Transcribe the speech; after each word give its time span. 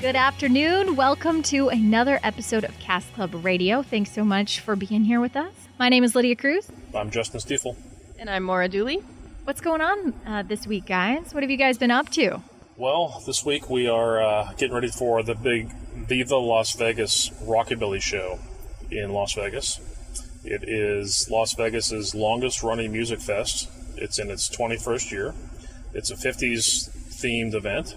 Good 0.00 0.16
afternoon. 0.16 0.96
Welcome 0.96 1.42
to 1.44 1.68
another 1.70 2.20
episode 2.22 2.64
of 2.64 2.78
Cask 2.78 3.12
Club 3.14 3.34
Radio. 3.44 3.82
Thanks 3.82 4.10
so 4.12 4.22
much 4.24 4.60
for 4.60 4.76
being 4.76 5.04
here 5.04 5.20
with 5.20 5.34
us. 5.36 5.52
My 5.78 5.88
name 5.88 6.04
is 6.04 6.14
Lydia 6.14 6.36
Cruz. 6.36 6.68
I'm 6.94 7.10
Justin 7.10 7.40
Stiefel. 7.40 7.76
And 8.18 8.28
I'm 8.28 8.42
Maura 8.42 8.68
Dooley. 8.68 9.02
What's 9.44 9.60
going 9.62 9.80
on 9.80 10.12
uh, 10.26 10.42
this 10.42 10.66
week, 10.66 10.86
guys? 10.86 11.32
What 11.32 11.42
have 11.42 11.50
you 11.50 11.56
guys 11.56 11.78
been 11.78 11.90
up 11.90 12.10
to? 12.10 12.42
Well, 12.76 13.22
this 13.26 13.44
week 13.46 13.70
we 13.70 13.88
are 13.88 14.20
uh, 14.22 14.52
getting 14.58 14.74
ready 14.74 14.88
for 14.88 15.22
the 15.22 15.34
big 15.34 15.72
Viva 15.72 16.36
Las 16.36 16.74
Vegas 16.74 17.30
Rockabilly 17.42 18.02
show 18.02 18.38
in 18.90 19.10
Las 19.12 19.32
Vegas. 19.34 19.80
It 20.44 20.68
is 20.68 21.30
Las 21.30 21.54
Vegas's 21.54 22.14
longest 22.14 22.62
running 22.62 22.92
music 22.92 23.20
fest. 23.20 23.70
It's 23.96 24.18
in 24.18 24.30
its 24.30 24.50
21st 24.50 25.10
year. 25.12 25.34
It's 25.94 26.10
a 26.10 26.14
50s 26.16 26.90
themed 27.08 27.54
event. 27.54 27.96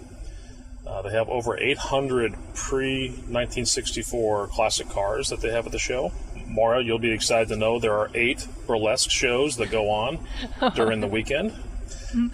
Uh, 0.88 1.02
they 1.02 1.12
have 1.12 1.28
over 1.30 1.58
800 1.58 2.34
pre 2.54 3.10
1964 3.10 4.48
classic 4.48 4.90
cars 4.90 5.30
that 5.30 5.42
they 5.42 5.52
have 5.52 5.66
at 5.66 5.72
the 5.72 5.80
show. 5.80 6.12
Maura, 6.48 6.82
you'll 6.82 6.98
be 6.98 7.12
excited 7.12 7.50
to 7.50 7.58
know 7.58 7.78
there 7.80 7.98
are 7.98 8.10
eight 8.14 8.48
burlesque 8.66 9.12
shows 9.12 9.58
that 9.58 9.70
go 9.70 9.90
on 9.90 10.20
during 10.76 11.02
the 11.02 11.08
weekend. 11.08 11.54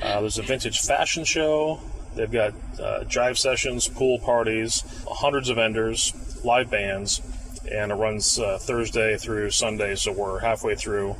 Uh, 0.01 0.21
there's 0.21 0.37
a 0.37 0.43
vintage 0.43 0.81
fashion 0.81 1.23
show. 1.23 1.79
They've 2.15 2.31
got 2.31 2.53
uh, 2.79 3.03
jive 3.05 3.37
sessions, 3.37 3.87
pool 3.87 4.19
parties, 4.19 4.83
hundreds 5.07 5.49
of 5.49 5.55
vendors, 5.55 6.13
live 6.45 6.69
bands, 6.69 7.21
and 7.71 7.91
it 7.91 7.95
runs 7.95 8.39
uh, 8.39 8.59
Thursday 8.59 9.17
through 9.17 9.49
Sunday. 9.49 9.95
So 9.95 10.11
we're 10.11 10.39
halfway 10.39 10.75
through, 10.75 11.15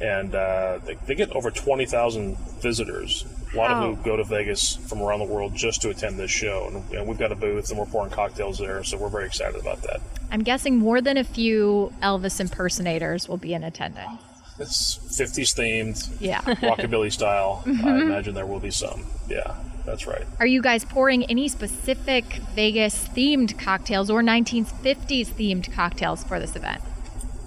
and 0.00 0.34
uh, 0.34 0.78
they, 0.86 0.94
they 1.06 1.14
get 1.14 1.32
over 1.32 1.50
20,000 1.50 2.38
visitors. 2.60 3.26
A 3.54 3.56
lot 3.56 3.70
of 3.70 3.96
who 3.96 4.04
go 4.04 4.16
to 4.16 4.24
Vegas 4.24 4.76
from 4.76 5.00
around 5.00 5.20
the 5.20 5.24
world 5.24 5.54
just 5.54 5.82
to 5.82 5.90
attend 5.90 6.18
this 6.18 6.30
show, 6.30 6.66
and, 6.66 6.90
and 6.92 7.06
we've 7.06 7.18
got 7.18 7.32
a 7.32 7.34
booth 7.34 7.70
and 7.70 7.78
we're 7.78 7.86
pouring 7.86 8.10
cocktails 8.10 8.58
there, 8.58 8.84
so 8.84 8.96
we're 8.98 9.08
very 9.08 9.26
excited 9.26 9.58
about 9.60 9.82
that. 9.82 10.00
I'm 10.30 10.42
guessing 10.42 10.76
more 10.76 11.00
than 11.00 11.16
a 11.16 11.24
few 11.24 11.92
Elvis 12.02 12.40
impersonators 12.40 13.28
will 13.28 13.38
be 13.38 13.54
in 13.54 13.64
attendance. 13.64 14.20
It's 14.58 14.98
50s 14.98 15.54
themed, 15.54 16.20
Yeah. 16.20 16.40
rockabilly 16.42 17.12
style. 17.12 17.62
I 17.64 17.68
mm-hmm. 17.68 17.88
imagine 17.88 18.34
there 18.34 18.46
will 18.46 18.60
be 18.60 18.70
some. 18.70 19.06
Yeah, 19.28 19.54
that's 19.86 20.06
right. 20.06 20.24
Are 20.40 20.46
you 20.46 20.60
guys 20.60 20.84
pouring 20.84 21.24
any 21.24 21.48
specific 21.48 22.24
Vegas 22.54 23.08
themed 23.08 23.58
cocktails 23.58 24.10
or 24.10 24.20
1950s 24.22 25.28
themed 25.28 25.72
cocktails 25.72 26.24
for 26.24 26.40
this 26.40 26.56
event? 26.56 26.82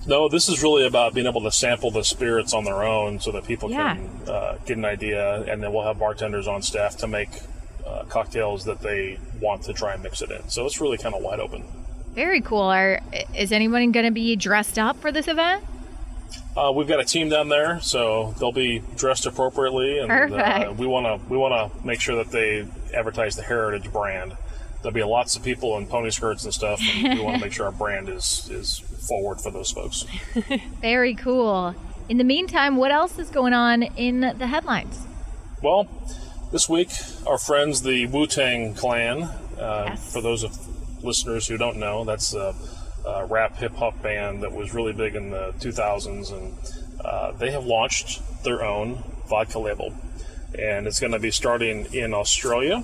No, 0.08 0.28
this 0.30 0.50
is 0.50 0.64
really 0.64 0.86
about 0.88 1.14
being 1.14 1.28
able 1.28 1.42
to 1.42 1.52
sample 1.52 1.92
the 1.92 2.04
spirits 2.04 2.54
on 2.54 2.64
their 2.64 2.84
own 2.84 3.20
so 3.20 3.32
that 3.34 3.46
people 3.46 3.70
Yeah. 3.70 3.96
can 3.96 4.10
uh, 4.30 4.58
get 4.66 4.78
an 4.78 4.86
idea, 4.86 5.44
and 5.44 5.62
then 5.62 5.72
we'll 5.72 5.84
have 5.84 6.00
bartenders 6.00 6.48
on 6.48 6.62
staff 6.64 6.98
to 6.98 7.08
make 7.08 7.30
uh, 7.86 8.04
cocktails 8.10 8.66
that 8.66 8.82
they 8.82 9.20
want 9.40 9.64
to 9.64 9.74
try 9.74 9.94
and 9.94 10.02
mix 10.02 10.22
it 10.22 10.32
in. 10.32 10.48
So 10.50 10.66
it's 10.66 10.82
really 10.82 10.98
kind 10.98 11.14
of 11.14 11.22
wide 11.22 11.40
open. 11.40 11.64
Very 12.14 12.42
cool. 12.42 12.62
Are, 12.62 13.00
is 13.36 13.52
anyone 13.52 13.92
going 13.92 14.06
to 14.06 14.12
be 14.12 14.36
dressed 14.36 14.78
up 14.80 14.98
for 15.00 15.12
this 15.12 15.28
event? 15.28 15.64
Uh, 16.58 16.72
we've 16.74 16.88
got 16.88 17.00
a 17.00 17.06
team 17.06 17.30
down 17.30 17.50
there, 17.50 17.80
so 17.82 18.34
they'll 18.40 18.52
be 18.52 18.82
dressed 18.98 19.26
appropriately, 19.26 20.00
and 20.00 20.12
uh, 20.12 20.28
Perfect. 20.28 20.76
we 20.80 20.88
want 20.88 21.06
to 21.06 21.30
we 21.30 21.38
want 21.38 21.54
to 21.74 21.86
make 21.88 22.02
sure 22.02 22.16
that 22.18 22.30
they 22.32 22.66
advertise 22.94 23.36
the 23.36 23.42
Heritage 23.44 23.92
brand. 23.92 24.36
There'll 24.82 24.94
be 24.94 25.04
lots 25.04 25.36
of 25.36 25.44
people 25.44 25.78
in 25.78 25.88
pony 25.88 26.10
skirts 26.10 26.44
and 26.44 26.54
stuff, 26.54 26.82
and 26.82 27.18
we 27.20 27.24
want 27.24 27.38
to 27.38 27.42
make 27.46 27.54
sure 27.54 27.66
our 27.68 27.72
brand 27.72 28.10
is 28.10 28.50
is 28.52 28.82
forward 29.08 29.42
for 29.42 29.52
those 29.52 29.72
folks. 29.72 30.06
Very 30.82 31.16
cool. 31.16 31.76
In 32.10 32.18
the 32.18 32.24
meantime, 32.24 32.76
what 32.78 32.92
else 32.92 33.18
is 33.20 33.30
going 33.30 33.54
on 33.54 33.84
in 33.84 34.22
the 34.22 34.48
headlines? 34.48 35.06
Well, 35.62 35.88
this 36.52 36.68
week, 36.68 36.90
our 37.28 37.38
friends, 37.38 37.82
the 37.82 38.06
Wu 38.08 38.28
Tang 38.28 38.74
Clan, 38.74 39.24
uh, 39.24 39.86
Yes. 39.90 40.12
for 40.14 40.22
those 40.22 40.44
of 40.44 40.58
listeners 41.04 41.48
who 41.48 41.58
don't 41.58 41.78
know, 41.78 42.04
that's 42.04 42.34
a, 42.34 42.54
a 43.06 43.26
rap 43.26 43.58
hip 43.58 43.76
hop 43.76 44.02
band 44.02 44.44
that 44.44 44.52
was 44.52 44.74
really 44.74 44.94
big 44.94 45.16
in 45.16 45.30
the 45.30 45.54
2000s, 45.60 46.32
and 46.32 46.54
uh, 47.06 47.32
they 47.34 47.52
have 47.52 47.66
launched 47.66 48.22
their 48.44 48.64
own 48.64 49.04
vodka 49.28 49.60
label. 49.60 49.94
And 50.58 50.86
it's 50.88 51.00
going 51.00 51.14
to 51.14 51.20
be 51.20 51.32
starting 51.32 51.86
in 51.94 52.14
Australia. 52.14 52.84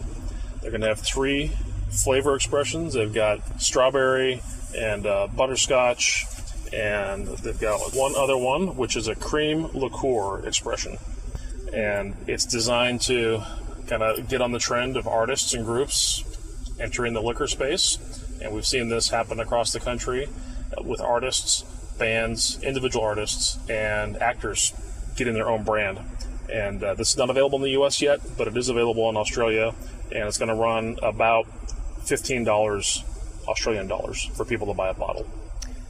They're 0.62 0.72
going 0.72 0.82
to 0.82 0.88
have 0.88 1.00
three 1.02 1.52
flavor 1.90 2.36
expressions. 2.36 2.94
They've 2.94 3.14
got 3.14 3.62
strawberry 3.62 4.42
and 4.76 5.06
uh, 5.06 5.28
butterscotch, 5.28 6.26
and 6.74 7.28
they've 7.28 7.60
got 7.60 7.80
one 7.94 8.16
other 8.16 8.38
one, 8.38 8.76
which 8.76 8.96
is 8.96 9.08
a 9.08 9.16
cream 9.16 9.70
liqueur 9.74 10.46
expression 10.46 10.98
and 11.74 12.16
it's 12.28 12.46
designed 12.46 13.02
to 13.02 13.42
kind 13.88 14.04
of 14.04 14.28
get 14.28 14.42
on 14.42 14.52
the 14.52 14.60
trend 14.60 14.98
of 14.98 15.08
artists 15.08 15.54
and 15.54 15.66
groups 15.66 16.24
entering 16.80 17.14
the 17.14 17.22
liquor 17.22 17.48
space. 17.48 17.98
And 18.42 18.54
we've 18.54 18.66
seen 18.66 18.90
this 18.90 19.10
happen 19.10 19.40
across 19.40 19.74
the 19.74 19.80
country 19.80 20.28
uh, 20.78 20.84
with 20.84 21.02
artists, 21.02 21.64
bands, 21.98 22.62
individual 22.62 23.04
artists, 23.04 23.58
and 23.70 24.18
actors 24.22 24.74
getting 25.16 25.34
their 25.34 25.50
own 25.50 25.64
brand. 25.64 26.00
And 26.52 26.84
uh, 26.84 26.94
this 26.94 27.12
is 27.12 27.18
not 27.18 27.30
available 27.30 27.58
in 27.58 27.64
the 27.64 27.82
US 27.82 28.02
yet, 28.02 28.22
but 28.38 28.48
it 28.48 28.56
is 28.56 28.70
available 28.70 29.10
in 29.10 29.18
Australia, 29.18 29.74
and 30.12 30.28
it's 30.28 30.38
going 30.38 30.50
to 30.50 30.56
run 30.56 30.98
about 31.02 31.48
$15 32.02 33.04
Australian 33.48 33.88
dollars 33.88 34.30
for 34.36 34.46
people 34.46 34.68
to 34.68 34.74
buy 34.74 34.90
a 34.90 34.94
bottle. 34.94 35.26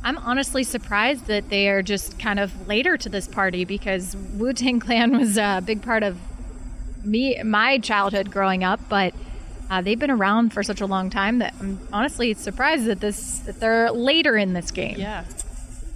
I'm 0.04 0.18
honestly 0.20 0.64
surprised 0.64 1.26
that 1.26 1.50
they 1.50 1.68
are 1.70 1.82
just 1.82 2.18
kind 2.20 2.40
of 2.40 2.68
later 2.68 2.98
to 2.98 3.10
this 3.10 3.28
party 3.28 3.66
because 3.66 4.16
Wu 4.36 4.54
Tang 4.54 4.80
Clan 4.80 5.18
was 5.18 5.38
a 5.38 5.62
big 5.66 5.82
part 5.82 6.04
of 6.04 6.18
me, 7.04 7.42
my 7.44 7.80
childhood 7.80 8.32
growing 8.32 8.64
up, 8.64 8.80
but 8.90 9.14
uh, 9.70 9.82
they've 9.82 10.00
been 10.00 10.12
around 10.12 10.54
for 10.54 10.64
such 10.64 10.80
a 10.82 10.86
long 10.86 11.10
time 11.10 11.40
that 11.40 11.54
I'm 11.60 11.80
honestly 11.92 12.34
surprised 12.36 12.86
that 12.86 13.00
this 13.02 13.40
that 13.40 13.60
they're 13.60 13.92
later 13.92 14.38
in 14.38 14.54
this 14.54 14.72
game. 14.72 14.96
Yeah. 14.98 15.26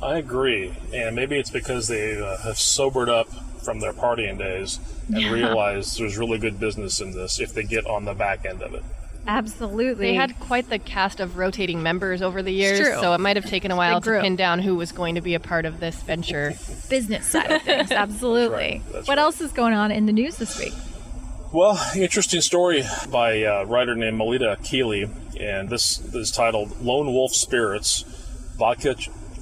I 0.02 0.18
agree, 0.18 0.74
and 0.94 1.16
maybe 1.16 1.38
it's 1.38 1.52
because 1.52 1.88
they 1.88 2.20
uh, 2.20 2.38
have 2.38 2.58
sobered 2.58 3.08
up 3.08 3.30
from 3.64 3.80
their 3.80 3.94
partying 3.94 4.38
days 4.40 4.80
and 5.08 5.22
Yeah. 5.22 5.32
realized 5.32 6.00
there's 6.00 6.18
really 6.18 6.40
good 6.40 6.60
business 6.60 7.00
in 7.00 7.12
this 7.12 7.40
if 7.40 7.54
they 7.54 7.64
get 7.64 7.86
on 7.86 8.06
the 8.06 8.16
back 8.16 8.46
end 8.46 8.64
of 8.64 8.74
it. 8.74 8.84
Absolutely. 9.28 10.08
They 10.08 10.14
had 10.16 10.40
quite 10.40 10.70
the 10.70 10.80
cast 10.80 11.20
of 11.20 11.38
rotating 11.38 11.84
members 11.84 12.22
over 12.22 12.42
the 12.42 12.52
years, 12.52 12.80
true. 12.80 13.00
so 13.00 13.14
it 13.14 13.20
might 13.20 13.36
have 13.36 13.46
taken 13.46 13.72
a 13.72 13.76
while 13.76 14.02
to 14.02 14.22
pin 14.22 14.36
down 14.36 14.60
who 14.60 14.76
was 14.76 14.92
going 14.92 15.16
to 15.16 15.22
be 15.22 15.36
a 15.36 15.40
part 15.40 15.66
of 15.66 15.80
this 15.80 15.96
venture. 16.02 16.54
business 16.90 17.26
side 17.28 17.52
of 17.52 17.62
things. 17.62 17.92
Absolutely. 17.92 18.58
That's 18.58 18.86
right. 18.86 18.94
That's 18.94 19.08
what 19.08 19.18
right. 19.18 19.24
else 19.24 19.42
is 19.42 19.52
going 19.52 19.74
on 19.74 19.92
in 19.92 20.06
the 20.06 20.12
news 20.12 20.38
this 20.38 20.60
week? 20.60 20.74
Well, 21.54 21.80
interesting 21.96 22.42
story 22.42 22.84
by 23.10 23.40
a 23.40 23.66
writer 23.66 23.96
named 23.96 24.18
Melita 24.18 24.58
Keeley, 24.64 25.10
and 25.40 25.70
this 25.70 26.00
is 26.14 26.32
titled 26.32 26.82
"Lone 26.82 27.08
Wolf 27.08 27.34
Spirits: 27.34 28.04
Vodka 28.58 28.96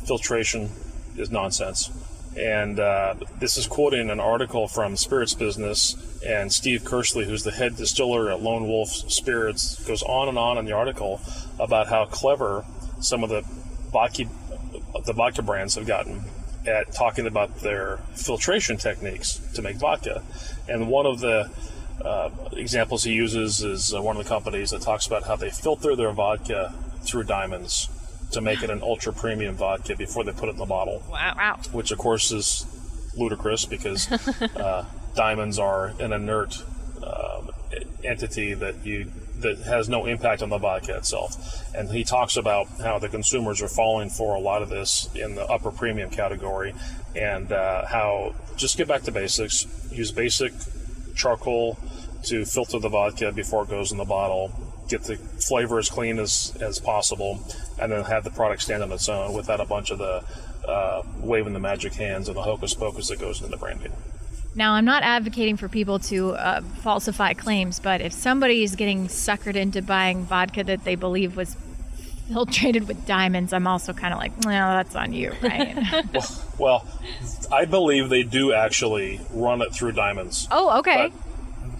Filtration 0.05 0.69
is 1.17 1.29
Nonsense." 1.29 1.91
And 2.39 2.79
uh, 2.79 3.15
this 3.39 3.57
is 3.57 3.67
quoting 3.67 4.09
an 4.09 4.21
article 4.21 4.67
from 4.69 4.95
Spirits 4.95 5.33
Business, 5.33 5.95
and 6.25 6.51
Steve 6.51 6.83
Kersley, 6.83 7.25
who's 7.25 7.43
the 7.43 7.51
head 7.51 7.75
distiller 7.75 8.31
at 8.31 8.41
Lone 8.41 8.65
Wolf 8.67 8.89
Spirits, 8.89 9.83
goes 9.83 10.01
on 10.03 10.29
and 10.29 10.37
on 10.37 10.57
in 10.57 10.63
the 10.63 10.71
article 10.71 11.19
about 11.59 11.87
how 11.87 12.05
clever 12.05 12.63
some 13.01 13.25
of 13.25 13.29
the 13.29 13.41
vodka, 13.91 14.23
the 15.05 15.11
vodka 15.11 15.41
brands 15.41 15.75
have 15.75 15.85
gotten 15.85 16.23
at 16.65 16.93
talking 16.93 17.27
about 17.27 17.59
their 17.59 17.97
filtration 18.13 18.77
techniques 18.77 19.41
to 19.55 19.61
make 19.61 19.75
vodka. 19.75 20.23
And 20.69 20.87
one 20.87 21.05
of 21.05 21.19
the 21.19 21.49
uh, 22.03 22.29
examples 22.53 23.03
he 23.03 23.11
uses 23.11 23.61
is 23.61 23.93
uh, 23.93 24.01
one 24.01 24.15
of 24.15 24.23
the 24.23 24.29
companies 24.29 24.69
that 24.69 24.81
talks 24.81 25.07
about 25.07 25.23
how 25.23 25.35
they 25.35 25.49
filter 25.49 25.93
their 25.93 26.13
vodka 26.13 26.73
through 27.01 27.23
diamonds 27.25 27.89
to 28.31 28.41
make 28.41 28.61
it 28.63 28.69
an 28.69 28.81
ultra 28.81 29.11
premium 29.13 29.55
vodka 29.55 29.95
before 29.95 30.23
they 30.23 30.31
put 30.31 30.49
it 30.49 30.53
in 30.53 30.57
the 30.57 30.65
bottle, 30.65 31.03
Wow. 31.09 31.33
Wow. 31.37 31.59
which 31.71 31.91
of 31.91 31.97
course 31.97 32.31
is 32.31 32.65
ludicrous 33.17 33.65
because 33.65 34.11
uh, 34.55 34.85
diamonds 35.15 35.57
are 35.59 35.87
an 35.99 36.13
inert 36.13 36.63
um, 37.03 37.49
entity 38.03 38.53
that 38.53 38.85
you 38.85 39.11
that 39.39 39.57
has 39.59 39.87
no 39.87 40.05
impact 40.05 40.41
on 40.41 40.49
the 40.49 40.57
vodka 40.57 40.97
itself. 40.97 41.63
And 41.73 41.89
he 41.89 42.03
talks 42.03 42.35
about 42.35 42.67
how 42.83 42.99
the 42.99 43.07
consumers 43.07 43.61
are 43.61 43.69
falling 43.69 44.09
for 44.09 44.35
a 44.35 44.39
lot 44.39 44.61
of 44.61 44.67
this 44.69 45.09
in 45.15 45.35
the 45.35 45.45
upper 45.45 45.71
premium 45.71 46.09
category, 46.09 46.73
and 47.15 47.49
uh, 47.51 47.85
how 47.87 48.35
just 48.57 48.77
get 48.77 48.87
back 48.89 49.03
to 49.03 49.11
basics. 49.13 49.65
Use 49.91 50.11
basic 50.11 50.51
charcoal 51.15 51.79
to 52.23 52.43
filter 52.45 52.79
the 52.79 52.89
vodka 52.89 53.31
before 53.31 53.63
it 53.63 53.69
goes 53.69 53.91
in 53.93 53.97
the 53.97 54.03
bottle. 54.05 54.51
Get 54.89 55.03
the 55.03 55.15
flavor 55.15 55.79
as 55.79 55.89
clean 55.89 56.19
as, 56.19 56.53
as 56.59 56.79
possible, 56.79 57.39
and 57.79 57.91
then 57.91 58.03
have 58.03 58.23
the 58.23 58.31
product 58.31 58.61
stand 58.63 58.83
on 58.83 58.91
its 58.91 59.07
own 59.07 59.33
without 59.33 59.61
a 59.61 59.65
bunch 59.65 59.91
of 59.91 59.99
the 59.99 60.23
uh, 60.67 61.03
waving 61.19 61.53
the 61.53 61.59
magic 61.59 61.93
hands 61.93 62.27
and 62.27 62.35
the 62.35 62.41
hocus 62.41 62.73
pocus 62.73 63.07
that 63.07 63.19
goes 63.19 63.39
into 63.39 63.51
the 63.51 63.57
branding. 63.57 63.91
Now, 64.55 64.73
I'm 64.73 64.85
not 64.85 65.03
advocating 65.03 65.57
for 65.57 65.69
people 65.69 65.99
to 65.99 66.31
uh, 66.33 66.61
falsify 66.61 67.33
claims, 67.33 67.79
but 67.79 68.01
if 68.01 68.11
somebody 68.11 68.63
is 68.63 68.75
getting 68.75 69.07
suckered 69.07 69.55
into 69.55 69.81
buying 69.81 70.23
vodka 70.23 70.63
that 70.63 70.83
they 70.83 70.95
believe 70.95 71.37
was 71.37 71.55
filtrated 72.29 72.87
with 72.87 73.05
diamonds, 73.05 73.53
I'm 73.53 73.67
also 73.67 73.93
kind 73.93 74.13
of 74.13 74.19
like, 74.19 74.31
well, 74.43 74.69
that's 74.75 74.95
on 74.95 75.13
you, 75.13 75.33
right? 75.41 75.77
well, 76.13 76.45
well, 76.57 76.87
I 77.51 77.65
believe 77.65 78.09
they 78.09 78.23
do 78.23 78.53
actually 78.53 79.21
run 79.31 79.61
it 79.61 79.73
through 79.73 79.93
diamonds. 79.93 80.47
oh, 80.51 80.79
okay. 80.79 81.11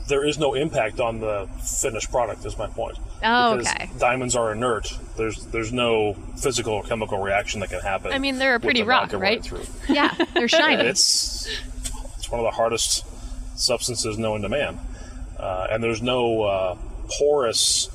There 0.10 0.26
is 0.26 0.38
no 0.40 0.56
impact 0.56 1.00
on 1.00 1.20
the 1.20 1.48
finished 1.64 2.12
product. 2.12 2.46
Is 2.46 2.58
my 2.58 2.68
point. 2.68 2.98
Oh, 3.24 3.56
Because 3.58 3.72
okay. 3.74 3.90
Diamonds 4.00 4.36
are 4.36 4.52
inert. 4.52 4.92
There's 5.16 5.46
there's 5.46 5.72
no 5.72 6.16
physical 6.36 6.74
or 6.74 6.84
chemical 6.84 7.20
reaction 7.20 7.60
that 7.62 7.70
can 7.70 7.80
happen. 7.80 8.12
I 8.12 8.18
mean, 8.18 8.40
they're 8.40 8.56
a 8.56 8.60
pretty 8.60 8.84
rock, 8.84 9.14
right? 9.14 9.50
yeah, 9.90 10.14
they're 10.34 10.48
shiny. 10.48 10.84
It's 10.84 11.48
it's 12.18 12.30
one 12.30 12.40
of 12.40 12.46
the 12.46 12.56
hardest 12.56 13.06
substances 13.56 14.18
known 14.18 14.42
to 14.42 14.50
man, 14.50 14.80
uh, 15.38 15.68
and 15.70 15.84
there's 15.84 16.02
no 16.02 16.42
uh, 16.42 16.78
porous 17.20 17.88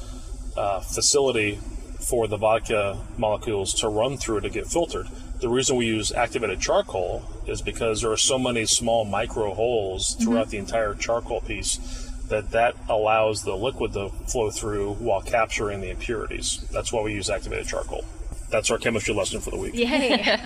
uh, 0.57 0.81
facility 0.81 1.59
for 2.01 2.29
the 2.29 2.37
vodka 2.37 2.99
molecules 3.17 3.75
to 3.75 3.89
run 3.89 4.17
through 4.17 4.41
to 4.41 4.51
get 4.51 4.67
filtered. 4.67 5.09
The 5.41 5.49
reason 5.49 5.77
we 5.77 5.87
use 5.87 6.13
activated 6.13 6.61
charcoal 6.61 7.23
is 7.47 7.61
because 7.61 8.03
there 8.03 8.13
are 8.13 8.17
so 8.17 8.39
many 8.39 8.67
small 8.67 9.05
micro 9.05 9.53
holes 9.53 10.15
throughout 10.15 10.51
the 10.51 10.59
entire 10.59 10.95
charcoal 10.95 11.41
piece 11.41 12.04
that 12.35 12.51
that 12.51 12.77
allows 12.89 13.43
the 13.43 13.55
liquid 13.55 13.93
to 13.93 14.11
flow 14.27 14.51
through 14.51 14.95
while 14.95 15.23
capturing 15.23 15.81
the 15.81 15.91
impurities. 15.91 16.67
That's 16.73 16.93
why 16.93 17.03
we 17.03 17.13
use 17.13 17.31
activated 17.31 17.67
charcoal. 17.67 18.05
That's 18.51 18.71
our 18.71 18.79
chemistry 18.79 19.15
lesson 19.15 19.41
for 19.41 19.51
the 19.51 19.59
week. 19.59 19.75
Yay. 19.75 20.37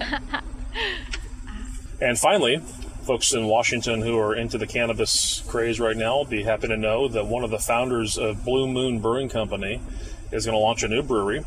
And 2.00 2.17
finally, 2.17 2.58
folks 3.02 3.32
in 3.32 3.46
Washington 3.46 4.02
who 4.02 4.17
are 4.20 4.32
into 4.32 4.56
the 4.56 4.69
cannabis 4.69 5.43
craze 5.49 5.81
right 5.81 5.96
now 5.96 6.19
will 6.19 6.25
be 6.26 6.44
happy 6.44 6.69
to 6.69 6.76
know 6.76 7.08
that 7.08 7.26
one 7.26 7.43
of 7.43 7.50
the 7.50 7.58
founders 7.58 8.17
of 8.17 8.44
Blue 8.44 8.69
Moon 8.69 9.00
Brewing 9.00 9.29
Company 9.29 9.81
is 10.31 10.46
going 10.46 10.55
to 10.55 10.61
launch 10.61 10.85
a 10.85 10.88
new 10.88 11.02
brewery 11.02 11.44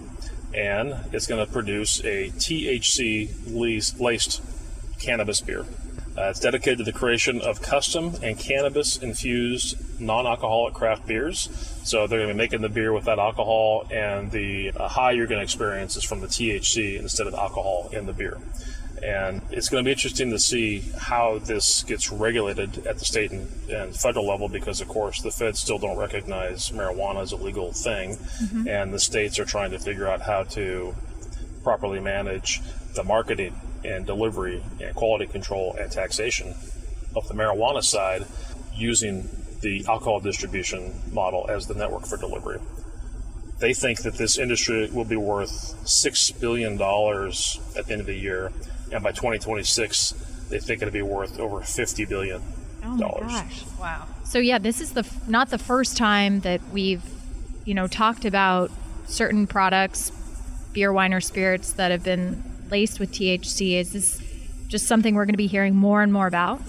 and 0.54 0.94
it's 1.14 1.26
going 1.26 1.46
to 1.46 1.50
produce 1.50 2.00
a 2.02 2.32
THC 2.32 3.32
laced- 3.48 4.02
laced 4.02 4.42
cannabis 5.00 5.40
beer. 5.40 5.66
Uh, 6.18 6.24
it's 6.24 6.42
dedicated 6.42 6.80
to 6.80 6.84
the 6.84 6.92
creation 6.92 7.40
of 7.42 7.62
custom 7.62 8.14
and 8.22 8.38
cannabis 8.38 8.98
infused 8.98 9.78
non 10.00 10.28
alcoholic 10.28 10.74
craft 10.74 11.08
beers. 11.08 11.50
So 11.84 12.06
they're 12.06 12.20
going 12.20 12.28
to 12.28 12.34
be 12.34 12.38
making 12.38 12.62
the 12.62 12.70
beer 12.70 12.92
without 12.92 13.18
alcohol, 13.18 13.88
and 13.90 14.30
the 14.30 14.72
uh, 14.76 14.88
high 14.90 15.12
you're 15.12 15.28
going 15.28 15.40
to 15.40 15.44
experience 15.44 15.96
is 15.96 16.04
from 16.04 16.20
the 16.20 16.28
THC 16.28 17.00
instead 17.00 17.28
of 17.28 17.34
alcohol 17.34 17.90
in 17.94 18.06
the 18.06 18.14
beer. 18.14 18.38
And 19.02 19.42
it's 19.50 19.70
going 19.70 19.84
to 19.84 19.88
be 19.88 19.92
interesting 19.92 20.30
to 20.30 20.38
see 20.38 20.84
how 20.96 21.40
this 21.40 21.82
gets 21.84 22.12
regulated 22.12 22.86
at 22.86 23.00
the 23.00 23.06
state 23.06 23.32
and, 23.32 23.48
and 23.70 23.96
federal 23.96 24.28
level 24.28 24.48
because, 24.48 24.80
of 24.80 24.90
course, 24.90 25.22
the 25.22 25.32
feds 25.32 25.60
still 25.60 25.80
don't 25.80 25.98
recognize 25.98 26.70
marijuana 26.70 27.22
as 27.22 27.32
a 27.32 27.38
legal 27.38 27.72
thing. 27.72 28.18
And 28.68 28.94
the 28.94 29.00
states 29.00 29.40
are 29.40 29.46
trying 29.46 29.72
to 29.72 29.80
figure 29.80 30.08
out 30.08 30.22
how 30.22 30.44
to 30.44 30.94
properly 31.64 32.00
manage 32.00 32.62
the 32.94 33.04
marketing 33.04 33.56
and 33.84 34.06
delivery 34.06 34.64
and 34.82 34.96
quality 34.96 35.26
control 35.26 35.76
and 35.80 35.92
taxation 35.92 36.56
of 37.16 37.28
the 37.28 37.34
marijuana 37.34 37.84
side 37.84 38.26
using 38.76 39.30
the 39.62 39.86
alcohol 39.88 40.20
distribution 40.20 40.94
model 41.12 41.46
as 41.50 41.68
the 41.68 41.74
network 41.74 42.06
for 42.06 42.18
delivery. 42.18 42.60
They 43.60 43.74
think 43.74 44.02
that 44.02 44.16
this 44.16 44.38
industry 44.40 44.90
will 44.92 45.06
be 45.06 45.16
worth 45.16 45.76
$6 45.84 46.40
billion 46.40 46.74
at 46.74 47.86
the 47.86 47.92
end 47.92 48.02
of 48.02 48.08
the 48.08 48.16
year, 48.16 48.52
and 48.92 49.04
by 49.04 49.12
2026, 49.12 50.12
they 50.50 50.60
think 50.60 50.82
it'll 50.82 50.92
be 50.92 51.04
worth 51.04 51.40
over 51.40 51.60
$50 51.60 52.10
billion. 52.10 52.42
oh 52.84 52.96
my 52.96 53.20
gosh. 53.20 53.64
Wow. 53.80 54.08
So 54.24 54.40
yeah, 54.40 54.58
this 54.58 54.82
is 54.82 54.94
the 54.94 55.06
not 55.28 55.50
the 55.50 55.58
first 55.58 55.96
time 55.96 56.40
that 56.40 56.62
we've, 56.72 57.04
you 57.66 57.74
know, 57.74 57.88
talked 57.88 58.26
about 58.26 58.72
certain 59.06 59.46
products, 59.46 60.12
beer, 60.74 60.92
wine, 60.92 61.14
or 61.14 61.22
spirits 61.22 61.74
that 61.74 61.92
have 61.92 62.04
been 62.04 62.44
laced 62.72 63.00
with 63.00 63.12
THC. 63.12 63.74
Is 63.74 63.92
this 63.92 64.22
just 64.68 64.88
something 64.88 65.14
we're 65.14 65.26
going 65.26 65.34
to 65.34 65.38
be 65.38 65.48
hearing 65.48 65.76
more 65.76 66.02
and 66.02 66.12
more 66.12 66.28
about? 66.28 66.62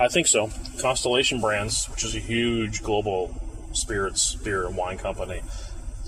I 0.00 0.08
think 0.08 0.26
so. 0.26 0.50
Constellation 0.80 1.40
Brands, 1.40 1.86
which 1.86 2.04
is 2.04 2.14
a 2.14 2.20
huge 2.20 2.82
global 2.82 3.34
spirits, 3.72 4.36
beer, 4.36 4.66
and 4.66 4.76
wine 4.76 4.98
company, 4.98 5.42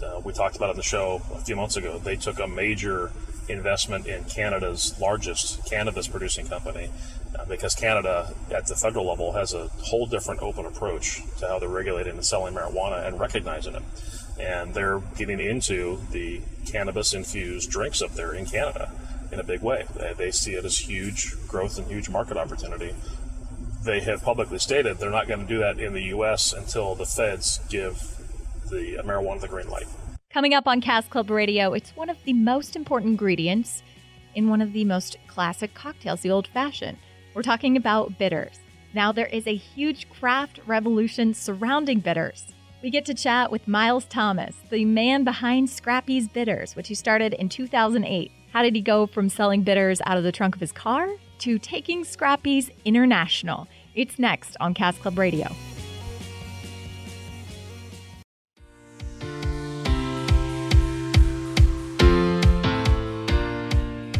uh, 0.03 0.21
we 0.25 0.33
talked 0.33 0.57
about 0.57 0.71
on 0.71 0.77
the 0.77 0.83
show 0.83 1.21
a 1.35 1.39
few 1.39 1.57
months 1.57 1.77
ago. 1.77 1.99
They 1.99 2.17
took 2.17 2.39
a 2.39 2.47
major 2.47 3.11
investment 3.49 4.07
in 4.07 4.25
Canada's 4.25 4.99
largest 5.01 5.65
cannabis 5.67 6.09
producing 6.09 6.47
company 6.47 6.91
uh, 7.39 7.45
because 7.45 7.75
Canada, 7.75 8.35
at 8.51 8.67
the 8.67 8.75
federal 8.75 9.07
level, 9.07 9.33
has 9.33 9.55
a 9.55 9.69
whole 9.83 10.07
different 10.07 10.43
open 10.43 10.67
approach 10.67 11.23
to 11.39 11.49
how 11.49 11.59
they're 11.59 11.69
regulating 11.69 12.15
and 12.15 12.25
selling 12.25 12.55
marijuana 12.55 13.07
and 13.07 13.19
recognizing 13.19 13.75
it. 13.75 13.83
And 14.39 14.75
they're 14.75 15.01
getting 15.17 15.41
into 15.41 16.01
the 16.11 16.41
cannabis 16.67 17.15
infused 17.15 17.71
drinks 17.71 18.03
up 18.03 18.13
there 18.13 18.35
in 18.35 18.47
Canada 18.47 18.93
in 19.33 19.41
a 19.41 19.45
big 19.45 19.63
way. 19.63 19.87
They, 20.17 20.31
see 20.31 20.55
it 20.55 20.65
as 20.65 20.79
huge 20.79 21.35
growth 21.49 21.79
and 21.79 21.87
huge 21.89 22.09
market 22.09 22.37
opportunity 22.37 22.95
they 23.87 24.01
have 24.01 24.23
publicly 24.23 24.59
stated 24.59 24.99
they're 24.99 25.11
not 25.11 25.29
going 25.29 25.41
to 25.41 25.47
do 25.47 25.61
that 25.61 25.79
in 25.79 25.95
the 25.95 26.03
U.S. 26.07 26.53
until 26.53 26.95
the 26.95 27.07
feds 27.07 27.61
give 27.71 27.95
the 28.69 28.99
marijuana 29.05 29.41
the 29.41 29.49
green 29.49 29.71
light. 29.71 29.87
Coming 30.31 30.53
up 30.53 30.67
on 30.67 30.81
Cask 30.81 31.09
Club 31.09 31.31
Radio, 31.31 31.73
it's 31.73 31.97
one 31.97 32.11
of 32.11 32.19
the 32.25 32.35
most 32.35 32.77
important 32.77 33.13
ingredients 33.13 33.83
in 34.35 34.51
one 34.51 34.61
of 34.61 34.73
the 34.73 34.85
most 34.85 35.17
classic 35.29 35.73
cocktails, 35.73 36.21
the 36.21 36.31
old 36.31 36.49
fashioned. 36.49 36.99
We're 37.33 37.43
talking 37.43 37.77
about 37.77 38.19
bitters. 38.19 38.59
Now, 38.93 39.13
there 39.13 39.27
is 39.27 39.47
a 39.47 39.55
huge 39.55 40.11
craft 40.11 40.61
revolution 40.67 41.33
surrounding 41.33 42.01
bitters. 42.01 42.53
We 42.83 42.91
get 42.91 43.07
to 43.07 43.15
chat 43.15 43.51
with 43.51 43.69
Miles 43.69 44.05
Thomas, 44.05 44.57
the 44.71 44.85
man 44.85 45.25
behind 45.25 45.71
Scrappy's 45.71 46.29
Bitters, 46.29 46.77
which 46.77 46.89
he 46.89 46.95
started 46.95 47.35
in 47.35 47.49
2008. 47.49 48.31
How 48.53 48.63
did 48.63 48.75
he 48.75 48.81
go 48.81 49.07
from 49.07 49.29
selling 49.29 49.63
bitters 49.63 50.01
out 50.07 50.17
of 50.17 50.25
the 50.25 50.33
trunk 50.33 50.55
of 50.55 50.61
his 50.61 50.73
car 50.73 51.09
to 51.41 51.59
taking 51.59 52.05
Scrappy's 52.05 52.71
international? 52.85 53.69
It's 53.95 54.19
next 54.19 54.57
on 54.61 54.73
Cask 54.73 55.01
Club 55.01 55.19
Radio. 55.19 55.49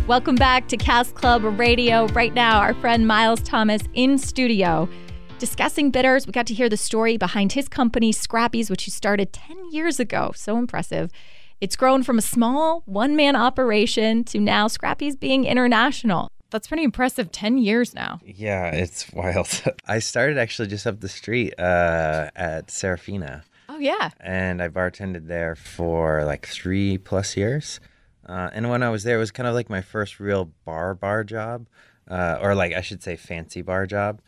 Welcome 0.07 0.37
back 0.37 0.69
to 0.69 0.77
Cask 0.77 1.15
Club 1.15 1.43
Radio. 1.59 2.07
Right 2.09 2.35
now, 2.35 2.61
our 2.61 2.75
friend 2.75 3.07
Miles 3.07 3.43
Thomas 3.43 3.83
in 3.95 4.19
studio 4.19 4.89
discussing 5.39 5.91
bitters. 5.91 6.27
We 6.27 6.33
got 6.33 6.47
to 6.47 6.55
hear 6.55 6.69
the 6.69 6.77
story 6.77 7.17
behind 7.17 7.53
his 7.53 7.69
company, 7.69 8.13
Scrappy's, 8.13 8.71
which 8.71 8.85
he 8.85 8.91
started 8.91 9.33
10 9.33 9.73
years 9.73 10.01
ago. 10.01 10.33
So 10.35 10.57
impressive. 10.59 11.11
It's 11.61 11.77
grown 11.77 12.03
from 12.03 12.19
a 12.19 12.23
small 12.23 12.83
one 12.87 13.17
man 13.17 13.35
operation 13.37 14.25
to 14.25 14.39
now 14.41 14.69
Scrappy's 14.69 15.17
being 15.17 15.45
international. 15.45 16.31
That's 16.51 16.69
pretty 16.69 16.85
impressive. 16.85 17.33
10 17.33 17.59
years 17.59 17.95
now. 17.95 18.21
Yeah, 18.25 18.67
it's 18.71 19.11
wild. 19.13 19.49
I 19.87 19.99
started 19.99 20.39
actually 20.39 20.69
just 20.69 20.87
up 20.87 21.01
the 21.01 21.09
street 21.09 21.59
uh, 21.59 22.31
at 22.37 22.71
Serafina, 22.71 23.43
Oh, 23.69 23.79
yeah. 23.79 24.11
and 24.21 24.63
I 24.63 24.69
bartended 24.69 25.27
there 25.27 25.57
for 25.57 26.25
like 26.25 26.47
three 26.47 26.99
plus 26.99 27.37
years. 27.37 27.81
Uh, 28.29 28.51
and 28.53 28.69
when 28.71 28.83
I 28.83 28.91
was 28.91 29.03
there, 29.05 29.17
it 29.17 29.21
was 29.21 29.31
kind 29.31 29.47
of 29.49 29.55
like 29.55 29.71
my 29.71 29.81
first 29.81 30.21
real 30.21 30.51
bar 30.65 30.95
bar 30.95 31.25
job, 31.25 31.67
uh, 32.09 32.39
or 32.41 32.55
like 32.55 32.73
I 32.75 32.81
should 32.81 33.03
say 33.03 33.17
fancy 33.17 33.63
bar 33.63 33.87
job. 33.87 34.21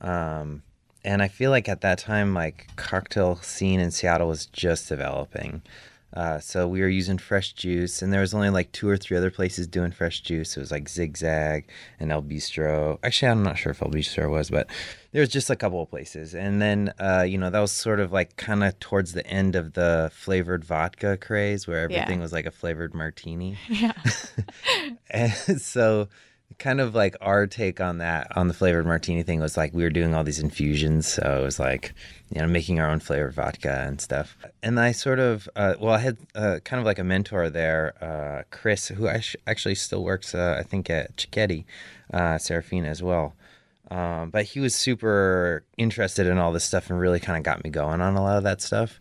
Um, 0.00 0.62
and 1.04 1.22
I 1.22 1.28
feel 1.28 1.50
like 1.50 1.68
at 1.68 1.80
that 1.82 1.98
time, 1.98 2.34
like 2.34 2.68
cocktail 2.76 3.36
scene 3.36 3.80
in 3.80 3.90
Seattle 3.90 4.28
was 4.28 4.46
just 4.46 4.88
developing. 4.88 5.62
Uh, 6.12 6.38
so 6.38 6.68
we 6.68 6.80
were 6.80 6.88
using 6.88 7.16
fresh 7.18 7.52
juice, 7.54 8.02
and 8.02 8.12
there 8.12 8.20
was 8.20 8.34
only 8.34 8.50
like 8.50 8.70
two 8.72 8.88
or 8.88 8.96
three 8.96 9.16
other 9.16 9.30
places 9.30 9.66
doing 9.66 9.90
fresh 9.92 10.20
juice. 10.20 10.56
It 10.56 10.60
was 10.60 10.70
like 10.70 10.88
Zigzag 10.88 11.68
and 11.98 12.12
El 12.12 12.22
Bistro. 12.22 12.98
Actually, 13.02 13.30
I'm 13.30 13.42
not 13.42 13.56
sure 13.56 13.72
if 13.72 13.80
El 13.80 13.88
Bistro 13.88 14.30
was, 14.30 14.50
but 14.50 14.68
there 15.12 15.20
was 15.20 15.30
just 15.30 15.48
a 15.48 15.56
couple 15.56 15.82
of 15.82 15.88
places. 15.88 16.34
And 16.34 16.60
then, 16.60 16.92
uh, 16.98 17.22
you 17.26 17.38
know, 17.38 17.48
that 17.50 17.60
was 17.60 17.72
sort 17.72 17.98
of 18.00 18.12
like 18.12 18.36
kind 18.36 18.62
of 18.62 18.78
towards 18.78 19.12
the 19.12 19.26
end 19.26 19.56
of 19.56 19.72
the 19.72 20.10
flavored 20.14 20.64
vodka 20.64 21.16
craze, 21.16 21.66
where 21.66 21.80
everything 21.80 22.20
was 22.20 22.32
like 22.32 22.46
a 22.46 22.50
flavored 22.50 22.94
martini. 22.94 23.56
Yeah. 23.68 23.92
And 25.10 25.60
so, 25.60 26.08
kind 26.58 26.80
of 26.80 26.94
like 26.94 27.16
our 27.20 27.46
take 27.46 27.80
on 27.80 27.98
that, 27.98 28.36
on 28.36 28.48
the 28.48 28.54
flavored 28.54 28.86
martini 28.86 29.22
thing, 29.22 29.40
was 29.40 29.56
like 29.56 29.72
we 29.74 29.82
were 29.82 29.90
doing 29.90 30.14
all 30.14 30.24
these 30.24 30.38
infusions. 30.40 31.06
So 31.06 31.40
it 31.40 31.44
was 31.44 31.58
like, 31.58 31.94
you 32.30 32.40
know, 32.40 32.46
making 32.46 32.80
our 32.80 32.88
own 32.90 33.00
flavored 33.00 33.34
vodka 33.34 33.84
and 33.86 34.00
stuff. 34.00 34.36
And 34.62 34.78
I 34.80 34.92
sort 34.92 35.18
of, 35.18 35.48
uh, 35.56 35.74
well, 35.80 35.94
I 35.94 35.98
had 35.98 36.16
uh, 36.34 36.58
kind 36.64 36.80
of 36.80 36.86
like 36.86 36.98
a 36.98 37.04
mentor 37.04 37.50
there, 37.50 37.94
uh, 38.00 38.42
Chris, 38.50 38.88
who 38.88 39.08
act- 39.08 39.36
actually 39.46 39.74
still 39.74 40.02
works, 40.04 40.34
uh, 40.34 40.56
I 40.58 40.62
think, 40.62 40.88
at 40.90 41.16
Cicchetti, 41.16 41.64
uh, 42.12 42.38
Serafina 42.38 42.88
as 42.88 43.02
well. 43.02 43.34
Um, 43.90 44.30
but 44.30 44.44
he 44.46 44.60
was 44.60 44.74
super 44.74 45.64
interested 45.76 46.26
in 46.26 46.38
all 46.38 46.52
this 46.52 46.64
stuff 46.64 46.88
and 46.88 46.98
really 46.98 47.20
kind 47.20 47.36
of 47.36 47.44
got 47.44 47.62
me 47.62 47.70
going 47.70 48.00
on 48.00 48.16
a 48.16 48.22
lot 48.22 48.38
of 48.38 48.44
that 48.44 48.62
stuff. 48.62 48.98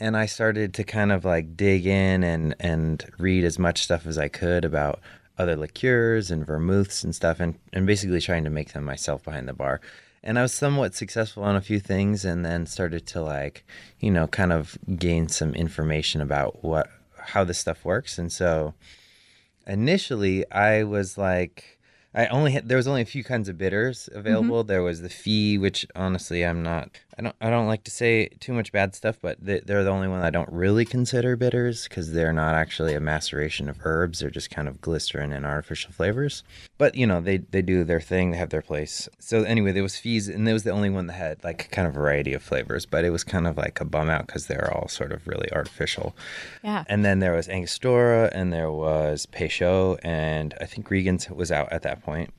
and 0.00 0.16
I 0.16 0.26
started 0.26 0.74
to 0.74 0.84
kind 0.84 1.12
of 1.12 1.24
like 1.24 1.56
dig 1.56 1.86
in 1.86 2.24
and 2.24 2.54
and 2.58 3.04
read 3.18 3.44
as 3.44 3.58
much 3.58 3.82
stuff 3.82 4.06
as 4.06 4.16
I 4.18 4.28
could 4.28 4.64
about 4.64 5.00
other 5.40 5.56
liqueurs 5.56 6.30
and 6.30 6.46
vermouths 6.46 7.02
and 7.02 7.14
stuff, 7.14 7.40
and 7.40 7.58
and 7.72 7.86
basically 7.86 8.20
trying 8.20 8.44
to 8.44 8.50
make 8.50 8.72
them 8.72 8.84
myself 8.84 9.24
behind 9.24 9.48
the 9.48 9.54
bar. 9.54 9.80
And 10.22 10.38
I 10.38 10.42
was 10.42 10.52
somewhat 10.52 10.94
successful 10.94 11.42
on 11.42 11.56
a 11.56 11.62
few 11.62 11.80
things, 11.80 12.24
and 12.24 12.44
then 12.44 12.66
started 12.66 13.06
to 13.08 13.22
like, 13.22 13.64
you 14.00 14.10
know, 14.10 14.26
kind 14.26 14.52
of 14.52 14.78
gain 14.98 15.28
some 15.28 15.54
information 15.54 16.20
about 16.20 16.62
what 16.62 16.88
how 17.16 17.44
this 17.44 17.58
stuff 17.58 17.84
works. 17.84 18.18
And 18.18 18.30
so, 18.30 18.74
initially, 19.66 20.50
I 20.52 20.84
was 20.84 21.16
like, 21.16 21.78
I 22.14 22.26
only 22.26 22.52
had 22.52 22.68
there 22.68 22.76
was 22.76 22.88
only 22.88 23.02
a 23.02 23.06
few 23.06 23.24
kinds 23.24 23.48
of 23.48 23.56
bitters 23.56 24.08
mm-hmm. 24.10 24.18
available. 24.18 24.64
There 24.64 24.82
was 24.82 25.00
the 25.00 25.08
fee, 25.08 25.56
which 25.56 25.86
honestly 25.94 26.44
I'm 26.44 26.62
not. 26.62 27.00
I 27.20 27.22
don't. 27.22 27.36
I 27.38 27.50
don't 27.50 27.66
like 27.66 27.84
to 27.84 27.90
say 27.90 28.28
too 28.40 28.54
much 28.54 28.72
bad 28.72 28.94
stuff, 28.94 29.18
but 29.20 29.36
they, 29.44 29.60
they're 29.60 29.84
the 29.84 29.90
only 29.90 30.08
one 30.08 30.22
I 30.22 30.30
don't 30.30 30.50
really 30.50 30.86
consider 30.86 31.36
bitters 31.36 31.86
because 31.86 32.12
they're 32.12 32.32
not 32.32 32.54
actually 32.54 32.94
a 32.94 33.00
maceration 33.00 33.68
of 33.68 33.76
herbs. 33.84 34.20
They're 34.20 34.30
just 34.30 34.48
kind 34.48 34.66
of 34.66 34.80
glycerin 34.80 35.30
and 35.30 35.44
artificial 35.44 35.92
flavors. 35.92 36.42
But 36.78 36.94
you 36.94 37.06
know 37.06 37.20
they 37.20 37.36
they 37.36 37.60
do 37.60 37.84
their 37.84 38.00
thing. 38.00 38.30
They 38.30 38.38
have 38.38 38.48
their 38.48 38.62
place. 38.62 39.06
So 39.18 39.42
anyway, 39.42 39.72
there 39.72 39.82
was 39.82 39.98
fees, 39.98 40.30
and 40.30 40.46
there 40.46 40.54
was 40.54 40.62
the 40.62 40.70
only 40.70 40.88
one 40.88 41.08
that 41.08 41.12
had 41.12 41.44
like 41.44 41.70
kind 41.70 41.86
of 41.86 41.92
variety 41.92 42.32
of 42.32 42.42
flavors. 42.42 42.86
But 42.86 43.04
it 43.04 43.10
was 43.10 43.22
kind 43.22 43.46
of 43.46 43.58
like 43.58 43.82
a 43.82 43.84
bum 43.84 44.08
out 44.08 44.26
because 44.26 44.46
they're 44.46 44.72
all 44.74 44.88
sort 44.88 45.12
of 45.12 45.26
really 45.28 45.52
artificial. 45.52 46.16
Yeah. 46.64 46.84
And 46.88 47.04
then 47.04 47.18
there 47.18 47.32
was 47.32 47.50
Angostura, 47.50 48.30
and 48.32 48.50
there 48.50 48.72
was 48.72 49.26
Peychaud, 49.26 49.98
and 50.02 50.54
I 50.58 50.64
think 50.64 50.90
Regan's 50.90 51.28
was 51.28 51.52
out 51.52 51.70
at 51.70 51.82
that 51.82 52.02
point. 52.02 52.32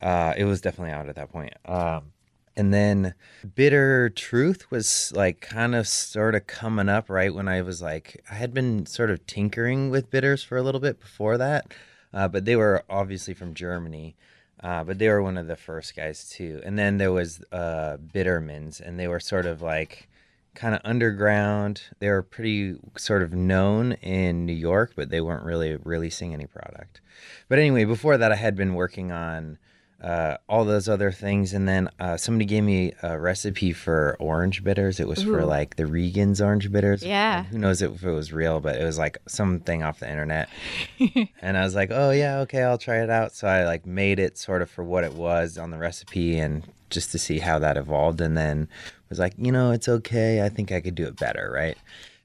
Uh, 0.00 0.34
it 0.36 0.44
was 0.44 0.60
definitely 0.60 0.92
out 0.92 1.08
at 1.08 1.16
that 1.16 1.32
point. 1.32 1.54
Um, 1.64 2.11
and 2.56 2.72
then 2.72 3.14
Bitter 3.54 4.10
Truth 4.10 4.70
was 4.70 5.12
like 5.14 5.40
kind 5.40 5.74
of 5.74 5.88
sort 5.88 6.34
of 6.34 6.46
coming 6.46 6.88
up 6.88 7.08
right 7.08 7.34
when 7.34 7.48
I 7.48 7.62
was 7.62 7.80
like, 7.80 8.22
I 8.30 8.34
had 8.34 8.52
been 8.52 8.86
sort 8.86 9.10
of 9.10 9.26
tinkering 9.26 9.90
with 9.90 10.10
bitters 10.10 10.42
for 10.42 10.56
a 10.56 10.62
little 10.62 10.80
bit 10.80 11.00
before 11.00 11.38
that, 11.38 11.72
uh, 12.12 12.28
but 12.28 12.44
they 12.44 12.56
were 12.56 12.84
obviously 12.88 13.34
from 13.34 13.54
Germany. 13.54 14.16
Uh, 14.62 14.84
but 14.84 14.98
they 14.98 15.08
were 15.08 15.20
one 15.20 15.36
of 15.36 15.48
the 15.48 15.56
first 15.56 15.96
guys 15.96 16.28
too. 16.28 16.60
And 16.64 16.78
then 16.78 16.98
there 16.98 17.10
was 17.10 17.42
uh, 17.50 17.96
Bittermens, 17.96 18.80
and 18.80 18.98
they 18.98 19.08
were 19.08 19.18
sort 19.18 19.44
of 19.44 19.60
like 19.60 20.08
kind 20.54 20.74
of 20.74 20.80
underground. 20.84 21.82
They 21.98 22.08
were 22.08 22.22
pretty 22.22 22.76
sort 22.96 23.22
of 23.22 23.32
known 23.32 23.92
in 23.94 24.46
New 24.46 24.52
York, 24.52 24.92
but 24.94 25.10
they 25.10 25.20
weren't 25.20 25.44
really 25.44 25.76
releasing 25.82 26.32
any 26.32 26.46
product. 26.46 27.00
But 27.48 27.58
anyway, 27.58 27.84
before 27.84 28.16
that, 28.18 28.30
I 28.30 28.36
had 28.36 28.54
been 28.54 28.74
working 28.74 29.10
on 29.10 29.58
uh, 30.02 30.36
all 30.48 30.64
those 30.64 30.88
other 30.88 31.12
things, 31.12 31.52
and 31.52 31.68
then 31.68 31.88
uh, 32.00 32.16
somebody 32.16 32.44
gave 32.44 32.64
me 32.64 32.92
a 33.02 33.18
recipe 33.18 33.72
for 33.72 34.16
orange 34.18 34.64
bitters. 34.64 34.98
It 34.98 35.06
was 35.06 35.22
for 35.22 35.44
like 35.44 35.76
the 35.76 35.86
Regan's 35.86 36.40
orange 36.40 36.72
bitters. 36.72 37.04
Yeah. 37.04 37.38
And 37.38 37.46
who 37.46 37.58
knows 37.58 37.82
if 37.82 38.02
it 38.02 38.10
was 38.10 38.32
real, 38.32 38.58
but 38.58 38.76
it 38.76 38.84
was 38.84 38.98
like 38.98 39.18
something 39.28 39.84
off 39.84 40.00
the 40.00 40.10
internet. 40.10 40.48
and 41.40 41.56
I 41.56 41.62
was 41.62 41.76
like, 41.76 41.90
oh 41.92 42.10
yeah, 42.10 42.40
okay, 42.40 42.62
I'll 42.62 42.78
try 42.78 43.02
it 43.02 43.10
out. 43.10 43.32
So 43.32 43.46
I 43.46 43.64
like 43.64 43.86
made 43.86 44.18
it 44.18 44.38
sort 44.38 44.60
of 44.60 44.70
for 44.70 44.82
what 44.82 45.04
it 45.04 45.12
was 45.14 45.56
on 45.56 45.70
the 45.70 45.78
recipe, 45.78 46.38
and 46.38 46.64
just 46.90 47.12
to 47.12 47.18
see 47.18 47.38
how 47.38 47.60
that 47.60 47.76
evolved, 47.76 48.20
and 48.20 48.36
then 48.36 48.68
was 49.08 49.18
like, 49.18 49.34
you 49.36 49.52
know, 49.52 49.70
it's 49.70 49.88
okay. 49.88 50.42
I 50.42 50.48
think 50.48 50.72
I 50.72 50.80
could 50.80 50.94
do 50.94 51.06
it 51.06 51.16
better, 51.16 51.50
right? 51.52 51.76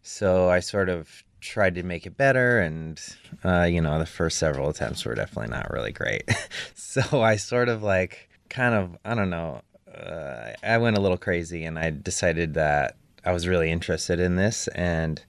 So 0.01 0.49
I 0.49 0.61
sort 0.61 0.89
of 0.89 1.23
tried 1.39 1.75
to 1.75 1.83
make 1.83 2.05
it 2.05 2.17
better, 2.17 2.59
and 2.59 3.01
uh, 3.43 3.63
you 3.63 3.81
know, 3.81 3.99
the 3.99 4.05
first 4.05 4.37
several 4.37 4.69
attempts 4.69 5.05
were 5.05 5.15
definitely 5.15 5.51
not 5.55 5.71
really 5.71 5.91
great. 5.91 6.23
so 6.75 7.21
I 7.21 7.35
sort 7.35 7.69
of 7.69 7.83
like, 7.83 8.29
kind 8.49 8.75
of, 8.75 8.97
I 9.05 9.15
don't 9.15 9.29
know, 9.29 9.61
uh, 9.93 10.51
I 10.63 10.77
went 10.77 10.97
a 10.97 11.01
little 11.01 11.17
crazy, 11.17 11.63
and 11.63 11.77
I 11.77 11.91
decided 11.91 12.53
that 12.55 12.97
I 13.23 13.31
was 13.31 13.47
really 13.47 13.71
interested 13.71 14.19
in 14.19 14.35
this, 14.35 14.67
and 14.69 15.23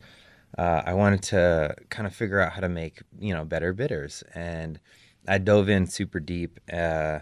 uh, 0.57 0.83
I 0.85 0.95
wanted 0.95 1.23
to 1.25 1.75
kind 1.91 2.07
of 2.07 2.15
figure 2.15 2.41
out 2.41 2.53
how 2.53 2.61
to 2.61 2.69
make 2.69 3.03
you 3.19 3.35
know 3.35 3.45
better 3.45 3.73
bitters, 3.73 4.23
and 4.35 4.81
I 5.27 5.39
dove 5.39 5.69
in 5.69 5.87
super 5.87 6.21
deep, 6.21 6.59
uh, 6.73 7.21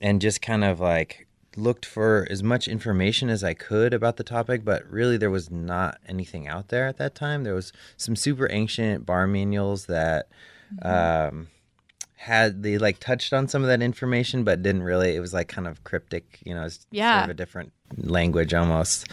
and 0.00 0.20
just 0.20 0.42
kind 0.42 0.64
of 0.64 0.80
like 0.80 1.26
looked 1.56 1.84
for 1.84 2.26
as 2.30 2.42
much 2.42 2.68
information 2.68 3.28
as 3.28 3.42
I 3.42 3.54
could 3.54 3.92
about 3.92 4.16
the 4.16 4.24
topic, 4.24 4.64
but 4.64 4.88
really 4.90 5.16
there 5.16 5.30
was 5.30 5.50
not 5.50 5.98
anything 6.06 6.46
out 6.48 6.68
there 6.68 6.86
at 6.86 6.96
that 6.98 7.14
time. 7.14 7.44
There 7.44 7.54
was 7.54 7.72
some 7.96 8.14
super 8.16 8.50
ancient 8.50 9.04
bar 9.06 9.26
manuals 9.26 9.86
that 9.86 10.28
um, 10.82 11.48
had 12.16 12.62
they 12.62 12.78
like 12.78 13.00
touched 13.00 13.32
on 13.32 13.48
some 13.48 13.62
of 13.62 13.68
that 13.68 13.82
information, 13.82 14.44
but 14.44 14.62
didn't 14.62 14.82
really. 14.82 15.16
It 15.16 15.20
was 15.20 15.32
like 15.34 15.48
kind 15.48 15.66
of 15.66 15.82
cryptic, 15.84 16.38
you 16.44 16.54
know, 16.54 16.64
it's 16.64 16.76
sort 16.76 16.86
Yeah. 16.92 17.24
of 17.24 17.30
a 17.30 17.34
different 17.34 17.72
language 17.96 18.54
almost. 18.54 19.08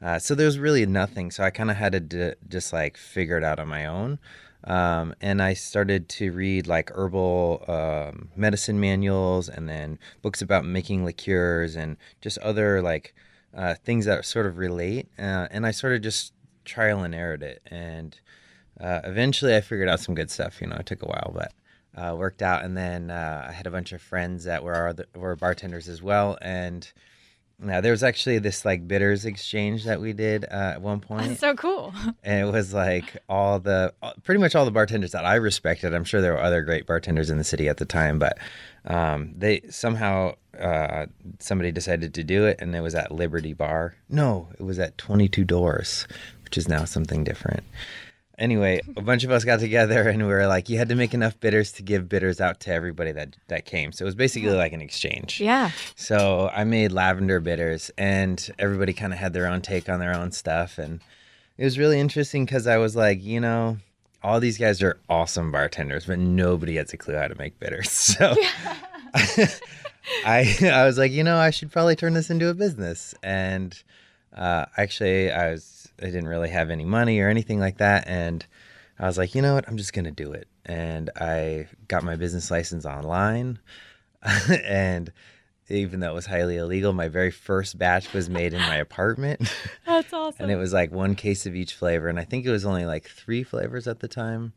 Uh, 0.00 0.18
so 0.18 0.34
there 0.34 0.46
was 0.46 0.58
really 0.58 0.86
nothing. 0.86 1.30
So 1.30 1.42
I 1.42 1.50
kind 1.50 1.70
of 1.70 1.76
had 1.76 1.92
to 1.92 2.00
d- 2.00 2.32
just 2.48 2.72
like 2.72 2.96
figure 2.96 3.36
it 3.36 3.44
out 3.44 3.58
on 3.58 3.68
my 3.68 3.86
own. 3.86 4.18
Um, 4.64 5.14
and 5.20 5.40
I 5.40 5.54
started 5.54 6.08
to 6.10 6.32
read 6.32 6.66
like 6.66 6.90
herbal 6.94 7.64
um, 7.66 8.28
medicine 8.36 8.78
manuals 8.78 9.48
and 9.48 9.68
then 9.68 9.98
books 10.22 10.42
about 10.42 10.64
making 10.64 11.04
liqueurs 11.04 11.76
and 11.76 11.96
just 12.20 12.38
other 12.38 12.82
like 12.82 13.14
uh, 13.54 13.74
things 13.74 14.04
that 14.04 14.24
sort 14.24 14.46
of 14.46 14.58
relate. 14.58 15.08
Uh, 15.18 15.48
and 15.50 15.66
I 15.66 15.70
sort 15.70 15.94
of 15.94 16.02
just 16.02 16.32
trial 16.64 17.02
and 17.02 17.14
errored 17.14 17.42
it. 17.42 17.62
And 17.66 18.18
uh, 18.78 19.00
eventually 19.04 19.56
I 19.56 19.60
figured 19.60 19.88
out 19.88 20.00
some 20.00 20.14
good 20.14 20.30
stuff. 20.30 20.60
You 20.60 20.66
know, 20.66 20.76
it 20.76 20.86
took 20.86 21.02
a 21.02 21.06
while, 21.06 21.32
but 21.34 21.52
uh, 21.96 22.14
worked 22.14 22.42
out. 22.42 22.64
And 22.64 22.76
then 22.76 23.10
uh, 23.10 23.46
I 23.48 23.52
had 23.52 23.66
a 23.66 23.70
bunch 23.70 23.92
of 23.92 24.02
friends 24.02 24.44
that 24.44 24.62
were 24.62 24.88
other, 24.88 25.06
were 25.14 25.36
bartenders 25.36 25.88
as 25.88 26.02
well. 26.02 26.38
And 26.42 26.90
now 27.62 27.80
there 27.80 27.92
was 27.92 28.02
actually 28.02 28.38
this 28.38 28.64
like 28.64 28.86
bitters 28.88 29.24
exchange 29.24 29.84
that 29.84 30.00
we 30.00 30.12
did 30.12 30.44
uh, 30.44 30.72
at 30.74 30.82
one 30.82 31.00
point 31.00 31.28
That's 31.28 31.40
so 31.40 31.54
cool. 31.54 31.92
and 32.22 32.48
it 32.48 32.50
was 32.50 32.72
like 32.72 33.16
all 33.28 33.58
the 33.60 33.92
pretty 34.22 34.40
much 34.40 34.54
all 34.54 34.64
the 34.64 34.70
bartenders 34.70 35.12
that 35.12 35.24
I 35.24 35.34
respected. 35.36 35.94
I'm 35.94 36.04
sure 36.04 36.20
there 36.20 36.32
were 36.32 36.42
other 36.42 36.62
great 36.62 36.86
bartenders 36.86 37.30
in 37.30 37.38
the 37.38 37.44
city 37.44 37.68
at 37.68 37.76
the 37.76 37.84
time, 37.84 38.18
but 38.18 38.38
um, 38.86 39.32
they 39.36 39.60
somehow 39.68 40.34
uh, 40.58 41.06
somebody 41.38 41.70
decided 41.70 42.14
to 42.14 42.24
do 42.24 42.46
it, 42.46 42.56
and 42.60 42.74
it 42.74 42.80
was 42.80 42.94
at 42.94 43.12
Liberty 43.12 43.52
Bar. 43.52 43.94
No, 44.08 44.48
it 44.58 44.62
was 44.62 44.78
at 44.78 44.96
22 44.98 45.44
Doors, 45.44 46.06
which 46.44 46.56
is 46.56 46.68
now 46.68 46.84
something 46.84 47.24
different. 47.24 47.64
Anyway, 48.40 48.80
a 48.96 49.02
bunch 49.02 49.22
of 49.22 49.30
us 49.30 49.44
got 49.44 49.60
together 49.60 50.08
and 50.08 50.18
we 50.22 50.28
were 50.28 50.46
like, 50.46 50.68
you 50.68 50.78
had 50.78 50.88
to 50.88 50.96
make 50.96 51.14
enough 51.14 51.38
bitters 51.38 51.70
to 51.72 51.82
give 51.82 52.08
bitters 52.08 52.40
out 52.40 52.58
to 52.60 52.72
everybody 52.72 53.12
that 53.12 53.36
that 53.48 53.66
came. 53.66 53.92
So 53.92 54.04
it 54.04 54.06
was 54.06 54.14
basically 54.16 54.50
like 54.50 54.72
an 54.72 54.80
exchange. 54.80 55.40
Yeah. 55.40 55.70
So 55.94 56.50
I 56.52 56.64
made 56.64 56.90
lavender 56.90 57.38
bitters, 57.38 57.90
and 57.96 58.50
everybody 58.58 58.92
kind 58.92 59.12
of 59.12 59.18
had 59.18 59.32
their 59.32 59.46
own 59.46 59.60
take 59.60 59.88
on 59.88 60.00
their 60.00 60.14
own 60.14 60.32
stuff, 60.32 60.78
and 60.78 61.00
it 61.58 61.64
was 61.64 61.78
really 61.78 62.00
interesting 62.00 62.44
because 62.46 62.66
I 62.66 62.78
was 62.78 62.96
like, 62.96 63.22
you 63.22 63.38
know, 63.40 63.76
all 64.22 64.40
these 64.40 64.58
guys 64.58 64.82
are 64.82 64.98
awesome 65.08 65.52
bartenders, 65.52 66.06
but 66.06 66.18
nobody 66.18 66.76
has 66.76 66.92
a 66.92 66.96
clue 66.96 67.16
how 67.16 67.28
to 67.28 67.36
make 67.36 67.60
bitters. 67.60 67.90
So 68.20 68.34
I 70.24 70.56
I 70.62 70.84
was 70.86 70.98
like, 70.98 71.12
you 71.12 71.22
know, 71.22 71.36
I 71.36 71.50
should 71.50 71.70
probably 71.70 71.94
turn 71.94 72.14
this 72.14 72.30
into 72.30 72.48
a 72.48 72.54
business, 72.54 73.14
and 73.22 73.80
uh, 74.34 74.66
actually, 74.76 75.30
I 75.30 75.50
was 75.50 75.79
I 76.02 76.06
didn't 76.06 76.28
really 76.28 76.50
have 76.50 76.70
any 76.70 76.84
money 76.84 77.20
or 77.20 77.28
anything 77.28 77.60
like 77.60 77.78
that, 77.78 78.06
and 78.06 78.44
I 78.98 79.06
was 79.06 79.18
like, 79.18 79.34
you 79.34 79.42
know 79.42 79.54
what, 79.54 79.68
I'm 79.68 79.76
just 79.76 79.92
gonna 79.92 80.10
do 80.10 80.32
it, 80.32 80.48
and 80.66 81.10
I 81.16 81.68
got 81.88 82.02
my 82.04 82.16
business 82.16 82.50
license 82.50 82.84
online, 82.86 83.58
and 84.64 85.12
even 85.68 86.00
though 86.00 86.10
it 86.10 86.14
was 86.14 86.26
highly 86.26 86.56
illegal, 86.56 86.92
my 86.92 87.08
very 87.08 87.30
first 87.30 87.78
batch 87.78 88.12
was 88.12 88.28
made 88.28 88.52
in 88.52 88.60
my 88.60 88.76
apartment. 88.88 89.52
That's 89.86 90.12
awesome. 90.12 90.36
and 90.42 90.50
it 90.50 90.56
was 90.56 90.72
like 90.72 90.90
one 90.90 91.14
case 91.14 91.46
of 91.46 91.54
each 91.54 91.74
flavor 91.74 92.08
and 92.08 92.18
i 92.18 92.24
think 92.24 92.44
it 92.44 92.50
was 92.50 92.64
only 92.64 92.86
like 92.86 93.08
three 93.08 93.42
flavors 93.42 93.86
at 93.86 94.00
the 94.00 94.08
time 94.08 94.52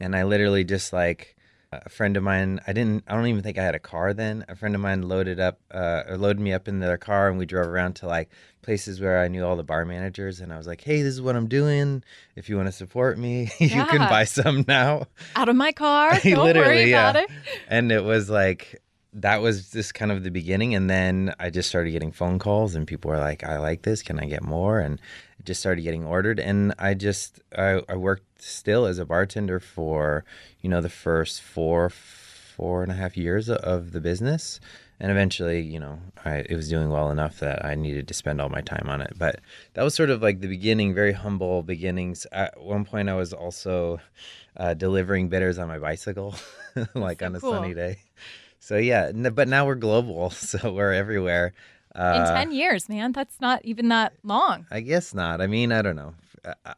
and 0.00 0.14
i 0.14 0.22
literally 0.22 0.64
just 0.64 0.92
like 0.92 1.36
a 1.84 1.88
friend 1.88 2.16
of 2.16 2.22
mine 2.22 2.60
i 2.66 2.72
didn't 2.72 3.04
i 3.06 3.14
don't 3.14 3.26
even 3.26 3.42
think 3.42 3.58
i 3.58 3.62
had 3.64 3.74
a 3.74 3.78
car 3.78 4.12
then 4.14 4.44
a 4.48 4.54
friend 4.56 4.74
of 4.74 4.80
mine 4.80 5.02
loaded 5.02 5.38
up 5.40 5.58
uh, 5.72 6.02
or 6.08 6.16
loaded 6.18 6.40
me 6.40 6.52
up 6.52 6.68
in 6.68 6.80
their 6.80 6.96
car 6.96 7.28
and 7.28 7.38
we 7.38 7.46
drove 7.46 7.66
around 7.66 7.94
to 7.94 8.06
like 8.06 8.28
places 8.62 9.00
where 9.00 9.20
i 9.20 9.28
knew 9.28 9.44
all 9.44 9.56
the 9.56 9.62
bar 9.62 9.84
managers 9.84 10.40
and 10.40 10.52
i 10.52 10.56
was 10.56 10.66
like 10.66 10.80
hey 10.82 11.02
this 11.02 11.12
is 11.14 11.20
what 11.22 11.36
i'm 11.36 11.48
doing 11.48 12.02
if 12.36 12.48
you 12.48 12.56
want 12.56 12.66
to 12.66 12.72
support 12.72 13.18
me 13.18 13.50
you 13.58 13.68
can 13.86 14.08
buy 14.08 14.24
some 14.24 14.64
now 14.66 15.06
Out 15.36 15.48
of 15.48 15.56
my 15.56 15.72
car. 15.72 16.18
Don't 16.22 16.44
Literally, 16.44 16.68
worry 16.68 16.92
about 16.92 17.14
yeah. 17.16 17.22
it. 17.22 17.30
and 17.68 17.90
it 17.92 18.04
was 18.04 18.30
like 18.30 18.80
that 19.14 19.40
was 19.40 19.70
just 19.70 19.94
kind 19.94 20.10
of 20.10 20.24
the 20.24 20.30
beginning 20.30 20.74
and 20.74 20.90
then 20.90 21.32
i 21.38 21.48
just 21.48 21.68
started 21.68 21.92
getting 21.92 22.10
phone 22.10 22.38
calls 22.38 22.74
and 22.74 22.86
people 22.86 23.10
were 23.10 23.18
like 23.18 23.44
i 23.44 23.58
like 23.58 23.82
this 23.82 24.02
can 24.02 24.18
i 24.18 24.26
get 24.26 24.42
more? 24.42 24.80
And 24.80 25.00
it 25.38 25.46
just 25.46 25.60
started 25.60 25.82
getting 25.82 26.04
ordered 26.04 26.40
and 26.40 26.74
i 26.78 26.94
just 26.94 27.40
i, 27.56 27.80
I 27.88 27.96
worked 27.96 28.42
still 28.42 28.86
as 28.86 28.98
a 28.98 29.06
bartender 29.06 29.60
for 29.60 30.24
you 30.60 30.68
know 30.68 30.80
the 30.80 30.88
first 30.88 31.40
four 31.40 31.90
four 31.90 32.82
and 32.82 32.90
a 32.90 32.94
half 32.94 33.16
years 33.16 33.48
of 33.48 33.92
the 33.92 34.00
business 34.00 34.60
and 35.00 35.10
eventually 35.10 35.60
you 35.60 35.78
know 35.78 35.98
I, 36.24 36.38
it 36.48 36.56
was 36.56 36.68
doing 36.68 36.90
well 36.90 37.10
enough 37.10 37.38
that 37.38 37.64
i 37.64 37.74
needed 37.76 38.08
to 38.08 38.14
spend 38.14 38.40
all 38.40 38.48
my 38.48 38.62
time 38.62 38.86
on 38.88 39.00
it. 39.00 39.12
But 39.16 39.40
that 39.74 39.82
was 39.82 39.94
sort 39.94 40.10
of 40.10 40.22
like 40.22 40.40
the 40.40 40.48
beginning 40.48 40.94
very 40.94 41.12
humble 41.12 41.62
beginnings. 41.62 42.26
At 42.32 42.60
one 42.60 42.84
point 42.84 43.08
i 43.08 43.14
was 43.14 43.32
also 43.32 44.00
uh, 44.56 44.74
delivering 44.74 45.28
bitters 45.28 45.58
on 45.58 45.68
my 45.68 45.78
bicycle 45.78 46.34
like 46.94 47.22
on 47.22 47.34
a 47.34 47.40
cool. 47.40 47.52
sunny 47.52 47.74
day 47.74 47.98
so 48.64 48.76
yeah, 48.76 49.12
but 49.40 49.46
now 49.48 49.66
we're 49.66 49.74
global, 49.88 50.30
so 50.50 50.72
we're 50.72 50.92
everywhere. 51.04 51.52
In 51.94 52.00
Uh, 52.00 52.34
10 52.34 52.52
years, 52.52 52.88
man. 52.88 53.12
That's 53.12 53.38
not 53.40 53.58
even 53.64 53.88
that 53.88 54.12
long. 54.24 54.66
I 54.70 54.80
guess 54.80 55.14
not. 55.14 55.40
I 55.40 55.46
mean, 55.46 55.70
I 55.72 55.80
don't 55.82 55.96
know. 55.96 56.14
I- 56.64 56.74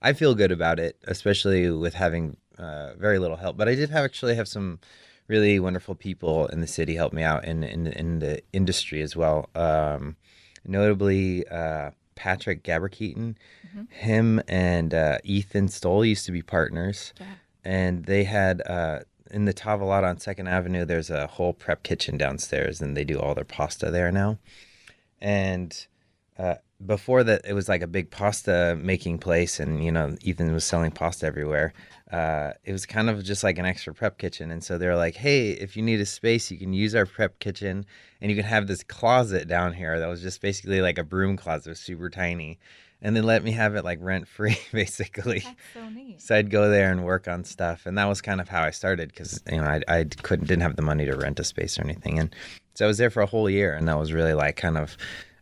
I 0.00 0.12
feel 0.12 0.34
good 0.36 0.52
about 0.52 0.78
it, 0.78 0.94
especially 1.14 1.70
with 1.70 1.94
having 1.94 2.36
uh, 2.56 2.94
very 2.94 3.18
little 3.18 3.36
help. 3.36 3.56
But 3.56 3.66
I 3.68 3.74
did 3.74 3.90
have 3.90 4.04
actually 4.04 4.36
have 4.36 4.46
some 4.46 4.78
really 5.26 5.58
wonderful 5.58 5.94
people 5.96 6.46
in 6.52 6.60
the 6.60 6.66
city 6.68 6.94
help 6.94 7.12
me 7.12 7.24
out 7.24 7.44
in 7.44 7.64
in, 7.64 7.86
in 7.88 8.18
the 8.20 8.40
industry 8.52 9.02
as 9.02 9.16
well. 9.16 9.48
Um, 9.56 10.14
notably, 10.64 11.46
uh, 11.48 11.90
Patric 12.14 12.62
Gabre-Kidan, 12.62 13.34
him 13.90 14.40
and 14.48 14.94
uh, 14.94 15.18
Ethan 15.24 15.68
Stowell 15.68 16.04
used 16.04 16.26
to 16.26 16.32
be 16.32 16.42
partners, 16.42 17.12
and 17.64 18.04
they 18.04 18.24
had. 18.24 18.62
In 19.30 19.44
the 19.44 19.54
Tavolata 19.54 20.08
on 20.08 20.18
Second 20.18 20.48
Avenue, 20.48 20.84
there's 20.84 21.10
a 21.10 21.26
whole 21.26 21.52
prep 21.52 21.82
kitchen 21.82 22.16
downstairs, 22.16 22.80
and 22.80 22.96
they 22.96 23.04
do 23.04 23.18
all 23.18 23.34
their 23.34 23.44
pasta 23.44 23.90
there 23.90 24.10
now. 24.10 24.38
And 25.20 25.86
uh, 26.38 26.56
before 26.84 27.24
that, 27.24 27.42
it 27.44 27.52
was 27.52 27.68
like 27.68 27.82
a 27.82 27.88
big 27.88 28.10
pasta 28.10 28.78
making 28.80 29.18
place, 29.18 29.58
and 29.58 29.84
you 29.84 29.90
know, 29.90 30.16
Ethan 30.20 30.52
was 30.52 30.64
selling 30.64 30.92
pasta 30.92 31.26
everywhere. 31.26 31.72
Uh, 32.10 32.52
it 32.64 32.72
was 32.72 32.86
kind 32.86 33.10
of 33.10 33.24
just 33.24 33.42
like 33.42 33.58
an 33.58 33.66
extra 33.66 33.92
prep 33.92 34.18
kitchen, 34.18 34.50
and 34.50 34.62
so 34.62 34.78
they're 34.78 34.96
like, 34.96 35.16
"Hey, 35.16 35.50
if 35.50 35.76
you 35.76 35.82
need 35.82 36.00
a 36.00 36.06
space, 36.06 36.50
you 36.50 36.58
can 36.58 36.72
use 36.72 36.94
our 36.94 37.06
prep 37.06 37.40
kitchen, 37.40 37.84
and 38.20 38.30
you 38.30 38.36
can 38.36 38.46
have 38.46 38.68
this 38.68 38.84
closet 38.84 39.48
down 39.48 39.74
here 39.74 39.98
that 39.98 40.08
was 40.08 40.22
just 40.22 40.40
basically 40.40 40.80
like 40.80 40.98
a 40.98 41.04
broom 41.04 41.36
closet, 41.36 41.76
super 41.76 42.08
tiny." 42.08 42.58
And 43.00 43.14
then 43.14 43.22
let 43.24 43.44
me 43.44 43.52
have 43.52 43.76
it 43.76 43.84
like 43.84 43.98
rent 44.02 44.26
free, 44.26 44.58
basically. 44.72 45.44
so 45.72 45.88
neat. 45.88 46.20
So 46.20 46.34
I'd 46.34 46.50
go 46.50 46.68
there 46.68 46.90
and 46.90 47.04
work 47.04 47.28
on 47.28 47.44
stuff, 47.44 47.86
and 47.86 47.96
that 47.96 48.06
was 48.06 48.20
kind 48.20 48.40
of 48.40 48.48
how 48.48 48.62
I 48.62 48.70
started 48.70 49.08
because 49.10 49.40
you 49.50 49.58
know 49.58 49.64
I, 49.64 49.82
I 49.88 50.04
couldn't 50.22 50.48
didn't 50.48 50.62
have 50.62 50.76
the 50.76 50.82
money 50.82 51.04
to 51.06 51.16
rent 51.16 51.38
a 51.38 51.44
space 51.44 51.78
or 51.78 51.82
anything, 51.82 52.18
and 52.18 52.34
so 52.74 52.84
I 52.84 52.88
was 52.88 52.98
there 52.98 53.10
for 53.10 53.22
a 53.22 53.26
whole 53.26 53.48
year, 53.48 53.74
and 53.74 53.86
that 53.88 53.98
was 53.98 54.12
really 54.12 54.34
like 54.34 54.56
kind 54.56 54.76
of 54.76 54.96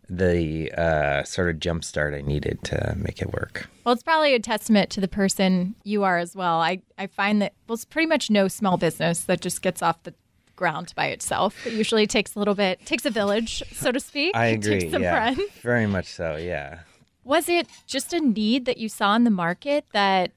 the 0.09 0.71
uh, 0.73 1.25
sort 1.25 1.51
of 1.51 1.59
jump 1.59 1.85
start 1.85 2.15
I 2.15 2.21
needed 2.21 2.63
to 2.65 2.95
make 2.97 3.21
it 3.21 3.33
work. 3.33 3.69
Well, 3.85 3.93
it's 3.93 4.03
probably 4.03 4.35
a 4.35 4.39
testament 4.39 4.91
to 4.91 5.01
the 5.01 5.09
person 5.09 5.75
you 5.85 6.05
are 6.05 6.19
as 6.19 6.37
well. 6.37 6.61
I, 6.61 6.83
I 6.97 7.09
find 7.09 7.43
that, 7.43 7.55
well, 7.67 7.75
it's 7.75 7.85
pretty 7.85 8.07
much 8.07 8.31
no 8.31 8.49
small 8.49 8.77
business 8.77 9.25
that 9.25 9.41
just 9.41 9.63
gets 9.63 9.83
off 9.83 10.03
the 10.05 10.15
ground 10.55 10.93
by 10.97 11.07
itself. 11.07 11.67
It 11.67 11.73
usually 11.73 12.07
takes 12.07 12.35
a 12.35 12.39
little 12.39 12.55
bit, 12.55 12.85
takes 12.87 13.05
a 13.05 13.11
village, 13.11 13.63
so 13.73 13.93
to 13.93 14.01
speak. 14.01 14.35
I 14.35 14.47
agree. 14.47 14.81
Takes 14.81 14.93
some 14.93 15.03
yeah, 15.03 15.35
friends. 15.35 15.51
very 15.63 15.87
much 15.87 16.07
so. 16.07 16.37
Yeah. 16.37 16.81
Was 17.27 17.49
it 17.49 17.67
just 17.87 18.13
a 18.13 18.21
need 18.21 18.67
that 18.67 18.79
you 18.79 18.89
saw 18.89 19.17
in 19.17 19.25
the 19.25 19.31
market 19.31 19.85
that 19.93 20.31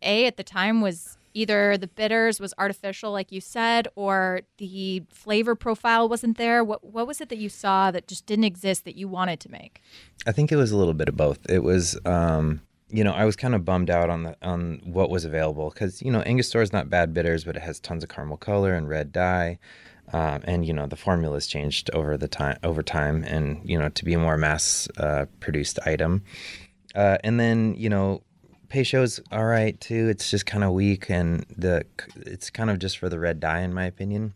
A, 0.00 0.24
at 0.24 0.38
the 0.38 0.42
time 0.42 0.80
was 0.80 1.18
either 1.34 1.76
the 1.76 1.86
bitters 1.86 2.40
was 2.40 2.54
artificial, 2.56 3.12
like 3.12 3.30
you 3.30 3.42
said, 3.42 3.86
or 3.96 4.40
the 4.56 5.02
flavor 5.10 5.54
profile 5.54 6.08
wasn't 6.08 6.38
there? 6.38 6.64
What, 6.64 6.82
what 6.82 7.06
was 7.06 7.20
it 7.20 7.28
that 7.28 7.36
you 7.36 7.50
saw 7.50 7.90
that 7.90 8.08
just 8.08 8.24
didn't 8.24 8.44
exist 8.44 8.86
that 8.86 8.96
you 8.96 9.08
wanted 9.08 9.40
to 9.40 9.50
make? 9.50 9.82
I 10.26 10.32
think 10.32 10.50
it 10.50 10.56
was 10.56 10.72
a 10.72 10.76
little 10.78 10.94
bit 10.94 11.10
of 11.10 11.18
both. 11.18 11.38
It 11.50 11.62
was, 11.62 11.98
um, 12.06 12.62
you 12.88 13.04
know, 13.04 13.12
I 13.12 13.26
was 13.26 13.36
kind 13.36 13.54
of 13.54 13.66
bummed 13.66 13.90
out 13.90 14.08
on 14.08 14.22
the 14.22 14.36
on 14.40 14.80
what 14.84 15.10
was 15.10 15.26
available 15.26 15.68
because 15.68 16.00
you 16.00 16.10
know 16.10 16.22
Angostura 16.22 16.64
is 16.64 16.72
not 16.72 16.88
bad 16.88 17.12
bitters, 17.12 17.44
but 17.44 17.56
it 17.56 17.62
has 17.62 17.78
tons 17.78 18.02
of 18.02 18.08
caramel 18.08 18.38
color 18.38 18.72
and 18.72 18.88
red 18.88 19.12
dye, 19.12 19.58
um, 20.12 20.40
and 20.44 20.64
you 20.66 20.72
know 20.72 20.86
the 20.86 20.96
formula's 20.96 21.46
changed 21.46 21.90
over 21.92 22.16
the 22.16 22.28
time 22.28 22.58
over 22.62 22.82
time, 22.82 23.24
and 23.24 23.60
you 23.68 23.78
know 23.78 23.88
to 23.90 24.04
be 24.04 24.14
a 24.14 24.18
more 24.18 24.36
mass 24.36 24.88
uh, 24.98 25.26
produced 25.40 25.78
item. 25.86 26.22
Uh, 26.94 27.18
and 27.24 27.38
then 27.38 27.74
you 27.76 27.88
know, 27.90 28.22
Peychaud's 28.68 29.20
all 29.32 29.44
right 29.44 29.78
too. 29.80 30.08
It's 30.08 30.30
just 30.30 30.46
kind 30.46 30.64
of 30.64 30.72
weak, 30.72 31.10
and 31.10 31.44
the 31.56 31.84
it's 32.16 32.50
kind 32.50 32.70
of 32.70 32.78
just 32.78 32.98
for 32.98 33.08
the 33.08 33.18
red 33.18 33.40
dye, 33.40 33.60
in 33.60 33.74
my 33.74 33.84
opinion. 33.84 34.34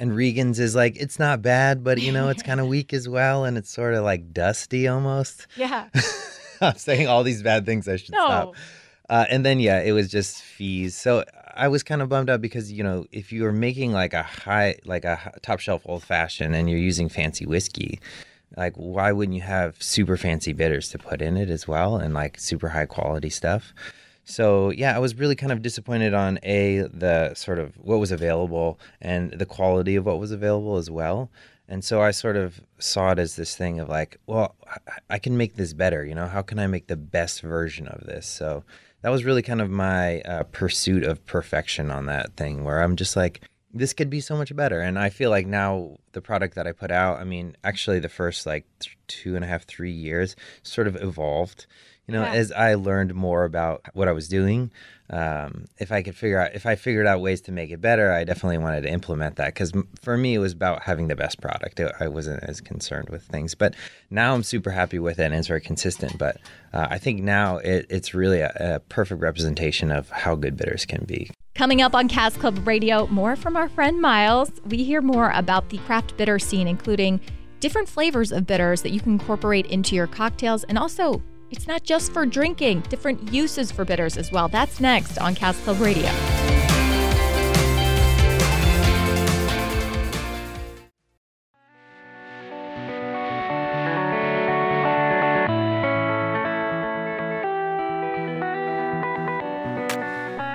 And 0.00 0.16
Regan's 0.16 0.58
is 0.58 0.74
like 0.74 0.96
it's 0.96 1.18
not 1.18 1.42
bad, 1.42 1.84
but 1.84 2.00
you 2.00 2.10
know 2.12 2.28
it's 2.28 2.42
kind 2.42 2.60
of 2.60 2.66
weak 2.76 2.92
as 2.92 3.08
well, 3.08 3.44
and 3.44 3.56
it's 3.56 3.70
sort 3.70 3.94
of 3.94 4.02
like 4.04 4.32
dusty 4.32 4.88
almost. 4.88 5.46
Yeah. 5.56 5.88
I'm 6.60 6.76
saying 6.76 7.08
all 7.08 7.22
these 7.24 7.42
bad 7.42 7.66
things. 7.66 7.88
I 7.88 7.96
should 7.96 8.12
No. 8.12 8.24
stop. 8.26 8.54
Uh, 9.10 9.26
and 9.28 9.44
then 9.44 9.60
yeah, 9.60 9.80
it 9.80 9.92
was 9.92 10.08
just 10.08 10.40
fees. 10.42 10.96
So 10.96 11.24
I 11.54 11.68
was 11.68 11.82
kind 11.82 12.00
of 12.02 12.08
bummed 12.08 12.30
out 12.30 12.40
because 12.40 12.72
you 12.72 12.82
know 12.82 13.06
if 13.12 13.32
you're 13.32 13.52
making 13.52 13.92
like 13.92 14.14
a 14.14 14.22
high, 14.22 14.76
like 14.84 15.04
a 15.04 15.32
top 15.42 15.60
shelf 15.60 15.82
old 15.84 16.02
fashioned, 16.02 16.54
and 16.54 16.68
you're 16.70 16.78
using 16.78 17.08
fancy 17.08 17.44
whiskey, 17.46 18.00
like 18.56 18.74
why 18.76 19.12
wouldn't 19.12 19.36
you 19.36 19.42
have 19.42 19.82
super 19.82 20.16
fancy 20.16 20.52
bitters 20.52 20.88
to 20.90 20.98
put 20.98 21.20
in 21.20 21.36
it 21.36 21.50
as 21.50 21.66
well, 21.68 21.96
and 21.96 22.14
like 22.14 22.38
super 22.38 22.70
high 22.70 22.86
quality 22.86 23.30
stuff? 23.30 23.74
So 24.24 24.70
yeah, 24.70 24.94
I 24.94 24.98
was 24.98 25.16
really 25.16 25.34
kind 25.34 25.52
of 25.52 25.62
disappointed 25.62 26.14
on 26.14 26.38
a 26.44 26.82
the 26.92 27.34
sort 27.34 27.58
of 27.58 27.74
what 27.76 27.98
was 27.98 28.12
available 28.12 28.78
and 29.00 29.32
the 29.32 29.46
quality 29.46 29.96
of 29.96 30.06
what 30.06 30.20
was 30.20 30.30
available 30.30 30.76
as 30.76 30.90
well. 30.90 31.28
And 31.68 31.84
so 31.84 32.02
I 32.02 32.10
sort 32.10 32.36
of 32.36 32.60
saw 32.78 33.12
it 33.12 33.18
as 33.18 33.36
this 33.36 33.56
thing 33.56 33.80
of 33.80 33.88
like, 33.88 34.18
well, 34.26 34.54
I- 34.68 34.98
I 35.10 35.18
can 35.18 35.36
make 35.36 35.56
this 35.56 35.72
better. 35.72 36.04
You 36.04 36.14
know, 36.14 36.26
how 36.26 36.42
can 36.42 36.58
I 36.58 36.66
make 36.66 36.86
the 36.86 36.96
best 36.96 37.40
version 37.40 37.88
of 37.88 38.04
this? 38.06 38.26
So 38.26 38.64
that 39.02 39.10
was 39.10 39.24
really 39.24 39.42
kind 39.42 39.60
of 39.60 39.70
my 39.70 40.20
uh, 40.22 40.44
pursuit 40.44 41.04
of 41.04 41.24
perfection 41.26 41.90
on 41.90 42.06
that 42.06 42.36
thing, 42.36 42.64
where 42.64 42.80
I'm 42.82 42.96
just 42.96 43.16
like, 43.16 43.42
this 43.74 43.92
could 43.92 44.10
be 44.10 44.20
so 44.20 44.36
much 44.36 44.54
better. 44.54 44.80
And 44.80 44.98
I 44.98 45.08
feel 45.10 45.30
like 45.30 45.46
now 45.46 45.96
the 46.12 46.20
product 46.20 46.54
that 46.56 46.66
I 46.66 46.72
put 46.72 46.90
out, 46.90 47.18
I 47.20 47.24
mean, 47.24 47.56
actually 47.64 48.00
the 48.00 48.08
first 48.08 48.44
like 48.46 48.66
th- 48.80 48.96
two 49.08 49.34
and 49.34 49.44
a 49.44 49.48
half, 49.48 49.64
three 49.64 49.90
years 49.92 50.36
sort 50.62 50.86
of 50.86 50.96
evolved. 50.96 51.66
You 52.06 52.12
know, 52.14 52.22
Yeah. 52.22 52.32
as 52.34 52.52
I 52.52 52.74
learned 52.74 53.14
more 53.14 53.44
about 53.44 53.82
what 53.94 54.08
I 54.08 54.12
was 54.12 54.28
doing, 54.28 54.70
um, 55.12 55.66
if 55.78 55.92
I 55.92 56.02
could 56.02 56.16
figure 56.16 56.40
out, 56.40 56.54
if 56.54 56.64
I 56.64 56.74
figured 56.74 57.06
out 57.06 57.20
ways 57.20 57.42
to 57.42 57.52
make 57.52 57.70
it 57.70 57.82
better, 57.82 58.10
I 58.10 58.24
definitely 58.24 58.58
wanted 58.58 58.82
to 58.82 58.88
implement 58.88 59.36
that 59.36 59.48
because 59.48 59.72
for 60.00 60.16
me, 60.16 60.34
it 60.34 60.38
was 60.38 60.52
about 60.52 60.82
having 60.82 61.08
the 61.08 61.16
best 61.16 61.40
product. 61.40 61.80
I- 62.00 62.08
wasn't 62.12 62.42
as 62.44 62.60
concerned 62.60 63.08
with 63.08 63.22
things, 63.22 63.54
but 63.54 63.74
now 64.10 64.34
I'm 64.34 64.42
super 64.42 64.70
happy 64.70 64.98
with 64.98 65.18
it 65.18 65.24
and 65.24 65.34
it's 65.34 65.48
very 65.48 65.62
consistent. 65.62 66.18
But 66.18 66.36
uh, 66.74 66.86
I 66.90 66.98
think 66.98 67.22
now 67.22 67.56
it, 67.56 67.86
it's 67.88 68.12
really 68.12 68.40
a, 68.40 68.52
a 68.54 68.80
perfect 68.80 69.22
representation 69.22 69.90
of 69.90 70.10
how 70.10 70.34
good 70.34 70.56
bitters 70.56 70.84
can 70.84 71.04
be. 71.06 71.30
Coming 71.54 71.80
up 71.80 71.94
on 71.94 72.08
Cask 72.08 72.38
Club 72.38 72.66
Radio, 72.66 73.06
more 73.06 73.34
from 73.34 73.56
our 73.56 73.68
friend 73.70 74.00
Miles. 74.00 74.50
We 74.66 74.84
hear 74.84 75.00
more 75.00 75.30
about 75.30 75.70
the 75.70 75.78
craft 75.78 76.16
bitter 76.18 76.38
scene, 76.38 76.68
including 76.68 77.20
different 77.60 77.88
flavors 77.88 78.32
of 78.32 78.46
bitters 78.46 78.82
that 78.82 78.90
you 78.90 79.00
can 79.00 79.12
incorporate 79.12 79.66
into 79.66 79.94
your 79.94 80.06
cocktails. 80.06 80.64
And 80.64 80.76
also, 80.76 81.22
it's 81.52 81.66
not 81.66 81.84
just 81.84 82.12
for 82.12 82.24
drinking, 82.26 82.80
different 82.88 83.32
uses 83.32 83.70
for 83.70 83.84
bitters 83.84 84.16
as 84.16 84.32
well. 84.32 84.48
That's 84.48 84.80
next 84.80 85.18
on 85.18 85.34
Cask 85.34 85.62
Club 85.62 85.80
Radio. 85.80 86.10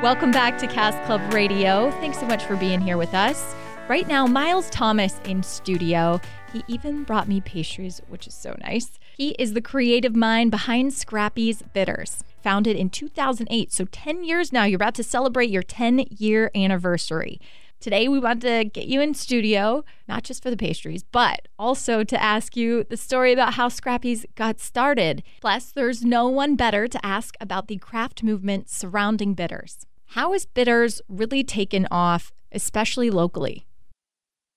Welcome 0.01 0.31
back 0.31 0.57
to 0.59 0.67
Cask 0.67 0.97
Club 1.03 1.21
Radio. 1.33 1.91
Thanks 1.99 2.19
so 2.19 2.25
much 2.25 2.45
for 2.45 2.55
being 2.55 2.81
here 2.81 2.97
with 2.97 3.13
us. 3.13 3.55
Right 3.89 4.07
now, 4.07 4.25
Miles 4.25 4.69
Thomas 4.69 5.19
in 5.25 5.43
studio. 5.43 6.19
He 6.53 6.63
even 6.67 7.03
brought 7.03 7.27
me 7.27 7.41
pastries, 7.41 8.01
which 8.07 8.25
is 8.25 8.33
so 8.33 8.55
nice. 8.61 8.99
He 9.17 9.29
is 9.39 9.53
the 9.53 9.61
creative 9.61 10.15
mind 10.15 10.51
behind 10.51 10.93
Scrappy's 10.93 11.63
Bitters. 11.63 12.23
Founded 12.43 12.75
in 12.75 12.91
2008, 12.91 13.73
so 13.73 13.85
10 13.85 14.23
years 14.23 14.53
now, 14.53 14.63
you're 14.63 14.75
about 14.75 14.93
to 14.93 15.01
celebrate 15.01 15.49
your 15.49 15.63
10 15.63 16.05
year 16.11 16.51
anniversary. 16.53 17.41
Today, 17.79 18.07
we 18.07 18.19
want 18.19 18.43
to 18.43 18.65
get 18.65 18.85
you 18.85 19.01
in 19.01 19.15
studio, 19.15 19.83
not 20.07 20.21
just 20.21 20.43
for 20.43 20.51
the 20.51 20.55
pastries, 20.55 21.01
but 21.01 21.47
also 21.57 22.03
to 22.03 22.21
ask 22.21 22.55
you 22.55 22.83
the 22.83 22.95
story 22.95 23.33
about 23.33 23.55
how 23.55 23.69
Scrappy's 23.69 24.23
got 24.35 24.59
started. 24.59 25.23
Plus, 25.41 25.71
there's 25.71 26.05
no 26.05 26.27
one 26.27 26.55
better 26.55 26.87
to 26.87 27.03
ask 27.03 27.35
about 27.41 27.69
the 27.69 27.77
craft 27.77 28.21
movement 28.21 28.69
surrounding 28.69 29.33
bitters. 29.33 29.87
How 30.09 30.31
is 30.35 30.45
bitters 30.45 31.01
really 31.09 31.43
taken 31.43 31.87
off, 31.89 32.31
especially 32.51 33.09
locally? 33.09 33.65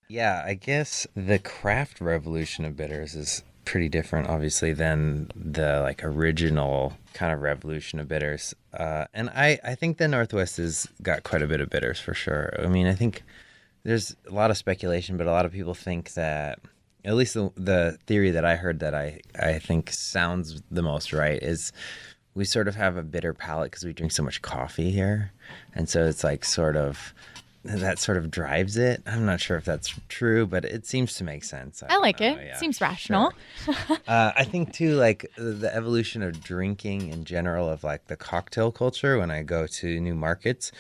Yeah, 0.06 0.42
I 0.44 0.52
guess 0.52 1.06
the 1.14 1.38
craft 1.38 2.02
revolution 2.02 2.66
of 2.66 2.76
bitters 2.76 3.14
is 3.14 3.42
pretty 3.64 3.88
different, 3.88 4.28
obviously, 4.28 4.72
than 4.72 5.30
the 5.34 5.80
like 5.80 6.02
original 6.04 6.94
kind 7.14 7.32
of 7.32 7.40
revolution 7.40 8.00
of 8.00 8.08
bitters. 8.08 8.54
Uh, 8.72 9.06
and 9.14 9.30
I, 9.30 9.58
I 9.64 9.74
think 9.74 9.98
the 9.98 10.08
Northwest 10.08 10.56
has 10.56 10.88
got 11.02 11.22
quite 11.22 11.42
a 11.42 11.46
bit 11.46 11.60
of 11.60 11.70
bitters 11.70 12.00
for 12.00 12.14
sure. 12.14 12.54
I 12.62 12.66
mean, 12.66 12.86
I 12.86 12.94
think 12.94 13.22
there's 13.82 14.16
a 14.28 14.32
lot 14.32 14.50
of 14.50 14.56
speculation, 14.56 15.16
but 15.16 15.26
a 15.26 15.30
lot 15.30 15.46
of 15.46 15.52
people 15.52 15.74
think 15.74 16.14
that 16.14 16.58
at 17.04 17.14
least 17.14 17.34
the, 17.34 17.50
the 17.56 17.98
theory 18.06 18.30
that 18.30 18.44
I 18.44 18.56
heard 18.56 18.80
that 18.80 18.94
I, 18.94 19.20
I 19.40 19.58
think 19.58 19.90
sounds 19.90 20.62
the 20.70 20.82
most 20.82 21.12
right 21.12 21.42
is 21.42 21.72
we 22.34 22.44
sort 22.44 22.68
of 22.68 22.76
have 22.76 22.96
a 22.96 23.02
bitter 23.02 23.34
palate 23.34 23.70
because 23.70 23.84
we 23.84 23.92
drink 23.92 24.12
so 24.12 24.22
much 24.22 24.42
coffee 24.42 24.90
here. 24.90 25.32
And 25.74 25.88
so 25.88 26.04
it's 26.04 26.22
like 26.22 26.44
sort 26.44 26.76
of 26.76 27.14
that 27.64 27.98
sort 27.98 28.16
of 28.16 28.30
drives 28.30 28.76
it. 28.76 29.02
I'm 29.06 29.26
not 29.26 29.40
sure 29.40 29.56
if 29.58 29.64
that's 29.64 29.94
true, 30.08 30.46
but 30.46 30.64
it 30.64 30.86
seems 30.86 31.14
to 31.16 31.24
make 31.24 31.44
sense. 31.44 31.82
I 31.82 31.88
don't 31.88 32.00
like 32.02 32.20
know, 32.20 32.36
it. 32.36 32.46
yeah, 32.46 32.56
Seems 32.56 32.78
sure. 32.78 32.88
rational. 32.88 33.32
Uh, 34.08 34.32
I 34.34 34.44
think 34.44 34.72
too, 34.72 34.94
like 34.96 35.30
the 35.36 35.70
evolution 35.74 36.22
of 36.22 36.42
drinking 36.42 37.08
in 37.08 37.24
general, 37.24 37.68
of 37.68 37.84
like 37.84 38.06
the 38.06 38.16
cocktail 38.16 38.72
culture. 38.72 39.18
When 39.18 39.30
I 39.30 39.42
go 39.42 39.66
to 39.66 40.00
new 40.00 40.14
markets, 40.14 40.72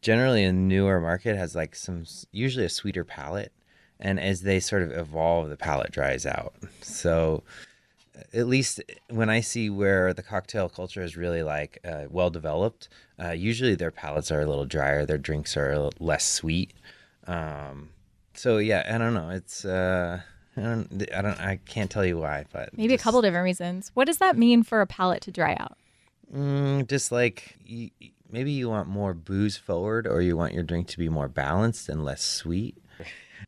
generally 0.00 0.44
a 0.44 0.52
newer 0.52 1.00
market 1.00 1.36
has 1.36 1.54
like 1.54 1.76
some 1.76 2.04
usually 2.32 2.64
a 2.64 2.68
sweeter 2.70 3.04
palate, 3.04 3.52
and 4.00 4.18
as 4.18 4.42
they 4.42 4.58
sort 4.60 4.82
of 4.82 4.90
evolve, 4.92 5.50
the 5.50 5.56
palate 5.56 5.92
dries 5.92 6.26
out. 6.26 6.54
So 6.80 7.42
at 8.32 8.46
least 8.46 8.80
when 9.10 9.30
I 9.30 9.40
see 9.40 9.70
where 9.70 10.12
the 10.14 10.22
cocktail 10.22 10.68
culture 10.68 11.02
is 11.02 11.16
really 11.16 11.42
like 11.42 11.78
uh, 11.84 12.04
well 12.08 12.30
developed, 12.30 12.88
uh, 13.22 13.30
usually 13.30 13.74
their 13.74 13.90
palates 13.90 14.30
are 14.30 14.40
a 14.40 14.46
little 14.46 14.66
drier, 14.66 15.04
their 15.04 15.18
drinks 15.18 15.56
are 15.56 15.72
a 15.72 15.90
less 15.98 16.24
sweet. 16.28 16.72
Um, 17.26 17.90
so 18.34 18.58
yeah, 18.58 18.84
I 18.88 18.98
don't 18.98 19.14
know. 19.14 19.30
It's 19.30 19.64
uh, 19.64 20.20
I 20.56 20.60
don't, 20.60 21.08
I 21.14 21.22
don't, 21.22 21.40
I 21.40 21.58
can't 21.66 21.90
tell 21.90 22.04
you 22.04 22.18
why, 22.18 22.44
but 22.52 22.76
Maybe 22.76 22.94
just, 22.94 23.02
a 23.02 23.04
couple 23.04 23.22
different 23.22 23.44
reasons. 23.44 23.90
What 23.94 24.06
does 24.06 24.18
that 24.18 24.36
mean 24.36 24.62
for 24.62 24.80
a 24.80 24.86
palate 24.86 25.22
to 25.22 25.32
dry 25.32 25.56
out? 25.58 25.76
Mm, 26.32 26.88
just 26.88 27.10
like 27.10 27.56
you, 27.64 27.90
maybe 28.30 28.52
you 28.52 28.68
want 28.68 28.88
more 28.88 29.14
booze 29.14 29.56
forward, 29.56 30.06
or 30.06 30.20
you 30.20 30.36
want 30.36 30.54
your 30.54 30.62
drink 30.62 30.86
to 30.88 30.98
be 30.98 31.08
more 31.08 31.28
balanced 31.28 31.88
and 31.88 32.04
less 32.04 32.22
sweet. 32.22 32.76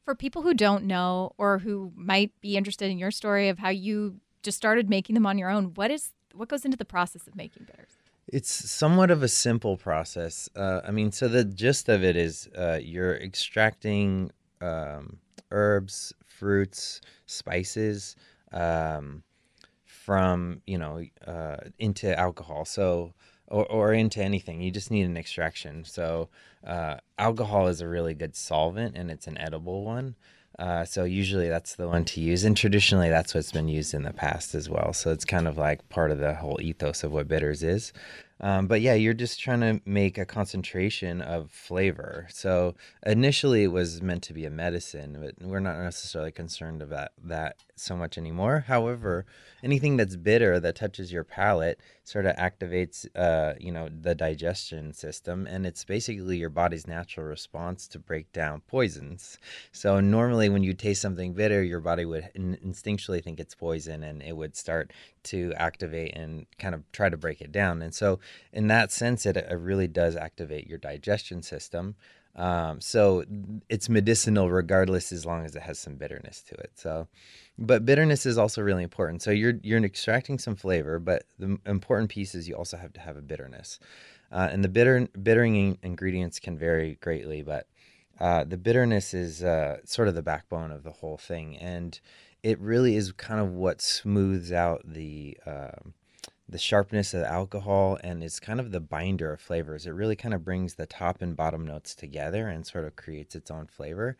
For 0.05 0.15
people 0.15 0.43
who 0.43 0.55
don't 0.55 0.85
know 0.85 1.33
or 1.39 1.59
who 1.59 1.93
might 1.97 2.33
be 2.41 2.57
interested 2.57 2.91
in 2.91 2.99
your 2.99 3.11
story 3.11 3.49
of 3.49 3.59
how 3.59 3.71
you 3.71 4.21
just 4.47 4.57
started 4.57 4.89
making 4.89 5.15
them 5.15 5.27
on 5.27 5.37
your 5.37 5.51
own, 5.51 5.75
what 5.75 5.91
is 5.91 6.13
what 6.33 6.49
goes 6.49 6.65
into 6.65 6.77
the 6.77 6.85
process 6.85 7.27
of 7.27 7.35
making 7.37 7.65
bitters? 7.65 7.93
It's 8.29 8.51
somewhat 8.51 9.11
of 9.11 9.23
a 9.23 9.29
simple 9.29 9.77
process. 9.77 10.49
Uh, 10.57 10.81
I 10.87 10.91
mean, 10.91 11.13
so 11.13 11.29
the 11.29 11.45
gist 11.45 11.89
of 11.89 12.03
it 12.03 12.17
is 12.17 12.49
uh, 12.57 12.79
you're 12.81 13.17
extracting 13.17 14.31
um, 14.61 15.19
herbs, 15.51 16.13
fruits, 16.27 17.01
spices 17.27 18.17
um, 18.53 19.23
from, 19.85 20.63
you 20.67 20.79
know, 20.79 21.03
uh, 21.27 21.57
into 21.79 22.19
alcohol. 22.19 22.65
So, 22.65 23.13
or, 23.49 23.65
or 23.67 23.93
into 23.93 24.23
anything. 24.23 24.61
You 24.61 24.71
just 24.71 24.91
need 24.91 25.05
an 25.05 25.17
extraction. 25.17 25.85
So, 25.85 26.29
uh, 26.67 26.97
alcohol 27.19 27.69
is 27.69 27.81
a 27.81 27.89
really 27.89 28.15
good 28.15 28.35
solvent 28.35 28.97
and 28.97 29.11
it's 29.11 29.29
an 29.29 29.39
edible 29.39 29.85
one. 29.85 30.17
Uh, 30.59 30.85
so 30.85 31.05
usually 31.05 31.49
that's 31.49 31.75
the 31.75 31.87
one 31.87 32.05
to 32.07 32.21
use, 32.21 32.45
and 32.45 32.57
traditionally 32.57 33.11
that's 33.11 33.35
what's 33.35 33.53
been 33.53 33.69
used 33.69 33.93
in 33.93 34.05
the 34.05 34.13
past 34.13 34.55
as 34.55 34.71
well. 34.71 34.93
So 34.93 35.11
it's 35.11 35.25
kind 35.25 35.47
of 35.47 35.59
like 35.59 35.87
part 35.91 36.11
of 36.11 36.19
the 36.19 36.35
whole 36.35 36.59
ethos 36.63 37.05
of 37.05 37.13
what 37.13 37.29
bitters 37.29 37.63
is. 37.63 37.93
Um, 38.41 38.67
but 38.67 38.81
yeah, 38.81 38.95
you're 38.95 39.15
just 39.15 39.41
trying 39.41 39.61
to 39.61 39.81
make 39.87 40.19
a 40.19 40.27
concentration 40.27 41.23
of 41.23 41.51
flavor. 41.51 42.27
So 42.31 42.75
initially 43.05 43.65
it 43.65 43.73
was 43.73 44.03
meant 44.03 44.23
to 44.25 44.35
be 44.35 44.45
a 44.45 44.51
medicine, 44.51 45.19
but 45.21 45.47
we're 45.47 45.61
not 45.61 45.79
necessarily 45.79 46.33
concerned 46.33 46.83
about 46.83 47.09
that 47.25 47.57
so 47.77 47.97
much 47.97 48.19
anymore. 48.19 48.65
However, 48.67 49.25
anything 49.63 49.97
that's 49.97 50.17
bitter 50.17 50.61
that 50.61 50.77
touches 50.77 51.13
your 51.13 51.25
palate 51.25 51.81
sort 52.05 52.27
of 52.27 52.37
activates, 52.37 53.07
uh, 53.15 53.55
you 53.59 53.73
know, 53.73 53.89
the 53.89 54.15
digestion 54.15 54.93
system, 54.93 55.47
and 55.47 55.67
it's 55.67 55.85
basically 55.85 56.37
your 56.37 56.51
body's 56.51 56.87
natural 56.87 57.27
response 57.27 57.89
to 57.89 57.99
break 57.99 58.33
down 58.33 58.61
poisons. 58.69 59.39
So 59.73 60.01
normally 60.01 60.49
when 60.49 60.63
you 60.63 60.73
taste 60.73 61.03
something 61.03 61.33
bitter, 61.33 61.63
your 61.63 61.81
body 61.81 62.05
would 62.05 62.31
in- 62.35 62.59
instinctually 62.65 63.23
think 63.23 63.41
it's 63.41 63.55
poison, 63.55 64.03
and 64.03 64.23
it 64.23 64.37
would 64.37 64.57
start 64.57 64.93
to 65.25 65.53
activate 65.57 66.15
and 66.15 66.47
kind 66.59 66.75
of 66.75 66.91
try 66.93 67.09
to 67.09 67.17
break 67.17 67.41
it 67.41 67.51
down. 67.51 67.83
And 67.83 67.95
so, 67.95 68.21
in 68.53 68.69
that 68.69 68.93
sense, 68.93 69.27
it, 69.27 69.37
it 69.37 69.55
really 69.55 69.89
does 69.89 70.17
activate 70.17 70.67
your 70.67 70.79
digestion 70.79 71.43
system. 71.43 71.95
Um, 72.37 72.83
so 72.83 73.25
it's 73.71 73.89
medicinal 73.89 74.51
regardless, 74.51 75.11
as 75.11 75.25
long 75.25 75.45
as 75.45 75.57
it 75.57 75.63
has 75.63 75.79
some 75.79 75.95
bitterness 75.95 76.43
to 76.43 76.55
it. 76.55 76.73
So, 76.75 77.09
but 77.59 77.87
bitterness 77.87 78.27
is 78.27 78.37
also 78.37 78.61
really 78.61 78.83
important. 78.83 79.23
So 79.23 79.31
you're 79.31 79.55
you're 79.63 79.83
extracting 79.83 80.39
some 80.39 80.55
flavor, 80.55 80.99
but 80.99 81.25
the 81.39 81.59
important 81.65 82.11
piece 82.11 82.35
is 82.35 82.47
you 82.47 82.55
also 82.55 82.77
have 82.77 82.93
to 82.93 83.01
have 83.01 83.17
a 83.17 83.23
bitterness. 83.23 83.79
Uh, 84.31 84.49
and 84.53 84.63
the 84.63 84.69
bitter 84.69 85.09
bittering 85.23 85.79
ingredients 85.83 86.39
can 86.39 86.59
vary 86.59 86.99
greatly, 87.01 87.43
but 87.43 87.69
uh, 88.21 88.45
the 88.45 88.59
bitterness 88.59 89.15
is 89.15 89.43
uh, 89.43 89.79
sort 89.85 90.09
of 90.09 90.15
the 90.15 90.23
backbone 90.23 90.73
of 90.73 90.83
the 90.83 90.91
whole 90.91 91.17
thing, 91.17 91.57
and 91.57 92.01
it 92.43 92.61
really 92.61 92.97
is 92.97 93.13
kind 93.13 93.41
of 93.41 93.53
what 93.53 93.81
smooths 93.81 94.53
out 94.53 94.83
the 94.85 95.39
um, 95.47 95.95
the 96.49 96.59
sharpness 96.59 97.13
of 97.13 97.21
the 97.21 97.31
alcohol 97.31 97.99
and 98.05 98.23
it's 98.23 98.39
kind 98.39 98.61
of 98.61 98.71
the 98.71 98.81
binder 98.81 99.33
of 99.33 99.41
flavors. 99.41 99.87
It 99.87 99.91
really 99.91 100.17
kind 100.17 100.35
of 100.35 100.45
brings 100.45 100.75
the 100.75 100.87
top 100.87 101.21
and 101.21 101.37
bottom 101.37 101.67
notes 101.67 101.95
together 101.95 102.49
and 102.49 102.67
sort 102.67 102.85
of 102.85 102.97
creates 102.97 103.35
its 103.35 103.51
own 103.51 103.67
flavor. 103.67 104.17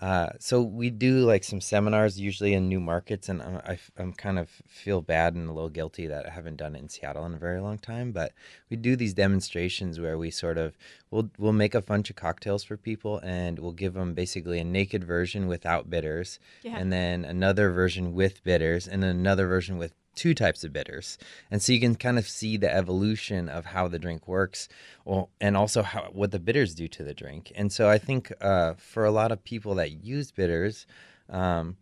Uh, 0.00 0.28
so 0.38 0.62
we 0.62 0.90
do 0.90 1.24
like 1.24 1.42
some 1.42 1.60
seminars 1.60 2.20
usually 2.20 2.54
in 2.54 2.68
new 2.68 2.78
markets, 2.78 3.28
and 3.28 3.42
I, 3.42 3.78
am 3.98 4.12
kind 4.12 4.38
of 4.38 4.48
feel 4.68 5.00
bad 5.00 5.34
and 5.34 5.48
a 5.48 5.52
little 5.52 5.68
guilty 5.70 6.06
that 6.06 6.24
I 6.24 6.30
haven't 6.30 6.56
done 6.56 6.76
it 6.76 6.78
in 6.78 6.88
Seattle 6.88 7.26
in 7.26 7.34
a 7.34 7.38
very 7.38 7.60
long 7.60 7.78
time. 7.78 8.12
But 8.12 8.32
we 8.70 8.76
do 8.76 8.94
these 8.94 9.12
demonstrations 9.12 9.98
where 9.98 10.16
we 10.16 10.30
sort 10.30 10.56
of 10.56 10.76
we'll 11.10 11.30
we'll 11.36 11.52
make 11.52 11.74
a 11.74 11.82
bunch 11.82 12.10
of 12.10 12.16
cocktails 12.16 12.62
for 12.62 12.76
people, 12.76 13.18
and 13.24 13.58
we'll 13.58 13.72
give 13.72 13.94
them 13.94 14.14
basically 14.14 14.60
a 14.60 14.64
naked 14.64 15.02
version 15.02 15.48
without 15.48 15.90
bitters, 15.90 16.38
Yeah. 16.62 16.78
and 16.78 16.92
then 16.92 17.24
another 17.24 17.70
version 17.72 18.14
with 18.14 18.44
bitters, 18.44 18.86
and 18.86 19.02
another 19.02 19.48
version 19.48 19.78
with 19.78 19.94
two 20.18 20.34
types 20.34 20.64
of 20.64 20.72
bitters. 20.72 21.16
And 21.50 21.62
so 21.62 21.72
you 21.72 21.80
can 21.80 21.94
kind 21.94 22.18
of 22.18 22.28
see 22.28 22.56
the 22.56 22.74
evolution 22.74 23.48
of 23.48 23.66
how 23.66 23.88
the 23.88 23.98
drink 23.98 24.26
works 24.26 24.68
well, 25.04 25.30
and 25.40 25.56
also 25.56 25.82
how 25.82 26.10
what 26.12 26.30
the 26.30 26.38
bitters 26.38 26.74
do 26.74 26.88
to 26.88 27.02
the 27.04 27.14
drink. 27.14 27.52
And 27.54 27.72
so 27.72 27.88
I 27.88 27.98
think 27.98 28.32
uh, 28.40 28.74
for 28.74 29.04
a 29.04 29.10
lot 29.10 29.32
of 29.32 29.44
people 29.44 29.74
that 29.76 30.04
use 30.04 30.32
bitters, 30.32 30.86
um, 31.30 31.76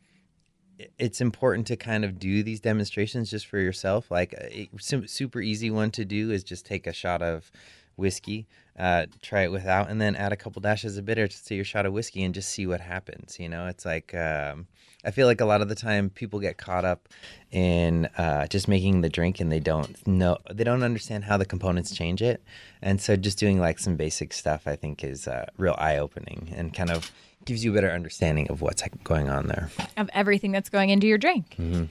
it's 0.98 1.20
important 1.20 1.66
to 1.68 1.76
kind 1.76 2.04
of 2.04 2.18
do 2.18 2.42
these 2.42 2.60
demonstrations 2.60 3.30
just 3.30 3.46
for 3.46 3.58
yourself. 3.58 4.10
Like 4.10 4.34
a 4.34 4.68
super 5.06 5.40
easy 5.40 5.70
one 5.70 5.90
to 5.92 6.04
do 6.04 6.30
is 6.30 6.44
just 6.44 6.66
take 6.66 6.86
a 6.86 6.92
shot 6.92 7.22
of 7.22 7.50
whiskey, 7.96 8.46
uh, 8.78 9.06
try 9.22 9.42
it 9.42 9.50
without, 9.50 9.90
and 9.90 10.00
then 10.00 10.14
add 10.16 10.32
a 10.32 10.36
couple 10.36 10.60
dashes 10.60 10.96
of 10.96 11.04
bitter 11.04 11.26
to 11.26 11.54
your 11.54 11.64
shot 11.64 11.86
of 11.86 11.92
whiskey 11.92 12.22
and 12.22 12.34
just 12.34 12.50
see 12.50 12.66
what 12.66 12.80
happens. 12.80 13.38
You 13.38 13.48
know, 13.48 13.66
it's 13.66 13.84
like 13.84 14.14
um, 14.14 14.66
I 15.04 15.10
feel 15.10 15.26
like 15.26 15.40
a 15.40 15.44
lot 15.44 15.62
of 15.62 15.68
the 15.68 15.74
time 15.74 16.10
people 16.10 16.40
get 16.40 16.58
caught 16.58 16.84
up 16.84 17.08
in 17.50 18.06
uh, 18.18 18.46
just 18.48 18.68
making 18.68 19.00
the 19.00 19.08
drink 19.08 19.40
and 19.40 19.50
they 19.50 19.60
don't 19.60 20.06
know 20.06 20.38
they 20.52 20.64
don't 20.64 20.82
understand 20.82 21.24
how 21.24 21.36
the 21.36 21.46
components 21.46 21.94
change 21.94 22.22
it, 22.22 22.42
and 22.82 23.00
so 23.00 23.16
just 23.16 23.38
doing 23.38 23.60
like 23.60 23.78
some 23.78 23.96
basic 23.96 24.32
stuff 24.32 24.66
I 24.66 24.76
think 24.76 25.02
is 25.02 25.26
uh, 25.26 25.46
real 25.56 25.76
eye 25.78 25.98
opening 25.98 26.52
and 26.54 26.74
kind 26.74 26.90
of 26.90 27.10
gives 27.44 27.64
you 27.64 27.70
a 27.70 27.74
better 27.74 27.90
understanding 27.90 28.50
of 28.50 28.60
what's 28.60 28.82
going 29.04 29.30
on 29.30 29.46
there. 29.46 29.70
Of 29.96 30.10
everything 30.12 30.52
that's 30.52 30.68
going 30.68 30.90
into 30.90 31.06
your 31.06 31.18
drink. 31.18 31.54
Mm-hmm. 31.58 31.84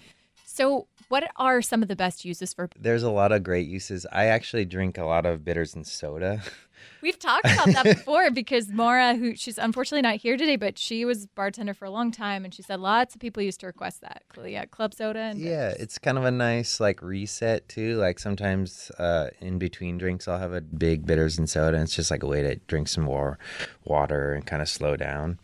So, 0.56 0.88
what 1.10 1.30
are 1.36 1.62
some 1.62 1.82
of 1.82 1.90
the 1.90 1.98
best 1.98 2.24
uses 2.24 2.54
for? 2.54 2.70
There's 2.80 3.04
a 3.04 3.12
lot 3.12 3.34
of 3.34 3.44
great 3.44 3.68
uses. 3.68 4.06
I 4.10 4.28
actually 4.28 4.64
drink 4.64 4.98
a 4.98 5.04
lot 5.04 5.26
of 5.26 5.44
bitters 5.44 5.76
and 5.76 5.86
soda. 5.86 6.42
We've 7.02 7.20
talked 7.20 7.46
about 7.46 7.68
that 7.74 7.84
before 7.84 8.32
because 8.32 8.70
Maura, 8.70 9.16
who 9.16 9.36
she's 9.36 9.58
unfortunately 9.58 10.04
not 10.04 10.16
here 10.16 10.38
today, 10.38 10.56
but 10.56 10.78
she 10.78 11.04
was 11.04 11.26
bartender 11.26 11.74
for 11.74 11.84
a 11.84 11.90
long 11.90 12.10
time, 12.10 12.46
and 12.46 12.54
she 12.54 12.62
said 12.62 12.80
lots 12.80 13.14
of 13.16 13.20
people 13.20 13.44
used 13.44 13.60
to 13.60 13.68
request 13.68 14.00
that. 14.00 14.24
Yeah, 14.46 14.64
club 14.64 14.94
soda 14.94 15.20
and 15.20 15.40
Yeah, 15.40 15.74
it's 15.78 15.98
kind 15.98 16.18
of 16.18 16.24
a 16.24 16.32
nice 16.32 16.80
like 16.80 17.02
reset 17.02 17.68
too. 17.68 17.98
Like 17.98 18.18
sometimes 18.18 18.92
uh, 18.98 19.32
in 19.42 19.60
between 19.60 19.98
drinks, 19.98 20.26
I'll 20.26 20.40
have 20.40 20.54
a 20.54 20.62
big 20.62 21.06
bitters 21.06 21.38
and 21.38 21.50
soda, 21.50 21.76
and 21.76 21.84
it's 21.84 21.96
just 21.96 22.12
like 22.12 22.24
a 22.24 22.28
way 22.28 22.42
to 22.44 22.56
drink 22.68 22.88
some 22.88 23.04
more 23.04 23.40
water 23.84 24.34
and 24.34 24.46
kind 24.46 24.62
of 24.62 24.70
slow 24.70 24.96
down. 24.96 25.38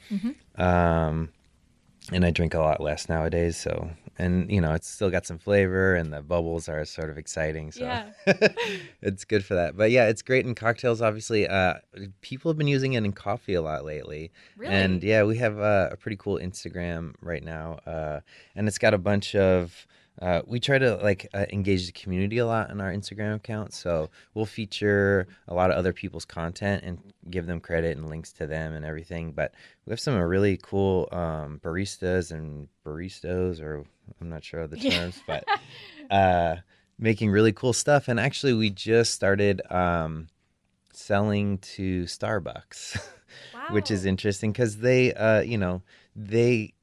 Um, 0.56 1.30
and 2.14 2.26
I 2.26 2.32
drink 2.32 2.54
a 2.54 2.60
lot 2.60 2.80
less 2.82 3.10
nowadays, 3.10 3.58
so 3.58 3.92
and 4.22 4.52
you 4.52 4.62
know 4.62 4.74
it's 4.74 4.88
still 4.88 5.10
got 5.10 5.26
some 5.26 5.40
flavor, 5.40 5.96
and 5.96 6.14
the 6.14 6.22
bubbles 6.22 6.70
are 6.70 6.86
sort 6.86 7.10
of 7.10 7.18
exciting. 7.18 7.72
So 7.72 7.84
Yeah. 7.84 8.12
it's 9.02 9.26
good 9.26 9.44
for 9.44 9.56
that. 9.56 9.76
But 9.76 9.90
yeah, 9.90 10.08
it's 10.08 10.22
great 10.22 10.46
in 10.46 10.54
cocktails. 10.54 11.02
Obviously, 11.02 11.48
uh, 11.48 11.76
people 12.22 12.52
have 12.52 12.58
been 12.58 12.68
using 12.68 12.94
it 12.94 13.04
in 13.04 13.14
coffee 13.14 13.56
a 13.56 13.62
lot 13.62 13.84
lately. 13.84 14.32
Really? 14.58 14.74
And 14.74 15.04
yeah, 15.04 15.24
we 15.24 15.38
have 15.38 15.60
uh, 15.60 15.90
a 15.92 15.98
pretty 15.98 16.18
cool 16.18 16.38
Instagram 16.38 17.16
right 17.22 17.44
now, 17.44 17.80
uh, 17.88 18.20
and 18.56 18.68
it's 18.68 18.78
got 18.78 18.94
a 18.94 19.00
bunch 19.00 19.36
of. 19.36 19.88
Uh, 20.22 20.44
we 20.46 20.60
try 20.60 20.78
to 20.78 20.96
like 20.98 21.28
uh, 21.34 21.46
engage 21.52 21.88
the 21.88 21.92
community 21.92 22.38
a 22.38 22.46
lot 22.46 22.70
on 22.70 22.80
our 22.80 22.92
Instagram 22.92 23.36
account, 23.36 23.74
so 23.74 24.10
we'll 24.36 24.46
feature 24.46 25.28
a 25.48 25.54
lot 25.54 25.72
of 25.72 25.78
other 25.78 25.94
people's 25.94 26.26
content 26.26 26.84
and 26.84 27.00
give 27.32 27.48
them 27.48 27.60
credit 27.60 27.98
and 27.98 28.08
links 28.08 28.32
to 28.32 28.46
them 28.46 28.74
and 28.74 28.86
everything. 28.86 29.32
But 29.32 29.54
we 29.86 29.92
have 29.92 30.00
some 30.00 30.16
really 30.16 30.60
cool 30.62 31.10
um, 31.12 31.60
baristas 31.64 32.32
and 32.32 32.68
baristos, 32.86 33.60
or 33.60 33.84
I'm 34.22 34.30
not 34.30 34.44
sure 34.44 34.62
of 34.62 34.70
the 34.70 34.78
terms, 34.92 35.20
but 35.26 35.44
uh, 36.12 36.58
making 37.00 37.32
really 37.32 37.52
cool 37.52 37.74
stuff. 37.74 38.08
And 38.08 38.20
actually, 38.20 38.54
we 38.54 38.70
just 38.70 39.16
started 39.16 39.62
um, 39.72 40.28
selling 40.94 41.58
to 41.58 42.04
Starbucks, 42.04 43.02
which 43.72 43.90
is 43.90 44.06
interesting 44.06 44.52
because 44.52 44.78
they, 44.78 45.16
uh, 45.16 45.42
you 45.42 45.58
know, 45.58 45.82
they 46.16 46.74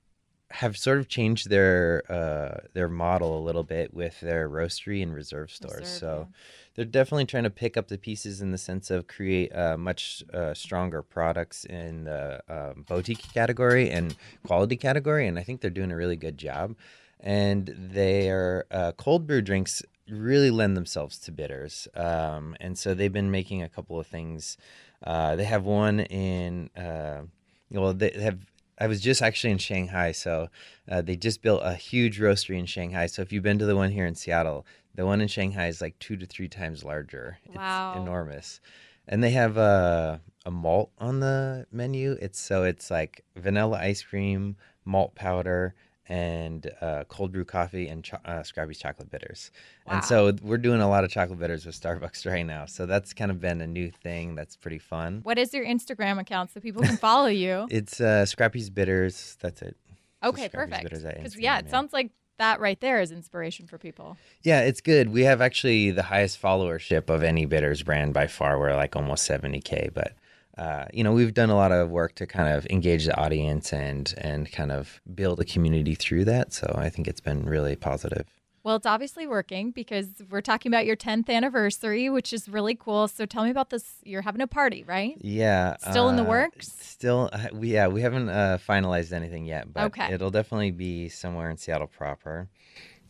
have 0.50 0.76
sort 0.76 0.98
of 0.98 1.08
changed 1.08 1.50
their 1.50 2.02
uh, 2.10 2.66
their 2.72 2.88
model 2.88 3.38
a 3.38 3.42
little 3.42 3.64
bit 3.64 3.92
with 3.92 4.18
their 4.20 4.48
roastery 4.48 5.02
and 5.02 5.14
reserve 5.14 5.50
stores. 5.50 5.80
Reserve, 5.80 5.98
so 5.98 6.28
they're 6.74 6.84
definitely 6.84 7.26
trying 7.26 7.44
to 7.44 7.50
pick 7.50 7.76
up 7.76 7.88
the 7.88 7.98
pieces 7.98 8.40
in 8.40 8.50
the 8.52 8.58
sense 8.58 8.90
of 8.90 9.06
create 9.08 9.54
uh, 9.54 9.76
much 9.76 10.22
uh, 10.32 10.54
stronger 10.54 11.02
products 11.02 11.64
in 11.64 12.04
the 12.04 12.40
um, 12.48 12.84
boutique 12.88 13.22
category 13.34 13.90
and 13.90 14.16
quality 14.46 14.76
category, 14.76 15.26
and 15.26 15.38
I 15.38 15.42
think 15.42 15.60
they're 15.60 15.70
doing 15.70 15.92
a 15.92 15.96
really 15.96 16.16
good 16.16 16.38
job. 16.38 16.76
And 17.20 17.74
their 17.76 18.64
uh, 18.70 18.92
cold 18.92 19.26
brew 19.26 19.42
drinks 19.42 19.82
really 20.08 20.50
lend 20.50 20.76
themselves 20.76 21.18
to 21.18 21.32
bitters, 21.32 21.88
um, 21.94 22.56
and 22.60 22.78
so 22.78 22.94
they've 22.94 23.12
been 23.12 23.30
making 23.30 23.62
a 23.62 23.68
couple 23.68 23.98
of 23.98 24.06
things. 24.06 24.56
Uh, 25.04 25.36
they 25.36 25.44
have 25.44 25.64
one 25.64 26.00
in, 26.00 26.70
uh, 26.76 27.22
well, 27.70 27.92
they 27.92 28.10
have 28.20 28.38
I 28.80 28.86
was 28.86 29.00
just 29.00 29.22
actually 29.22 29.50
in 29.50 29.58
Shanghai, 29.58 30.12
so 30.12 30.48
uh, 30.88 31.02
they 31.02 31.16
just 31.16 31.42
built 31.42 31.62
a 31.64 31.74
huge 31.74 32.20
roastery 32.20 32.58
in 32.58 32.66
Shanghai. 32.66 33.06
So 33.06 33.22
if 33.22 33.32
you've 33.32 33.42
been 33.42 33.58
to 33.58 33.66
the 33.66 33.76
one 33.76 33.90
here 33.90 34.06
in 34.06 34.14
Seattle, 34.14 34.64
the 34.94 35.04
one 35.04 35.20
in 35.20 35.28
Shanghai 35.28 35.66
is 35.68 35.80
like 35.80 35.98
two 35.98 36.16
to 36.16 36.26
three 36.26 36.48
times 36.48 36.84
larger. 36.84 37.38
Wow. 37.54 37.92
It's 37.92 38.00
enormous. 38.00 38.60
And 39.08 39.22
they 39.22 39.30
have 39.30 39.56
a, 39.56 40.20
a 40.44 40.50
malt 40.50 40.90
on 40.98 41.20
the 41.20 41.66
menu. 41.72 42.16
It's 42.20 42.40
so 42.40 42.62
it's 42.64 42.90
like 42.90 43.24
vanilla 43.36 43.78
ice 43.78 44.02
cream, 44.02 44.56
malt 44.84 45.14
powder, 45.14 45.74
and 46.08 46.70
uh, 46.80 47.04
cold 47.08 47.32
brew 47.32 47.44
coffee 47.44 47.88
and 47.88 48.02
cho- 48.02 48.18
uh, 48.24 48.42
Scrappy's 48.42 48.78
chocolate 48.78 49.10
bitters. 49.10 49.50
And 49.86 50.04
so 50.04 50.34
we're 50.42 50.58
doing 50.58 50.80
a 50.80 50.88
lot 50.88 51.04
of 51.04 51.10
chocolate 51.10 51.38
bitters 51.38 51.66
with 51.66 51.78
Starbucks 51.78 52.26
right 52.30 52.44
now. 52.44 52.66
So 52.66 52.86
that's 52.86 53.12
kind 53.12 53.30
of 53.30 53.40
been 53.40 53.60
a 53.60 53.66
new 53.66 53.90
thing 53.90 54.34
that's 54.34 54.56
pretty 54.56 54.78
fun. 54.78 55.20
What 55.22 55.38
is 55.38 55.52
your 55.52 55.64
Instagram 55.64 56.18
account 56.18 56.50
so 56.52 56.60
people 56.60 56.82
can 56.82 56.96
follow 56.96 57.26
you? 57.26 57.66
It's 57.78 58.00
uh, 58.00 58.26
Scrappy's 58.26 58.70
Bitters. 58.70 59.36
That's 59.40 59.62
it. 59.62 59.76
Okay, 60.24 60.48
Scrappy's 60.48 60.80
perfect. 60.80 61.04
Because 61.04 61.36
yeah, 61.38 61.58
it 61.58 61.64
yeah. 61.66 61.70
sounds 61.70 61.92
like 61.92 62.10
that 62.38 62.60
right 62.60 62.80
there 62.80 63.00
is 63.00 63.12
inspiration 63.12 63.66
for 63.66 63.78
people. 63.78 64.16
Yeah, 64.42 64.60
it's 64.60 64.80
good. 64.80 65.10
We 65.10 65.22
have 65.24 65.40
actually 65.40 65.90
the 65.90 66.04
highest 66.04 66.40
followership 66.40 67.10
of 67.10 67.22
any 67.22 67.46
bitters 67.46 67.82
brand 67.82 68.14
by 68.14 68.26
far. 68.26 68.58
We're 68.58 68.74
like 68.74 68.96
almost 68.96 69.28
70k, 69.28 69.92
but 69.92 70.14
uh, 70.58 70.86
you 70.92 71.04
know 71.04 71.12
we've 71.12 71.34
done 71.34 71.50
a 71.50 71.54
lot 71.54 71.72
of 71.72 71.88
work 71.90 72.14
to 72.16 72.26
kind 72.26 72.48
of 72.56 72.66
engage 72.66 73.04
the 73.06 73.16
audience 73.16 73.72
and 73.72 74.12
and 74.18 74.50
kind 74.52 74.72
of 74.72 75.00
build 75.14 75.40
a 75.40 75.44
community 75.44 75.94
through 75.94 76.24
that. 76.26 76.52
So 76.52 76.74
I 76.76 76.88
think 76.90 77.06
it's 77.08 77.20
been 77.20 77.44
really 77.46 77.76
positive. 77.76 78.26
Well, 78.64 78.76
it's 78.76 78.86
obviously 78.86 79.26
working 79.26 79.70
because 79.70 80.08
we're 80.28 80.42
talking 80.42 80.68
about 80.70 80.84
your 80.84 80.96
10th 80.96 81.30
anniversary, 81.30 82.10
which 82.10 82.32
is 82.32 82.48
really 82.48 82.74
cool. 82.74 83.08
So 83.08 83.24
tell 83.24 83.44
me 83.44 83.50
about 83.50 83.70
this. 83.70 83.84
You're 84.04 84.20
having 84.22 84.42
a 84.42 84.46
party, 84.48 84.82
right? 84.82 85.16
Yeah, 85.20 85.76
Still 85.78 86.08
in 86.10 86.16
the 86.16 86.22
uh, 86.22 86.26
works? 86.26 86.72
Still, 86.80 87.30
uh, 87.32 87.48
we 87.52 87.72
yeah 87.72 87.86
we 87.86 88.02
haven't 88.02 88.28
uh, 88.28 88.58
finalized 88.68 89.12
anything 89.12 89.46
yet, 89.46 89.72
but 89.72 89.84
Okay. 89.84 90.12
it'll 90.12 90.30
definitely 90.32 90.72
be 90.72 91.08
somewhere 91.08 91.48
in 91.50 91.56
Seattle 91.56 91.86
proper. 91.86 92.48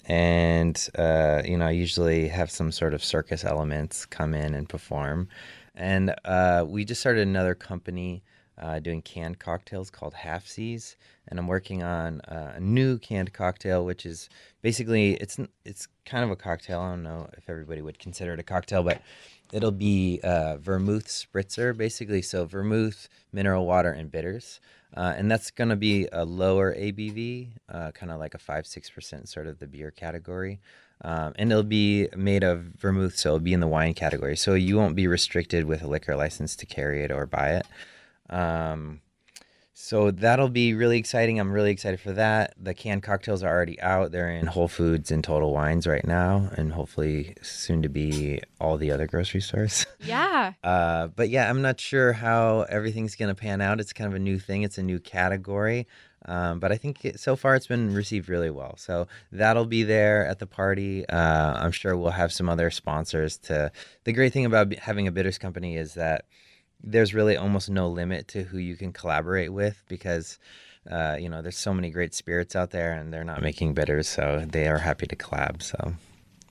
And 0.04 0.88
uh, 0.96 1.42
you 1.44 1.56
know, 1.58 1.66
I 1.66 1.70
usually 1.72 2.28
have 2.28 2.50
some 2.50 2.70
sort 2.72 2.94
of 2.94 3.02
circus 3.02 3.44
elements 3.44 4.06
come 4.06 4.34
in 4.34 4.54
and 4.54 4.68
perform. 4.68 5.28
And 5.78 6.12
uh, 6.24 6.64
we 6.68 6.84
just 6.84 7.00
started 7.00 7.26
another 7.26 7.54
company 7.54 8.24
uh, 8.60 8.80
doing 8.80 9.00
canned 9.00 9.38
cocktails 9.38 9.90
called 9.90 10.12
Half 10.12 10.48
Seas, 10.48 10.96
and 11.28 11.38
I'm 11.38 11.46
working 11.46 11.84
on 11.84 12.20
uh, 12.22 12.54
a 12.56 12.60
new 12.60 12.98
canned 12.98 13.32
cocktail, 13.32 13.84
which 13.84 14.04
is 14.04 14.28
basically 14.60 15.12
it's 15.14 15.38
it's 15.64 15.86
kind 16.04 16.24
of 16.24 16.30
a 16.32 16.36
cocktail. 16.36 16.80
I 16.80 16.90
don't 16.90 17.04
know 17.04 17.30
if 17.36 17.48
everybody 17.48 17.80
would 17.80 18.00
consider 18.00 18.34
it 18.34 18.40
a 18.40 18.42
cocktail, 18.42 18.82
but 18.82 19.00
it'll 19.52 19.70
be 19.70 20.18
uh, 20.24 20.56
vermouth 20.56 21.06
spritzer, 21.06 21.76
basically. 21.76 22.22
So 22.22 22.44
vermouth, 22.44 23.08
mineral 23.32 23.64
water, 23.64 23.92
and 23.92 24.10
bitters. 24.10 24.58
Uh, 24.96 25.14
and 25.16 25.30
that's 25.30 25.52
to 25.68 25.76
be 25.76 26.08
a 26.12 26.24
lower 26.24 26.74
ABV, 26.74 27.50
uh, 27.68 27.92
kind 27.92 28.10
of 28.10 28.18
like 28.18 28.34
a 28.34 28.38
five 28.38 28.66
six 28.66 28.90
percent, 28.90 29.28
sort 29.28 29.46
of 29.46 29.60
the 29.60 29.68
beer 29.68 29.92
category. 29.92 30.58
Um, 31.02 31.32
and 31.36 31.52
it'll 31.52 31.62
be 31.62 32.08
made 32.16 32.42
of 32.42 32.60
vermouth, 32.76 33.16
so 33.16 33.30
it'll 33.30 33.40
be 33.40 33.52
in 33.52 33.60
the 33.60 33.68
wine 33.68 33.94
category. 33.94 34.36
So 34.36 34.54
you 34.54 34.76
won't 34.76 34.96
be 34.96 35.06
restricted 35.06 35.64
with 35.64 35.82
a 35.82 35.86
liquor 35.86 36.16
license 36.16 36.56
to 36.56 36.66
carry 36.66 37.04
it 37.04 37.12
or 37.12 37.26
buy 37.26 37.50
it. 37.60 37.66
Um, 38.34 39.00
so 39.80 40.10
that'll 40.10 40.48
be 40.48 40.74
really 40.74 40.98
exciting. 40.98 41.38
I'm 41.38 41.52
really 41.52 41.70
excited 41.70 42.00
for 42.00 42.10
that. 42.14 42.52
The 42.60 42.74
canned 42.74 43.04
cocktails 43.04 43.44
are 43.44 43.48
already 43.48 43.80
out. 43.80 44.10
They're 44.10 44.28
in 44.28 44.46
Whole 44.46 44.66
Foods 44.66 45.12
and 45.12 45.22
Total 45.22 45.52
Wines 45.52 45.86
right 45.86 46.04
now, 46.04 46.50
and 46.56 46.72
hopefully 46.72 47.36
soon 47.42 47.82
to 47.82 47.88
be 47.88 48.40
all 48.60 48.76
the 48.76 48.90
other 48.90 49.06
grocery 49.06 49.40
stores. 49.40 49.86
Yeah. 50.00 50.54
Uh, 50.64 51.08
but 51.08 51.28
yeah, 51.28 51.48
I'm 51.48 51.62
not 51.62 51.80
sure 51.80 52.12
how 52.12 52.62
everything's 52.62 53.14
going 53.14 53.28
to 53.28 53.34
pan 53.34 53.60
out. 53.60 53.78
It's 53.78 53.92
kind 53.92 54.08
of 54.08 54.14
a 54.14 54.18
new 54.18 54.38
thing, 54.38 54.62
it's 54.62 54.78
a 54.78 54.82
new 54.82 54.98
category. 54.98 55.86
Um, 56.24 56.58
but 56.58 56.72
I 56.72 56.76
think 56.76 57.04
it, 57.04 57.20
so 57.20 57.36
far 57.36 57.54
it's 57.54 57.66
been 57.66 57.94
received 57.94 58.28
really 58.28 58.50
well. 58.50 58.76
So 58.76 59.06
that'll 59.32 59.66
be 59.66 59.82
there 59.82 60.26
at 60.26 60.38
the 60.38 60.46
party. 60.46 61.08
Uh, 61.08 61.54
I'm 61.54 61.72
sure 61.72 61.96
we'll 61.96 62.10
have 62.10 62.32
some 62.32 62.48
other 62.48 62.70
sponsors 62.70 63.36
to. 63.38 63.70
The 64.04 64.12
great 64.12 64.32
thing 64.32 64.44
about 64.44 64.74
having 64.74 65.06
a 65.06 65.12
bitters 65.12 65.38
company 65.38 65.76
is 65.76 65.94
that 65.94 66.26
there's 66.82 67.14
really 67.14 67.36
almost 67.36 67.70
no 67.70 67.88
limit 67.88 68.28
to 68.28 68.42
who 68.42 68.58
you 68.58 68.76
can 68.76 68.92
collaborate 68.92 69.52
with 69.52 69.82
because. 69.88 70.38
Uh, 70.88 71.18
you 71.20 71.28
know, 71.28 71.42
there's 71.42 71.58
so 71.58 71.74
many 71.74 71.90
great 71.90 72.14
spirits 72.14 72.56
out 72.56 72.70
there, 72.70 72.94
and 72.94 73.12
they're 73.12 73.22
not 73.22 73.42
making 73.42 73.74
bitters, 73.74 74.08
so 74.08 74.46
they 74.48 74.68
are 74.68 74.78
happy 74.78 75.06
to 75.06 75.16
collab. 75.16 75.60
So, 75.60 75.92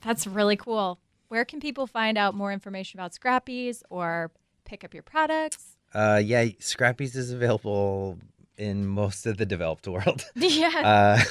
That's 0.04 0.28
really 0.28 0.54
cool. 0.54 1.00
Where 1.26 1.44
can 1.44 1.58
people 1.58 1.88
find 1.88 2.16
out 2.16 2.34
more 2.34 2.52
information 2.52 3.00
about 3.00 3.14
Scrappy's 3.14 3.82
or 3.90 4.30
pick 4.64 4.84
up 4.84 4.94
your 4.94 5.02
products? 5.02 5.76
Uh, 5.92 6.20
yeah, 6.22 6.46
Scrappy's 6.60 7.16
is 7.16 7.32
available 7.32 8.18
in 8.58 8.86
most 8.86 9.26
of 9.26 9.36
the 9.38 9.46
developed 9.46 9.86
world. 9.88 10.24
Yeah. 10.34 10.68
uh, 10.84 11.22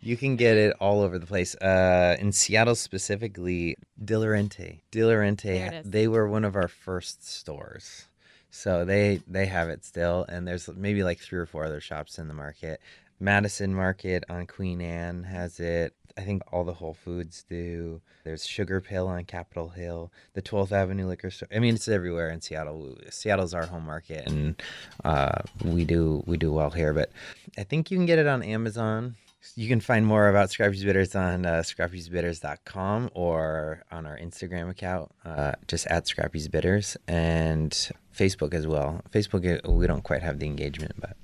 you 0.00 0.16
can 0.16 0.36
get 0.36 0.56
it 0.56 0.74
all 0.80 1.02
over 1.02 1.18
the 1.18 1.26
place. 1.26 1.54
Uh, 1.56 2.16
in 2.18 2.32
Seattle 2.32 2.74
specifically, 2.74 3.76
DeLaurenti. 4.02 4.80
DeLaurenti, 4.92 5.42
There 5.42 5.66
it 5.66 5.74
is. 5.86 5.90
they 5.90 6.08
were 6.08 6.26
one 6.28 6.44
of 6.44 6.56
our 6.56 6.68
first 6.68 7.28
stores. 7.28 8.06
So 8.50 8.84
they 8.84 9.20
they 9.28 9.46
have 9.46 9.68
it 9.68 9.84
still, 9.84 10.24
and 10.28 10.46
there's 10.48 10.68
maybe 10.74 11.04
like 11.04 11.18
three 11.20 11.38
or 11.38 11.46
four 11.46 11.64
other 11.64 11.80
shops 11.80 12.18
in 12.18 12.26
the 12.28 12.34
market. 12.34 12.80
Madison 13.20 13.74
Market 13.74 14.24
on 14.30 14.46
Queen 14.46 14.80
Anne 14.80 15.24
has 15.24 15.60
it. 15.60 15.94
I 16.16 16.22
think 16.22 16.42
all 16.52 16.64
the 16.64 16.74
Whole 16.74 16.94
Foods 16.94 17.44
do. 17.48 18.00
There's 18.24 18.46
Sugar 18.46 18.80
Pill 18.80 19.08
on 19.08 19.24
Capitol 19.24 19.70
Hill, 19.70 20.12
the 20.34 20.42
12th 20.42 20.72
Avenue 20.72 21.06
liquor 21.06 21.30
store. 21.30 21.48
I 21.54 21.58
mean, 21.58 21.74
it's 21.74 21.88
everywhere 21.88 22.30
in 22.30 22.40
Seattle. 22.40 22.96
Seattle's 23.10 23.54
our 23.54 23.66
home 23.66 23.86
market, 23.86 24.26
and 24.26 24.60
uh, 25.04 25.42
we 25.64 25.84
do 25.84 26.22
we 26.26 26.36
do 26.36 26.52
well 26.52 26.70
here. 26.70 26.92
But 26.92 27.10
I 27.58 27.64
think 27.64 27.90
you 27.90 27.96
can 27.96 28.06
get 28.06 28.18
it 28.18 28.26
on 28.26 28.42
Amazon. 28.42 29.16
You 29.56 29.68
can 29.68 29.80
find 29.80 30.04
more 30.04 30.28
about 30.28 30.50
Scrappy's 30.50 30.84
Bitters 30.84 31.14
on 31.14 31.46
uh, 31.46 31.62
scrappysbitters.com 31.64 33.10
or 33.14 33.82
on 33.90 34.04
our 34.04 34.18
Instagram 34.18 34.68
account, 34.68 35.10
uh, 35.24 35.52
just 35.66 35.86
at 35.86 36.06
Scrappy's 36.06 36.46
Bitters, 36.48 36.96
and 37.08 37.72
Facebook 38.14 38.52
as 38.52 38.66
well. 38.66 39.00
Facebook, 39.10 39.66
uh, 39.66 39.72
we 39.72 39.86
don't 39.86 40.04
quite 40.04 40.22
have 40.22 40.38
the 40.38 40.46
engagement, 40.46 40.92
but 41.00 41.16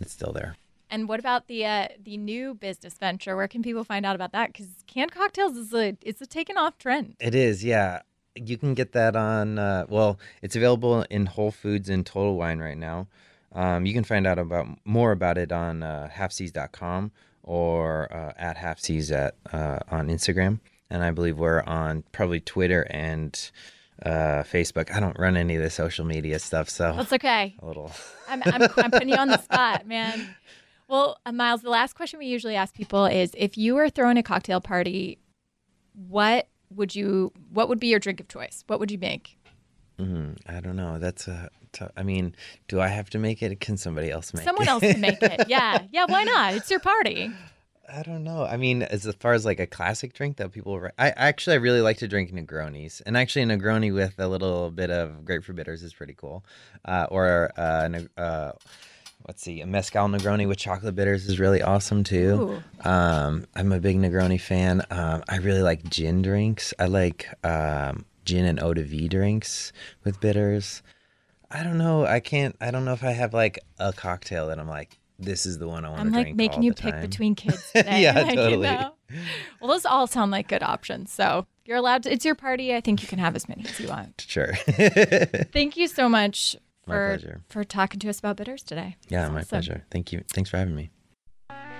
it's 0.00 0.12
still 0.12 0.32
there. 0.32 0.56
And 0.92 1.08
what 1.08 1.18
about 1.18 1.48
the 1.48 1.64
uh, 1.64 1.88
the 2.00 2.16
new 2.18 2.54
business 2.54 2.94
venture? 2.94 3.34
Where 3.34 3.48
can 3.48 3.62
people 3.62 3.82
find 3.82 4.06
out 4.06 4.14
about 4.14 4.32
that? 4.32 4.52
Because 4.52 4.68
canned 4.86 5.10
cocktails 5.10 5.56
is 5.56 5.72
a 5.72 5.96
it's 6.02 6.20
a 6.20 6.26
taken 6.26 6.56
off 6.56 6.78
trend. 6.78 7.16
It 7.18 7.34
is, 7.34 7.64
yeah. 7.64 8.02
You 8.36 8.56
can 8.56 8.74
get 8.74 8.92
that 8.92 9.16
on. 9.16 9.58
Uh, 9.58 9.86
well, 9.88 10.18
it's 10.42 10.54
available 10.54 11.02
in 11.10 11.26
Whole 11.26 11.50
Foods 11.50 11.88
and 11.88 12.06
Total 12.06 12.36
Wine 12.36 12.60
right 12.60 12.78
now. 12.78 13.08
Um, 13.54 13.84
you 13.84 13.92
can 13.92 14.04
find 14.04 14.26
out 14.26 14.38
about 14.38 14.66
more 14.84 15.12
about 15.12 15.36
it 15.38 15.50
on 15.50 15.82
uh, 15.82 16.08
halfseas.com 16.14 17.10
or 17.42 18.12
uh, 18.14 18.32
at 18.36 18.56
halfseas 18.58 19.10
at 19.10 19.34
uh, 19.52 19.80
on 19.90 20.08
Instagram, 20.08 20.60
and 20.90 21.02
I 21.02 21.10
believe 21.10 21.38
we're 21.38 21.62
on 21.62 22.04
probably 22.12 22.40
Twitter 22.40 22.86
and 22.90 23.50
uh, 24.04 24.44
Facebook. 24.44 24.94
I 24.94 25.00
don't 25.00 25.18
run 25.18 25.36
any 25.36 25.56
of 25.56 25.62
the 25.62 25.70
social 25.70 26.04
media 26.04 26.38
stuff, 26.38 26.68
so 26.68 26.94
That's 26.96 27.12
okay. 27.14 27.54
a 27.60 27.66
little. 27.66 27.92
I'm, 28.28 28.42
I'm, 28.46 28.62
I'm 28.76 28.90
putting 28.90 29.10
you 29.10 29.16
on 29.16 29.28
the 29.28 29.38
spot, 29.38 29.86
man. 29.86 30.34
Well, 30.92 31.16
uh, 31.24 31.32
Miles, 31.32 31.62
the 31.62 31.70
last 31.70 31.94
question 31.94 32.18
we 32.18 32.26
usually 32.26 32.54
ask 32.54 32.74
people 32.74 33.06
is 33.06 33.30
if 33.34 33.56
you 33.56 33.76
were 33.76 33.88
throwing 33.88 34.18
a 34.18 34.22
cocktail 34.22 34.60
party, 34.60 35.16
what 35.94 36.48
would 36.68 36.94
you, 36.94 37.32
what 37.50 37.70
would 37.70 37.80
be 37.80 37.86
your 37.86 37.98
drink 37.98 38.20
of 38.20 38.28
choice? 38.28 38.62
What 38.66 38.78
would 38.78 38.90
you 38.90 38.98
make? 38.98 39.38
Mm, 39.98 40.36
I 40.46 40.60
don't 40.60 40.76
know. 40.76 40.98
That's 40.98 41.28
a. 41.28 41.48
T- 41.72 41.86
I 41.96 42.02
mean, 42.02 42.34
do 42.68 42.78
I 42.78 42.88
have 42.88 43.08
to 43.10 43.18
make 43.18 43.42
it? 43.42 43.58
Can 43.58 43.78
somebody 43.78 44.10
else 44.10 44.34
make 44.34 44.44
Someone 44.44 44.64
it? 44.64 44.66
Someone 44.66 44.84
else 44.84 44.92
can 44.92 45.00
make 45.00 45.22
it. 45.22 45.44
Yeah. 45.48 45.78
Yeah. 45.90 46.04
Why 46.06 46.24
not? 46.24 46.52
It's 46.52 46.70
your 46.70 46.80
party. 46.80 47.30
I 47.90 48.02
don't 48.02 48.22
know. 48.22 48.44
I 48.44 48.58
mean, 48.58 48.82
as 48.82 49.06
far 49.18 49.32
as 49.32 49.46
like 49.46 49.60
a 49.60 49.66
classic 49.66 50.12
drink 50.12 50.36
that 50.36 50.52
people, 50.52 50.78
re- 50.78 50.90
I 50.98 51.08
actually 51.10 51.54
I 51.54 51.60
really 51.60 51.80
like 51.80 51.96
to 51.98 52.08
drink 52.08 52.32
Negronis, 52.32 53.00
and 53.06 53.16
actually 53.16 53.42
a 53.42 53.46
Negroni 53.46 53.94
with 53.94 54.18
a 54.18 54.28
little 54.28 54.70
bit 54.70 54.90
of 54.90 55.24
grapefruit 55.24 55.56
bitters 55.56 55.82
is 55.82 55.94
pretty 55.94 56.14
cool. 56.14 56.44
Uh, 56.84 57.06
or 57.10 57.50
uh, 57.56 57.88
uh, 58.18 58.52
let's 59.26 59.42
see, 59.42 59.60
a 59.60 59.66
mezcal 59.66 60.08
Negroni 60.08 60.46
with 60.48 60.58
chocolate 60.58 60.94
bitters 60.94 61.28
is 61.28 61.38
really 61.38 61.62
awesome 61.62 62.04
too. 62.04 62.62
Um, 62.84 63.46
I'm 63.54 63.72
a 63.72 63.80
big 63.80 63.96
Negroni 63.96 64.40
fan. 64.40 64.82
Um, 64.90 65.22
I 65.28 65.36
really 65.36 65.62
like 65.62 65.84
gin 65.88 66.22
drinks. 66.22 66.74
I 66.78 66.86
like 66.86 67.28
um, 67.44 68.04
gin 68.24 68.44
and 68.44 68.60
eau 68.60 68.74
de 68.74 68.82
vie 68.82 69.08
drinks 69.08 69.72
with 70.04 70.20
bitters. 70.20 70.82
I 71.50 71.62
don't 71.62 71.78
know. 71.78 72.06
I 72.06 72.20
can't. 72.20 72.56
I 72.60 72.70
don't 72.70 72.84
know 72.84 72.94
if 72.94 73.04
I 73.04 73.10
have 73.12 73.34
like 73.34 73.58
a 73.78 73.92
cocktail 73.92 74.48
that 74.48 74.58
I'm 74.58 74.68
like, 74.68 74.98
this 75.18 75.44
is 75.46 75.58
the 75.58 75.68
one 75.68 75.84
I 75.84 75.88
want 75.90 76.00
I'm 76.00 76.10
drink. 76.12 76.28
like 76.28 76.36
making 76.36 76.62
you 76.62 76.72
pick 76.72 76.94
time. 76.94 77.02
between 77.02 77.34
kids 77.34 77.70
today. 77.76 78.02
Yeah, 78.02 78.14
Like, 78.14 78.30
you 78.30 78.36
totally. 78.36 78.68
know? 78.68 78.94
Well, 79.60 79.70
those 79.70 79.84
all 79.84 80.06
sound 80.06 80.30
like 80.30 80.48
good 80.48 80.62
options. 80.62 81.12
So 81.12 81.46
you're 81.66 81.76
allowed 81.76 82.04
to, 82.04 82.12
it's 82.12 82.24
your 82.24 82.34
party. 82.34 82.74
I 82.74 82.80
think 82.80 83.02
you 83.02 83.08
can 83.08 83.18
have 83.18 83.36
as 83.36 83.48
many 83.48 83.64
as 83.64 83.78
you 83.78 83.88
want. 83.88 84.24
Sure. 84.26 84.54
Thank 85.52 85.76
you 85.76 85.86
so 85.88 86.08
much 86.08 86.56
My 86.86 86.94
for, 86.94 87.08
pleasure. 87.18 87.40
for 87.48 87.64
talking 87.64 88.00
to 88.00 88.08
us 88.08 88.18
about 88.18 88.36
bitters 88.36 88.62
today. 88.62 88.96
yeah, 89.08 89.24
It's 89.24 89.30
my 89.32 89.38
awesome. 89.40 89.48
pleasure. 89.48 89.84
Thank 89.90 90.12
you. 90.12 90.22
Thanks 90.32 90.50
for 90.50 90.56
having 90.58 90.74
me. 90.74 90.90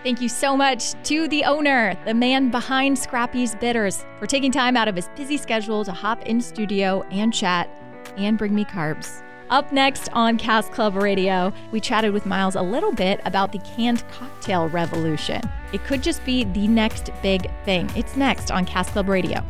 Thank 0.04 0.20
you 0.20 0.28
so 0.28 0.56
much 0.56 0.94
to 1.04 1.28
the 1.28 1.44
owner, 1.44 1.96
the 2.04 2.14
man 2.14 2.50
behind 2.50 2.98
Scrappy's 2.98 3.54
Bitters, 3.54 4.04
for 4.18 4.26
taking 4.26 4.50
time 4.50 4.76
out 4.76 4.88
of 4.88 4.96
his 4.96 5.08
busy 5.16 5.36
schedule 5.36 5.84
to 5.84 5.92
hop 5.92 6.22
in 6.26 6.40
studio 6.40 7.02
and 7.12 7.32
chat 7.32 7.68
and 8.16 8.36
bring 8.36 8.52
me 8.54 8.64
carbs. 8.64 9.22
Up 9.50 9.70
next 9.70 10.08
on 10.12 10.38
Cask 10.38 10.72
Club 10.72 10.96
Radio, 10.96 11.52
we 11.72 11.78
chatted 11.78 12.12
with 12.12 12.26
Miles 12.26 12.56
a 12.56 12.62
little 12.62 12.90
bit 12.92 13.20
about 13.26 13.52
the 13.52 13.58
canned 13.58 14.02
cocktail 14.08 14.68
revolution. 14.70 15.40
It 15.72 15.84
could 15.84 16.02
just 16.02 16.24
be 16.24 16.44
the 16.44 16.66
next 16.66 17.10
big 17.22 17.48
thing. 17.64 17.88
It's 17.94 18.16
next 18.16 18.50
on 18.50 18.64
Cask 18.64 18.92
Club 18.92 19.08
Radio. 19.08 19.44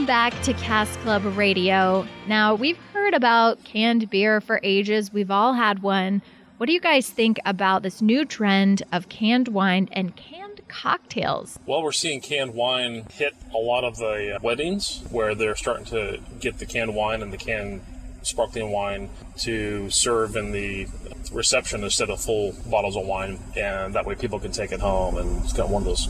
Welcome 0.00 0.32
back 0.32 0.42
to 0.44 0.54
Cask 0.54 0.98
Club 1.00 1.36
Radio. 1.36 2.06
Now, 2.26 2.54
we've 2.54 2.78
heard 2.94 3.12
about 3.12 3.62
canned 3.64 4.08
beer 4.08 4.40
for 4.40 4.58
ages. 4.62 5.12
We've 5.12 5.30
all 5.30 5.52
had 5.52 5.82
one. 5.82 6.22
What 6.56 6.68
do 6.68 6.72
you 6.72 6.80
guys 6.80 7.10
think 7.10 7.38
about 7.44 7.82
this 7.82 8.00
new 8.00 8.24
trend 8.24 8.82
of 8.92 9.10
canned 9.10 9.48
wine 9.48 9.90
and 9.92 10.16
canned 10.16 10.62
cocktails? 10.68 11.58
Well, 11.66 11.82
we're 11.82 11.92
seeing 11.92 12.22
canned 12.22 12.54
wine 12.54 13.08
hit 13.12 13.34
a 13.54 13.58
lot 13.58 13.84
of 13.84 13.98
the 13.98 14.36
uh, 14.36 14.38
weddings 14.42 15.02
where 15.10 15.34
they're 15.34 15.54
starting 15.54 15.84
to 15.86 16.18
get 16.40 16.56
the 16.56 16.64
canned 16.64 16.94
wine 16.94 17.20
and 17.20 17.30
the 17.30 17.36
canned 17.36 17.82
sparkling 18.22 18.72
wine 18.72 19.10
to 19.40 19.90
serve 19.90 20.34
in 20.34 20.52
the 20.52 20.86
reception 21.30 21.84
instead 21.84 22.08
of 22.08 22.22
full 22.22 22.54
bottles 22.70 22.96
of 22.96 23.04
wine, 23.04 23.38
and 23.54 23.94
that 23.94 24.06
way 24.06 24.14
people 24.14 24.40
can 24.40 24.50
take 24.50 24.72
it 24.72 24.80
home. 24.80 25.18
And 25.18 25.44
it's 25.44 25.58
of 25.58 25.70
one 25.70 25.82
of 25.82 25.88
those 25.88 26.08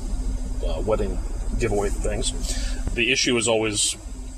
uh, 0.64 0.80
wedding 0.82 1.18
giveaway 1.58 1.88
things. 1.88 2.32
The 2.94 3.12
issue 3.12 3.36
is 3.36 3.48
always 3.48 3.96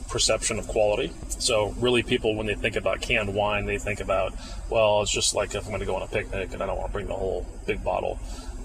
perception 0.09 0.59
of 0.59 0.69
quality. 0.69 1.11
So, 1.29 1.75
really, 1.79 2.03
people, 2.03 2.37
when 2.37 2.47
they 2.47 2.55
think 2.55 2.77
about 2.77 3.01
canned 3.01 3.35
wine, 3.35 3.65
they 3.65 3.79
think 3.79 4.01
about, 4.01 4.35
well, 4.69 5.03
it's 5.03 5.11
just 5.11 5.35
like 5.35 5.55
if 5.55 5.65
I'm 5.65 5.71
going 5.71 5.81
to 5.81 5.87
go 5.87 5.97
on 5.97 6.03
a 6.03 6.07
picnic 6.07 6.53
and 6.53 6.63
I 6.63 6.67
don't 6.67 6.77
want 6.77 6.89
to 6.89 6.93
bring 6.93 7.07
the 7.07 7.15
whole 7.15 7.47
big 7.67 7.83
bottle, 7.83 8.21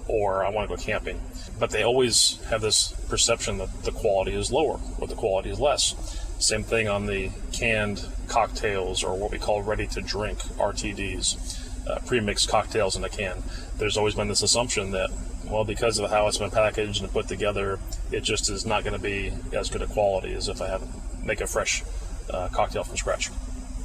or 0.08 0.44
I 0.44 0.50
want 0.50 0.68
to 0.68 0.76
go 0.76 0.80
camping. 0.80 1.20
But 1.58 1.70
they 1.70 1.82
always 1.82 2.40
have 2.44 2.60
this 2.60 2.92
perception 3.08 3.58
that 3.58 3.82
the 3.82 3.92
quality 3.92 4.34
is 4.34 4.52
lower 4.52 4.78
or 4.98 5.08
the 5.08 5.14
quality 5.14 5.50
is 5.50 5.58
less. 5.58 5.94
Same 6.38 6.62
thing 6.62 6.86
on 6.88 7.06
the 7.06 7.30
canned 7.52 8.06
cocktails 8.28 9.02
or 9.02 9.16
what 9.16 9.32
we 9.32 9.38
call 9.38 9.62
ready 9.62 9.86
to 9.88 10.00
drink 10.00 10.38
RTDs, 10.38 11.88
uh, 11.88 11.98
pre 12.06 12.20
mixed 12.20 12.48
cocktails 12.48 12.94
in 12.94 13.04
a 13.04 13.08
can. 13.08 13.42
There's 13.78 13.96
always 13.96 14.14
been 14.14 14.28
this 14.28 14.42
assumption 14.42 14.92
that 14.92 15.10
well, 15.50 15.64
because 15.64 15.98
of 15.98 16.10
how 16.10 16.26
it's 16.28 16.38
been 16.38 16.50
packaged 16.50 17.02
and 17.02 17.12
put 17.12 17.28
together, 17.28 17.78
it 18.12 18.20
just 18.20 18.50
is 18.50 18.66
not 18.66 18.84
going 18.84 18.96
to 18.96 19.02
be 19.02 19.32
as 19.52 19.70
good 19.70 19.82
a 19.82 19.86
quality 19.86 20.34
as 20.34 20.48
if 20.48 20.60
I 20.60 20.68
have 20.68 20.82
make 21.24 21.40
a 21.40 21.46
fresh 21.46 21.82
uh, 22.30 22.48
cocktail 22.48 22.84
from 22.84 22.96
scratch. 22.96 23.30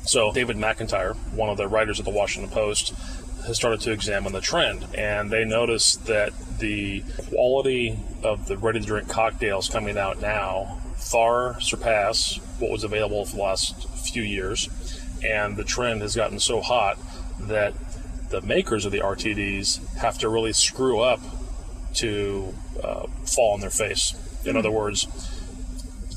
So 0.05 0.31
David 0.33 0.57
McIntyre, 0.57 1.15
one 1.33 1.49
of 1.49 1.57
the 1.57 1.67
writers 1.67 1.99
of 1.99 2.05
the 2.05 2.11
Washington 2.11 2.51
Post, 2.51 2.93
has 3.45 3.55
started 3.55 3.81
to 3.81 3.91
examine 3.91 4.33
the 4.33 4.41
trend, 4.41 4.85
and 4.95 5.29
they 5.29 5.45
noticed 5.45 6.05
that 6.05 6.33
the 6.59 7.03
quality 7.29 7.97
of 8.23 8.47
the 8.47 8.57
ready-to-drink 8.57 9.09
cocktails 9.09 9.69
coming 9.69 9.97
out 9.97 10.21
now 10.21 10.81
far 10.95 11.59
surpass 11.59 12.37
what 12.59 12.71
was 12.71 12.83
available 12.83 13.25
for 13.25 13.35
the 13.35 13.41
last 13.41 13.89
few 13.89 14.23
years, 14.23 14.69
and 15.25 15.55
the 15.57 15.63
trend 15.63 16.01
has 16.01 16.15
gotten 16.15 16.39
so 16.39 16.61
hot 16.61 16.97
that 17.39 17.73
the 18.29 18.41
makers 18.41 18.85
of 18.85 18.91
the 18.91 18.99
RTDs 18.99 19.95
have 19.97 20.17
to 20.19 20.29
really 20.29 20.53
screw 20.53 20.99
up 20.99 21.19
to 21.95 22.53
uh, 22.83 23.07
fall 23.25 23.53
on 23.53 23.61
their 23.61 23.69
face. 23.69 24.13
In 24.45 24.55
mm 24.55 24.59
other 24.59 24.71
words, 24.71 25.07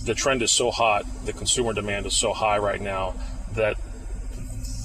the 0.04 0.14
trend 0.14 0.42
is 0.42 0.52
so 0.52 0.70
hot, 0.70 1.04
the 1.24 1.32
consumer 1.32 1.72
demand 1.72 2.06
is 2.06 2.16
so 2.16 2.32
high 2.32 2.58
right 2.58 2.80
now 2.80 3.14
that 3.54 3.76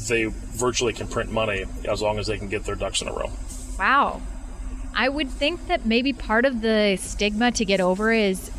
they 0.08 0.26
virtually 0.26 0.94
can 0.94 1.08
print 1.08 1.32
money 1.32 1.66
as 1.86 2.02
long 2.02 2.20
as 2.20 2.28
they 2.28 2.38
can 2.38 2.50
get 2.50 2.66
their 2.66 2.76
ducks 2.76 3.02
in 3.02 3.08
a 3.08 3.14
row. 3.14 3.32
Wow. 3.78 4.22
I 4.94 5.08
would 5.08 5.30
think 5.30 5.68
that 5.68 5.86
maybe 5.86 6.12
part 6.12 6.46
of 6.46 6.62
the 6.62 6.98
stigma 6.98 7.52
to 7.54 7.66
get 7.66 7.80
over 7.80 8.12
is 8.12 8.52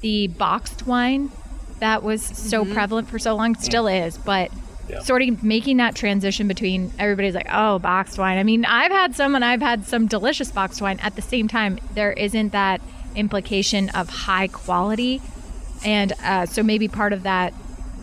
the 0.00 0.28
boxed 0.28 0.86
wine 0.86 1.32
that 1.80 2.02
was 2.02 2.22
so 2.22 2.64
mm-hmm. 2.64 2.74
prevalent 2.74 3.08
for 3.08 3.18
so 3.18 3.34
long, 3.34 3.56
still 3.56 3.84
mm. 3.84 4.06
is, 4.06 4.16
but 4.18 4.50
yeah. 4.88 5.00
sort 5.00 5.22
of 5.22 5.42
making 5.42 5.78
that 5.78 5.94
transition 5.94 6.48
between 6.48 6.92
everybody's 6.98 7.34
like, 7.34 7.48
oh, 7.50 7.78
boxed 7.78 8.18
wine. 8.18 8.38
I 8.38 8.42
mean, 8.42 8.64
I've 8.64 8.92
had 8.92 9.14
some 9.14 9.34
and 9.34 9.44
I've 9.44 9.60
had 9.60 9.84
some 9.86 10.06
delicious 10.06 10.50
boxed 10.50 10.80
wine. 10.82 10.98
At 11.00 11.16
the 11.16 11.22
same 11.22 11.48
time, 11.48 11.78
there 11.94 12.12
isn't 12.12 12.50
that 12.50 12.80
implication 13.16 13.88
of 13.90 14.08
high 14.08 14.48
quality. 14.48 15.22
And 15.84 16.12
uh, 16.22 16.46
so 16.46 16.62
maybe 16.62 16.88
part 16.88 17.12
of 17.12 17.22
that 17.24 17.54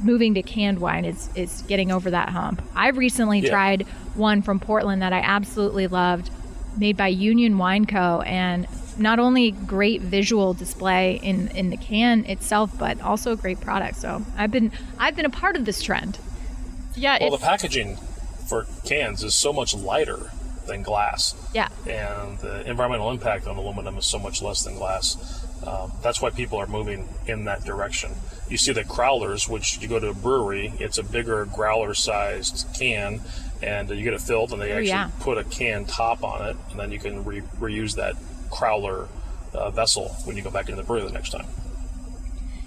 moving 0.04 0.34
to 0.34 0.42
canned 0.42 0.80
wine 0.80 1.06
is, 1.06 1.30
is 1.36 1.64
getting 1.64 1.92
over 1.92 2.12
that 2.12 2.30
hump. 2.30 2.62
I've 2.76 2.98
recently 2.98 3.40
yeah. 3.40 3.50
tried 3.50 3.82
one 4.16 4.42
from 4.42 4.60
Portland 4.60 5.02
that 5.02 5.14
I 5.14 5.20
absolutely 5.20 5.88
loved, 5.88 6.30
made 6.78 6.98
by 6.98 7.08
Union 7.08 7.58
Wine 7.58 7.86
Co. 7.86 8.22
And 8.22 8.68
not 8.98 9.20
only 9.20 9.52
great 9.52 10.02
visual 10.02 10.54
display 10.54 11.20
in, 11.24 11.48
in 11.50 11.70
the 11.70 11.78
can 11.78 12.26
itself, 12.26 12.72
but 12.78 13.02
also 13.02 13.32
a 13.32 13.36
great 13.36 13.60
product. 13.62 13.98
So 13.98 14.24
I've 14.38 14.52
been 14.52 14.72
I've 14.98 15.16
been 15.16 15.26
a 15.26 15.30
part 15.30 15.56
of 15.56 15.66
this 15.66 15.82
trend. 15.82 16.18
Yeah. 16.96 17.18
Well, 17.22 17.32
the 17.32 17.38
packaging 17.38 17.98
for 18.48 18.68
cans 18.86 19.24
is 19.24 19.36
so 19.36 19.54
much 19.54 19.74
lighter 19.74 20.32
than 20.68 20.84
glass. 20.84 21.36
Yeah. 21.54 21.70
And 21.88 22.38
the 22.40 22.68
environmental 22.70 23.12
impact 23.12 23.48
on 23.48 23.58
aluminum 23.58 23.98
is 23.98 24.06
so 24.06 24.20
much 24.20 24.42
less 24.42 24.64
than 24.64 24.76
glass. 24.76 25.46
Um, 25.66 25.92
that's 26.02 26.22
why 26.22 26.32
people 26.32 26.58
are 26.58 26.68
moving 26.68 27.08
in 27.28 27.46
that 27.46 27.64
direction. 27.64 28.12
You 28.50 28.58
see 28.58 28.74
the 28.74 28.84
growlers, 28.84 29.48
which 29.48 29.80
you 29.80 29.88
go 29.88 30.00
to 30.00 30.10
a 30.10 30.14
brewery, 30.14 30.74
it's 30.80 30.98
a 30.98 31.04
bigger 31.04 31.46
growler 31.46 31.94
sized 31.94 32.68
can, 32.78 33.22
and 33.62 33.90
you 33.90 34.04
get 34.04 34.14
it 34.14 34.22
filled, 34.22 34.52
and 34.52 34.62
they 34.62 34.72
oh, 34.72 34.78
actually 34.78 34.88
yeah. 34.90 35.12
put 35.20 35.38
a 35.38 35.44
can 35.44 35.86
top 35.86 36.24
on 36.24 36.48
it, 36.48 36.58
and 36.72 36.80
then 36.80 36.92
you 36.92 37.00
can 37.00 37.24
re- 37.24 37.42
reuse 37.60 37.96
that 37.96 38.16
growler 38.50 39.08
uh, 39.54 39.70
vessel 39.70 40.10
when 40.26 40.36
you 40.36 40.42
go 40.42 40.50
back 40.50 40.68
into 40.68 40.82
the 40.82 40.86
brewery 40.86 41.06
the 41.06 41.14
next 41.14 41.30
time. 41.30 41.46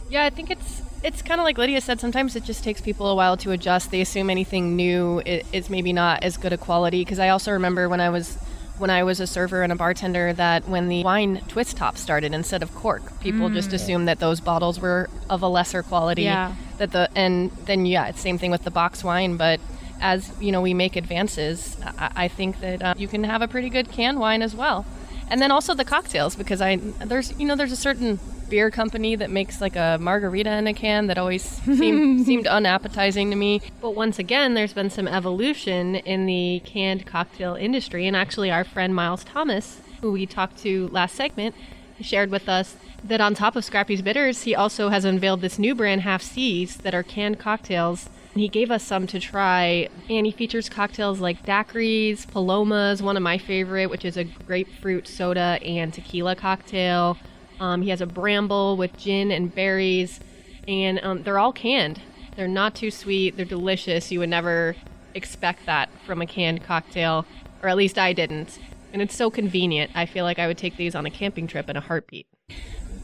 Yeah, 0.08 0.24
I 0.24 0.30
think 0.30 0.50
it's 0.50 0.82
it's 1.04 1.20
kind 1.20 1.38
of 1.38 1.44
like 1.44 1.58
Lydia 1.58 1.80
said. 1.82 2.00
Sometimes 2.00 2.34
it 2.34 2.44
just 2.44 2.64
takes 2.64 2.80
people 2.80 3.06
a 3.06 3.14
while 3.14 3.36
to 3.36 3.50
adjust. 3.50 3.90
They 3.90 4.00
assume 4.00 4.30
anything 4.30 4.74
new 4.74 5.20
is 5.20 5.68
maybe 5.68 5.92
not 5.92 6.24
as 6.24 6.38
good 6.38 6.52
a 6.52 6.56
quality. 6.56 7.02
Because 7.02 7.18
I 7.18 7.28
also 7.28 7.52
remember 7.52 7.88
when 7.88 8.00
I 8.00 8.08
was 8.08 8.36
when 8.78 8.90
I 8.90 9.04
was 9.04 9.20
a 9.20 9.26
server 9.26 9.62
and 9.62 9.70
a 9.70 9.76
bartender 9.76 10.32
that 10.32 10.66
when 10.66 10.88
the 10.88 11.04
wine 11.04 11.42
twist 11.46 11.76
top 11.76 11.96
started 11.96 12.34
instead 12.34 12.62
of 12.62 12.74
cork, 12.74 13.20
people 13.20 13.48
mm. 13.48 13.54
just 13.54 13.72
assumed 13.72 14.08
that 14.08 14.18
those 14.18 14.40
bottles 14.40 14.80
were 14.80 15.08
of 15.30 15.42
a 15.42 15.48
lesser 15.48 15.82
quality. 15.82 16.22
Yeah. 16.22 16.54
That 16.78 16.92
the 16.92 17.10
and 17.14 17.50
then 17.66 17.84
yeah, 17.84 18.08
it's 18.08 18.20
same 18.20 18.38
thing 18.38 18.50
with 18.50 18.64
the 18.64 18.70
box 18.70 19.04
wine. 19.04 19.36
But 19.36 19.60
as 20.00 20.32
you 20.40 20.52
know, 20.52 20.62
we 20.62 20.72
make 20.72 20.96
advances. 20.96 21.76
I, 21.84 22.12
I 22.16 22.28
think 22.28 22.60
that 22.60 22.82
uh, 22.82 22.94
you 22.96 23.08
can 23.08 23.24
have 23.24 23.42
a 23.42 23.48
pretty 23.48 23.68
good 23.68 23.92
canned 23.92 24.18
wine 24.18 24.40
as 24.40 24.56
well. 24.56 24.86
And 25.28 25.40
then 25.40 25.50
also 25.50 25.74
the 25.74 25.84
cocktails 25.84 26.34
because 26.34 26.62
I 26.62 26.76
there's 26.76 27.38
you 27.38 27.46
know 27.46 27.56
there's 27.56 27.72
a 27.72 27.76
certain 27.76 28.18
beer 28.48 28.70
company 28.70 29.16
that 29.16 29.30
makes 29.30 29.60
like 29.60 29.76
a 29.76 29.98
margarita 30.00 30.50
in 30.52 30.66
a 30.66 30.74
can 30.74 31.06
that 31.06 31.18
always 31.18 31.42
seemed, 31.64 32.26
seemed 32.26 32.46
unappetizing 32.46 33.30
to 33.30 33.36
me. 33.36 33.60
But 33.80 33.90
once 33.94 34.18
again, 34.18 34.54
there's 34.54 34.72
been 34.72 34.90
some 34.90 35.08
evolution 35.08 35.96
in 35.96 36.26
the 36.26 36.62
canned 36.64 37.06
cocktail 37.06 37.54
industry. 37.54 38.06
And 38.06 38.16
actually, 38.16 38.50
our 38.50 38.64
friend 38.64 38.94
Miles 38.94 39.24
Thomas, 39.24 39.80
who 40.00 40.12
we 40.12 40.26
talked 40.26 40.58
to 40.58 40.88
last 40.88 41.14
segment, 41.14 41.54
shared 42.00 42.30
with 42.30 42.48
us 42.48 42.76
that 43.04 43.20
on 43.20 43.34
top 43.34 43.54
of 43.54 43.64
Scrappy's 43.64 44.02
Bitters, 44.02 44.42
he 44.42 44.54
also 44.54 44.88
has 44.88 45.04
unveiled 45.04 45.40
this 45.40 45.58
new 45.58 45.74
brand, 45.74 46.00
Half 46.00 46.22
Seas, 46.22 46.76
that 46.78 46.94
are 46.94 47.02
canned 47.02 47.38
cocktails. 47.38 48.08
And 48.32 48.40
he 48.40 48.48
gave 48.48 48.70
us 48.70 48.82
some 48.82 49.06
to 49.08 49.20
try, 49.20 49.88
and 50.10 50.26
he 50.26 50.32
features 50.32 50.68
cocktails 50.68 51.20
like 51.20 51.46
daiquiris, 51.46 52.26
palomas, 52.26 53.00
one 53.00 53.16
of 53.16 53.22
my 53.22 53.38
favorite, 53.38 53.90
which 53.90 54.04
is 54.04 54.16
a 54.16 54.24
grapefruit 54.24 55.06
soda 55.06 55.58
and 55.62 55.94
tequila 55.94 56.34
cocktail. 56.34 57.16
Um, 57.64 57.80
he 57.80 57.88
has 57.88 58.02
a 58.02 58.06
bramble 58.06 58.76
with 58.76 58.94
gin 58.98 59.30
and 59.30 59.52
berries, 59.52 60.20
and 60.68 61.00
um, 61.02 61.22
they're 61.22 61.38
all 61.38 61.52
canned. 61.52 61.98
They're 62.36 62.46
not 62.46 62.74
too 62.74 62.90
sweet. 62.90 63.38
They're 63.38 63.46
delicious. 63.46 64.12
You 64.12 64.18
would 64.18 64.28
never 64.28 64.76
expect 65.14 65.64
that 65.64 65.88
from 66.04 66.20
a 66.20 66.26
canned 66.26 66.62
cocktail, 66.62 67.24
or 67.62 67.70
at 67.70 67.78
least 67.78 67.96
I 67.96 68.12
didn't. 68.12 68.58
And 68.92 69.00
it's 69.00 69.16
so 69.16 69.30
convenient. 69.30 69.92
I 69.94 70.04
feel 70.04 70.24
like 70.24 70.38
I 70.38 70.46
would 70.46 70.58
take 70.58 70.76
these 70.76 70.94
on 70.94 71.06
a 71.06 71.10
camping 71.10 71.46
trip 71.46 71.70
in 71.70 71.76
a 71.78 71.80
heartbeat. 71.80 72.26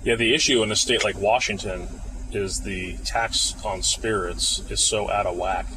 Yeah, 0.05 0.17
the 0.17 0.35
issue 0.35 0.63
in 0.63 0.71
a 0.71 0.77
state 0.77 1.05
like 1.05 1.19
Washington 1.19 1.89
is 2.31 2.61
the 2.61 2.99
tax 2.99 3.55
on 3.65 3.83
spirits 3.83 4.71
is 4.71 4.87
so 4.87 5.11
out 5.11 5.25
of 5.25 5.39
whack. 5.39 5.69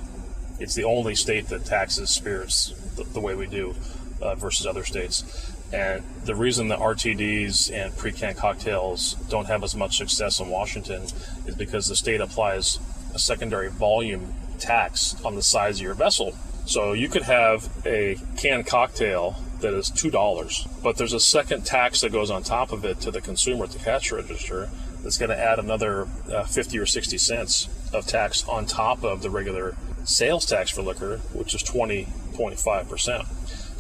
It's 0.59 0.75
the 0.75 0.83
only 0.83 1.15
state 1.15 1.47
that 1.47 1.63
taxes 1.63 2.09
spirits 2.09 2.73
the, 2.97 3.05
the 3.05 3.21
way 3.21 3.33
we 3.33 3.47
do 3.47 3.75
uh, 4.21 4.35
versus 4.35 4.67
other 4.67 4.83
states. 4.83 5.52
And 5.73 6.03
the 6.23 6.35
reason 6.35 6.67
the 6.67 6.77
RTDs 6.77 7.73
and 7.73 7.97
pre-canned 7.97 8.37
cocktails 8.37 9.15
don't 9.29 9.47
have 9.47 9.63
as 9.63 9.75
much 9.75 9.97
success 9.97 10.39
in 10.39 10.49
Washington 10.49 11.01
is 11.47 11.55
because 11.57 11.87
the 11.87 11.95
state 11.95 12.21
applies 12.21 12.79
a 13.15 13.19
secondary 13.19 13.69
volume 13.69 14.33
tax 14.59 15.19
on 15.25 15.35
the 15.35 15.41
size 15.41 15.79
of 15.79 15.83
your 15.83 15.95
vessel. 15.95 16.35
So 16.65 16.93
you 16.93 17.09
could 17.09 17.23
have 17.23 17.69
a 17.85 18.17
canned 18.37 18.67
cocktail 18.67 19.35
that 19.61 19.73
is 19.73 19.89
two 19.89 20.11
dollars, 20.11 20.67
but 20.83 20.97
there's 20.97 21.13
a 21.13 21.19
second 21.19 21.65
tax 21.65 22.01
that 22.01 22.11
goes 22.11 22.29
on 22.29 22.43
top 22.43 22.71
of 22.71 22.85
it 22.85 23.01
to 23.01 23.11
the 23.11 23.21
consumer 23.21 23.63
at 23.63 23.71
the 23.71 23.79
cash 23.79 24.11
register 24.11 24.69
that's 25.01 25.17
going 25.17 25.29
to 25.29 25.37
add 25.37 25.59
another 25.59 26.07
uh, 26.31 26.43
50 26.43 26.77
or 26.77 26.85
60 26.85 27.17
cents 27.17 27.67
of 27.93 28.05
tax 28.05 28.47
on 28.47 28.65
top 28.65 29.03
of 29.03 29.21
the 29.21 29.29
regular 29.29 29.75
sales 30.05 30.45
tax 30.45 30.69
for 30.69 30.81
liquor, 30.81 31.17
which 31.33 31.53
is 31.53 31.63
20.5 31.63 32.89
percent. 32.89 33.25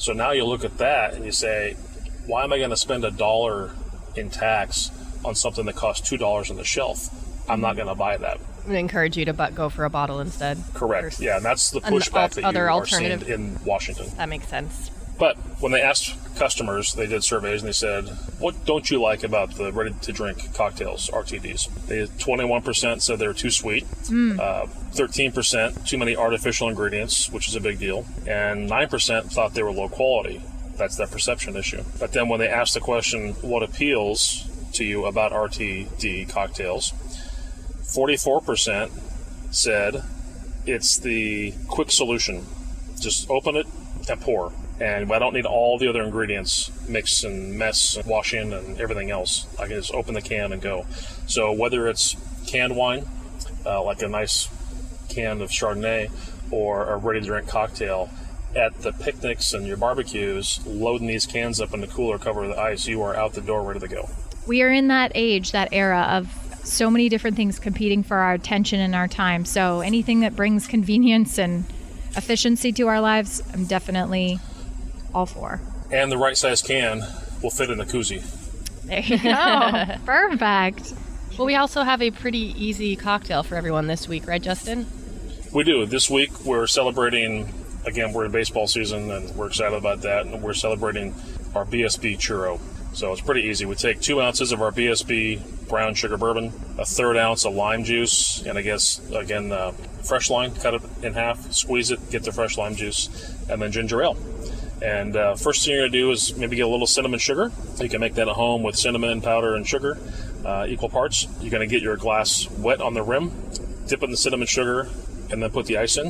So 0.03 0.11
now 0.11 0.31
you 0.31 0.43
look 0.43 0.65
at 0.65 0.79
that 0.79 1.13
and 1.13 1.23
you 1.23 1.31
say, 1.31 1.77
why 2.27 2.43
am 2.43 2.51
I 2.51 2.57
going 2.57 2.71
to 2.71 2.75
spend 2.75 3.05
a 3.05 3.11
dollar 3.11 3.71
in 4.17 4.29
tax 4.29 4.91
on 5.23 5.33
something 5.33 5.65
that 5.65 5.77
costs 5.77 6.09
two 6.09 6.17
dollars 6.17 6.51
on 6.51 6.57
the 6.57 6.65
shelf? 6.65 7.07
I'm 7.49 7.61
not 7.61 7.77
going 7.77 7.87
to 7.87 7.95
buy 7.95 8.17
that. 8.17 8.37
I 8.65 8.67
would 8.67 8.75
encourage 8.75 9.15
you 9.15 9.23
to 9.23 9.33
but 9.33 9.55
go 9.55 9.69
for 9.69 9.85
a 9.85 9.89
bottle 9.89 10.19
instead. 10.19 10.61
Correct. 10.73 11.21
Yeah, 11.21 11.37
and 11.37 11.45
that's 11.45 11.71
the 11.71 11.79
pushback 11.79 12.15
al- 12.15 12.29
that 12.29 12.43
other 12.43 12.65
you 12.65 12.69
are 12.69 12.85
seeing 12.85 13.21
in 13.21 13.57
Washington. 13.63 14.07
That 14.17 14.27
makes 14.27 14.49
sense. 14.49 14.91
But 15.19 15.37
when 15.59 15.71
they 15.71 15.81
asked 15.81 16.15
customers, 16.35 16.93
they 16.93 17.05
did 17.05 17.23
surveys 17.23 17.61
and 17.61 17.69
they 17.69 17.73
said, 17.73 18.07
"What 18.39 18.65
don't 18.65 18.89
you 18.89 18.99
like 19.01 19.23
about 19.23 19.55
the 19.55 19.71
ready-to-drink 19.71 20.53
cocktails 20.53 21.09
(RTDs)?" 21.09 21.69
They 21.87 22.07
21% 22.17 23.01
said 23.01 23.19
they 23.19 23.27
were 23.27 23.33
too 23.33 23.51
sweet. 23.51 23.85
Uh, 24.39 24.65
13% 24.93 25.87
too 25.87 25.97
many 25.97 26.15
artificial 26.15 26.67
ingredients, 26.67 27.29
which 27.31 27.47
is 27.47 27.55
a 27.55 27.61
big 27.61 27.79
deal, 27.79 28.05
and 28.27 28.67
9% 28.69 29.31
thought 29.31 29.53
they 29.53 29.63
were 29.63 29.71
low 29.71 29.89
quality. 29.89 30.41
That's 30.75 30.95
that 30.97 31.11
perception 31.11 31.55
issue. 31.55 31.83
But 31.99 32.13
then 32.13 32.27
when 32.27 32.39
they 32.39 32.49
asked 32.49 32.73
the 32.73 32.79
question, 32.79 33.33
"What 33.41 33.61
appeals 33.61 34.45
to 34.73 34.83
you 34.83 35.05
about 35.05 35.31
RTD 35.31 36.25
cocktails?" 36.25 36.93
44% 37.83 38.91
said 39.51 40.03
it's 40.65 40.97
the 40.97 41.53
quick 41.67 41.91
solution. 41.91 42.45
Just 42.99 43.29
open 43.29 43.55
it 43.55 43.67
and 44.09 44.19
pour. 44.19 44.51
And 44.83 45.13
I 45.13 45.19
don't 45.19 45.33
need 45.33 45.45
all 45.45 45.77
the 45.77 45.87
other 45.87 46.03
ingredients 46.03 46.69
mix 46.89 47.23
and 47.23 47.57
mess 47.57 47.95
and 47.95 48.05
wash 48.05 48.33
in 48.33 48.51
and 48.51 48.77
everything 48.81 49.11
else. 49.11 49.47
I 49.57 49.67
can 49.67 49.77
just 49.77 49.93
open 49.93 50.13
the 50.13 50.21
can 50.21 50.51
and 50.51 50.61
go. 50.61 50.85
So 51.25 51.53
whether 51.53 51.87
it's 51.87 52.17
canned 52.47 52.75
wine, 52.75 53.05
uh, 53.65 53.81
like 53.81 54.01
a 54.01 54.09
nice 54.09 54.49
can 55.07 55.41
of 55.41 55.51
Chardonnay, 55.51 56.11
or 56.51 56.91
a 56.91 56.97
ready-to-drink 56.97 57.47
cocktail, 57.47 58.09
at 58.55 58.81
the 58.81 58.91
picnics 58.91 59.53
and 59.53 59.65
your 59.65 59.77
barbecues, 59.77 60.59
loading 60.65 61.07
these 61.07 61.25
cans 61.25 61.61
up 61.61 61.73
in 61.73 61.79
the 61.79 61.87
cooler 61.87 62.17
covered 62.17 62.49
with 62.49 62.57
ice, 62.57 62.85
you 62.85 63.01
are 63.01 63.15
out 63.15 63.33
the 63.33 63.41
door 63.41 63.63
ready 63.63 63.79
to 63.79 63.87
go. 63.87 64.09
We 64.45 64.61
are 64.63 64.69
in 64.69 64.89
that 64.89 65.13
age, 65.15 65.53
that 65.53 65.69
era 65.71 66.01
of 66.09 66.27
so 66.63 66.89
many 66.89 67.07
different 67.07 67.37
things 67.37 67.57
competing 67.57 68.03
for 68.03 68.17
our 68.17 68.33
attention 68.33 68.81
and 68.81 68.93
our 68.93 69.07
time. 69.07 69.45
So 69.45 69.79
anything 69.79 70.19
that 70.19 70.35
brings 70.35 70.67
convenience 70.67 71.39
and 71.39 71.65
efficiency 72.17 72.73
to 72.73 72.87
our 72.89 72.99
lives, 72.99 73.41
I'm 73.53 73.65
definitely 73.65 74.39
all 75.13 75.25
four. 75.25 75.61
And 75.91 76.11
the 76.11 76.17
right 76.17 76.37
size 76.37 76.61
can 76.61 77.03
will 77.41 77.51
fit 77.51 77.69
in 77.69 77.77
the 77.77 77.85
koozie. 77.85 78.23
There 78.85 78.99
you 78.99 79.17
go. 79.17 79.95
Perfect. 80.05 80.93
Well, 81.37 81.45
we 81.45 81.55
also 81.55 81.81
have 81.83 82.01
a 82.01 82.11
pretty 82.11 82.53
easy 82.63 82.95
cocktail 82.95 83.43
for 83.43 83.55
everyone 83.55 83.87
this 83.87 84.07
week, 84.07 84.27
right, 84.27 84.41
Justin? 84.41 84.85
We 85.51 85.63
do. 85.63 85.85
This 85.85 86.09
week 86.09 86.45
we're 86.45 86.67
celebrating, 86.67 87.51
again, 87.85 88.13
we're 88.13 88.25
in 88.25 88.31
baseball 88.31 88.67
season 88.67 89.09
and 89.11 89.35
we're 89.35 89.47
excited 89.47 89.75
about 89.75 90.01
that. 90.01 90.25
And 90.25 90.41
we're 90.41 90.53
celebrating 90.53 91.13
our 91.55 91.65
BSB 91.65 92.17
churro. 92.17 92.59
So 92.93 93.11
it's 93.11 93.21
pretty 93.21 93.41
easy. 93.41 93.65
We 93.65 93.75
take 93.75 94.01
two 94.01 94.21
ounces 94.21 94.51
of 94.51 94.61
our 94.61 94.71
BSB 94.71 95.67
brown 95.67 95.95
sugar 95.95 96.17
bourbon, 96.17 96.53
a 96.77 96.85
third 96.85 97.17
ounce 97.17 97.45
of 97.45 97.55
lime 97.55 97.83
juice, 97.83 98.43
and 98.45 98.57
I 98.57 98.61
guess, 98.61 99.01
again, 99.11 99.51
uh, 99.51 99.71
fresh 100.03 100.29
lime, 100.29 100.53
cut 100.53 100.75
it 100.75 100.81
in 101.01 101.13
half, 101.13 101.51
squeeze 101.51 101.89
it, 101.89 102.11
get 102.11 102.23
the 102.23 102.31
fresh 102.31 102.57
lime 102.57 102.75
juice, 102.75 103.09
and 103.49 103.59
then 103.59 103.71
ginger 103.71 104.03
ale. 104.03 104.15
And 104.83 105.15
uh, 105.15 105.35
first 105.35 105.63
thing 105.63 105.73
you're 105.73 105.83
going 105.83 105.93
to 105.93 105.97
do 105.97 106.11
is 106.11 106.35
maybe 106.35 106.57
get 106.57 106.65
a 106.65 106.67
little 106.67 106.87
cinnamon 106.87 107.17
sugar. 107.17 107.51
You 107.79 107.87
can 107.87 108.01
make 108.01 108.15
that 108.15 108.27
at 108.27 108.35
home 108.35 108.63
with 108.63 108.75
cinnamon 108.75 109.21
powder 109.21 109.55
and 109.55 109.65
sugar, 109.65 109.97
uh, 110.43 110.65
equal 110.67 110.89
parts. 110.89 111.25
You're 111.39 111.51
going 111.51 111.67
to 111.67 111.73
get 111.73 111.81
your 111.81 111.95
glass 111.95 112.49
wet 112.49 112.81
on 112.81 112.93
the 112.93 113.01
rim, 113.01 113.31
dip 113.87 114.03
in 114.03 114.11
the 114.11 114.17
cinnamon 114.17 114.47
sugar, 114.47 114.89
and 115.31 115.41
then 115.41 115.49
put 115.51 115.67
the 115.67 115.77
ice 115.77 115.95
in. 115.95 116.07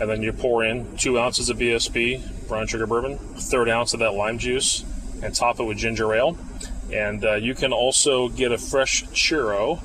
And 0.00 0.10
then 0.10 0.22
you 0.22 0.32
pour 0.32 0.64
in 0.64 0.96
two 0.96 1.20
ounces 1.20 1.50
of 1.50 1.58
BSB, 1.58 2.48
brown 2.48 2.66
sugar 2.66 2.86
bourbon, 2.86 3.16
third 3.18 3.68
ounce 3.68 3.94
of 3.94 4.00
that 4.00 4.14
lime 4.14 4.38
juice, 4.38 4.84
and 5.22 5.32
top 5.32 5.60
it 5.60 5.64
with 5.64 5.78
ginger 5.78 6.12
ale. 6.12 6.36
And 6.92 7.24
uh, 7.24 7.34
you 7.34 7.54
can 7.54 7.72
also 7.72 8.28
get 8.28 8.50
a 8.50 8.58
fresh 8.58 9.04
churro 9.08 9.80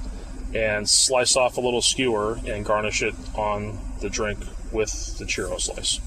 and 0.56 0.90
slice 0.90 1.36
off 1.36 1.58
a 1.58 1.62
little 1.62 1.82
skewer 1.82 2.40
and 2.48 2.66
garnish 2.66 3.04
it 3.04 3.14
on 3.36 3.78
the 4.02 4.10
drink 4.10 4.40
with 4.72 5.20
the 5.20 5.26
churro 5.26 5.60
slice. 5.60 6.00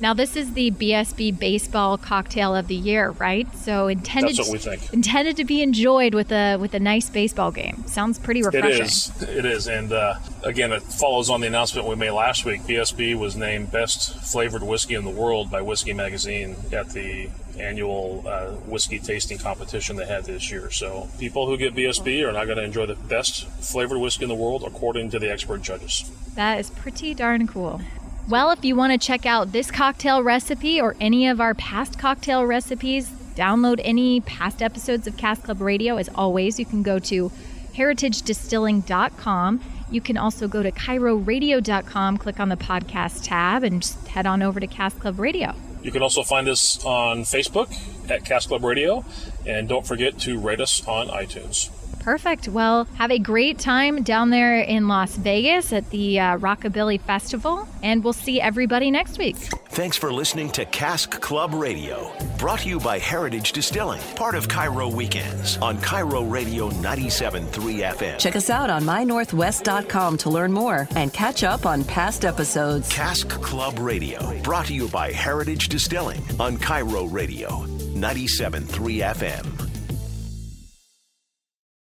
Now 0.00 0.14
this 0.14 0.34
is 0.34 0.54
the 0.54 0.70
BSB 0.72 1.38
baseball 1.38 1.96
cocktail 1.96 2.56
of 2.56 2.66
the 2.66 2.74
year, 2.74 3.10
right? 3.10 3.46
So 3.56 3.86
intended 3.86 4.36
That's 4.36 4.48
what 4.48 4.52
we 4.52 4.58
think. 4.58 4.92
intended 4.92 5.36
to 5.36 5.44
be 5.44 5.62
enjoyed 5.62 6.14
with 6.14 6.32
a 6.32 6.56
with 6.56 6.74
a 6.74 6.80
nice 6.80 7.08
baseball 7.08 7.52
game. 7.52 7.84
Sounds 7.86 8.18
pretty 8.18 8.42
refreshing. 8.42 8.84
is. 8.84 9.22
It 9.22 9.44
is. 9.44 9.68
And 9.68 9.92
uh, 9.92 10.14
again, 10.42 10.72
it 10.72 10.82
follows 10.82 11.30
on 11.30 11.40
the 11.40 11.46
announcement 11.46 11.86
we 11.86 11.94
made 11.94 12.10
last 12.10 12.44
week. 12.44 12.62
BSB 12.62 13.16
was 13.16 13.36
named 13.36 13.70
Best 13.70 14.18
Flavored 14.18 14.62
Whiskey 14.64 14.94
in 14.94 15.04
the 15.04 15.10
World 15.10 15.50
by 15.50 15.62
Whiskey 15.62 15.92
Magazine 15.92 16.56
at 16.72 16.90
the 16.90 17.28
annual 17.58 18.24
uh, 18.26 18.46
whiskey 18.66 18.98
tasting 18.98 19.38
competition 19.38 19.96
they 19.96 20.06
had 20.06 20.24
this 20.24 20.50
year. 20.50 20.70
So 20.70 21.08
people 21.18 21.46
who 21.46 21.56
get 21.56 21.74
BSB 21.74 22.26
are 22.26 22.32
not 22.32 22.46
going 22.46 22.56
to 22.56 22.64
enjoy 22.64 22.86
the 22.86 22.94
best 22.94 23.46
flavored 23.46 23.98
whiskey 23.98 24.24
in 24.24 24.28
the 24.28 24.34
world, 24.34 24.64
according 24.66 25.10
to 25.10 25.18
the 25.18 25.30
expert 25.30 25.62
judges. 25.62 26.10
That 26.34 26.58
is 26.58 26.70
pretty 26.70 27.14
darn 27.14 27.46
cool. 27.46 27.80
Well, 28.28 28.50
if 28.50 28.64
you 28.64 28.76
want 28.76 28.92
to 28.92 29.04
check 29.04 29.26
out 29.26 29.50
this 29.52 29.70
cocktail 29.70 30.22
recipe 30.22 30.80
or 30.80 30.94
any 31.00 31.26
of 31.26 31.40
our 31.40 31.54
past 31.54 31.98
cocktail 31.98 32.46
recipes, 32.46 33.10
download 33.34 33.80
any 33.82 34.20
past 34.20 34.62
episodes 34.62 35.06
of 35.06 35.16
Cask 35.16 35.42
Club 35.42 35.60
Radio. 35.60 35.96
As 35.96 36.08
always, 36.14 36.58
you 36.58 36.64
can 36.64 36.82
go 36.82 36.98
to 37.00 37.32
heritagedistilling.com. 37.74 39.60
You 39.90 40.00
can 40.00 40.16
also 40.16 40.48
go 40.48 40.62
to 40.62 40.70
KIRORadio.com, 40.70 42.18
click 42.18 42.40
on 42.40 42.48
the 42.48 42.56
podcast 42.56 43.24
tab, 43.24 43.64
and 43.64 43.82
just 43.82 44.06
head 44.08 44.24
on 44.24 44.40
over 44.40 44.60
to 44.60 44.66
Cask 44.66 44.98
Club 45.00 45.18
Radio. 45.18 45.54
You 45.82 45.90
can 45.90 46.00
also 46.02 46.22
find 46.22 46.48
us 46.48 46.82
on 46.84 47.22
Facebook 47.22 47.74
at 48.08 48.24
Cask 48.24 48.48
Club 48.48 48.62
Radio, 48.62 49.04
and 49.44 49.68
don't 49.68 49.86
forget 49.86 50.18
to 50.20 50.38
rate 50.38 50.60
us 50.60 50.86
on 50.86 51.08
iTunes. 51.08 51.70
Perfect. 52.02 52.48
Well, 52.48 52.84
have 52.96 53.12
a 53.12 53.18
great 53.18 53.58
time 53.58 54.02
down 54.02 54.30
there 54.30 54.58
in 54.60 54.88
Las 54.88 55.14
Vegas 55.14 55.72
at 55.72 55.88
the 55.90 56.18
uh, 56.18 56.38
Rockabilly 56.38 57.00
Festival, 57.00 57.66
and 57.82 58.02
we'll 58.02 58.12
see 58.12 58.40
everybody 58.40 58.90
next 58.90 59.18
week. 59.18 59.36
Thanks 59.72 59.96
for 59.96 60.12
listening 60.12 60.50
to 60.50 60.64
Cask 60.66 61.20
Club 61.20 61.54
Radio, 61.54 62.12
brought 62.38 62.58
to 62.60 62.68
you 62.68 62.80
by 62.80 62.98
Heritage 62.98 63.52
Distilling, 63.52 64.02
part 64.16 64.34
of 64.34 64.48
KIRO 64.48 64.92
Weekends 64.92 65.56
on 65.58 65.78
KIRO 65.78 66.30
Radio 66.30 66.70
97.3 66.70 67.46
FM. 67.94 68.18
Check 68.18 68.36
us 68.36 68.50
out 68.50 68.68
on 68.68 68.82
mynorthwest.com 68.82 70.18
to 70.18 70.28
learn 70.28 70.52
more 70.52 70.88
and 70.96 71.12
catch 71.12 71.44
up 71.44 71.64
on 71.66 71.84
past 71.84 72.24
episodes. 72.24 72.92
Cask 72.92 73.28
Club 73.28 73.78
Radio, 73.78 74.38
brought 74.42 74.66
to 74.66 74.74
you 74.74 74.88
by 74.88 75.12
Heritage 75.12 75.68
Distilling 75.68 76.22
on 76.40 76.56
KIRO 76.58 77.10
Radio 77.10 77.48
97.3 77.94 78.66
FM. 79.14 79.71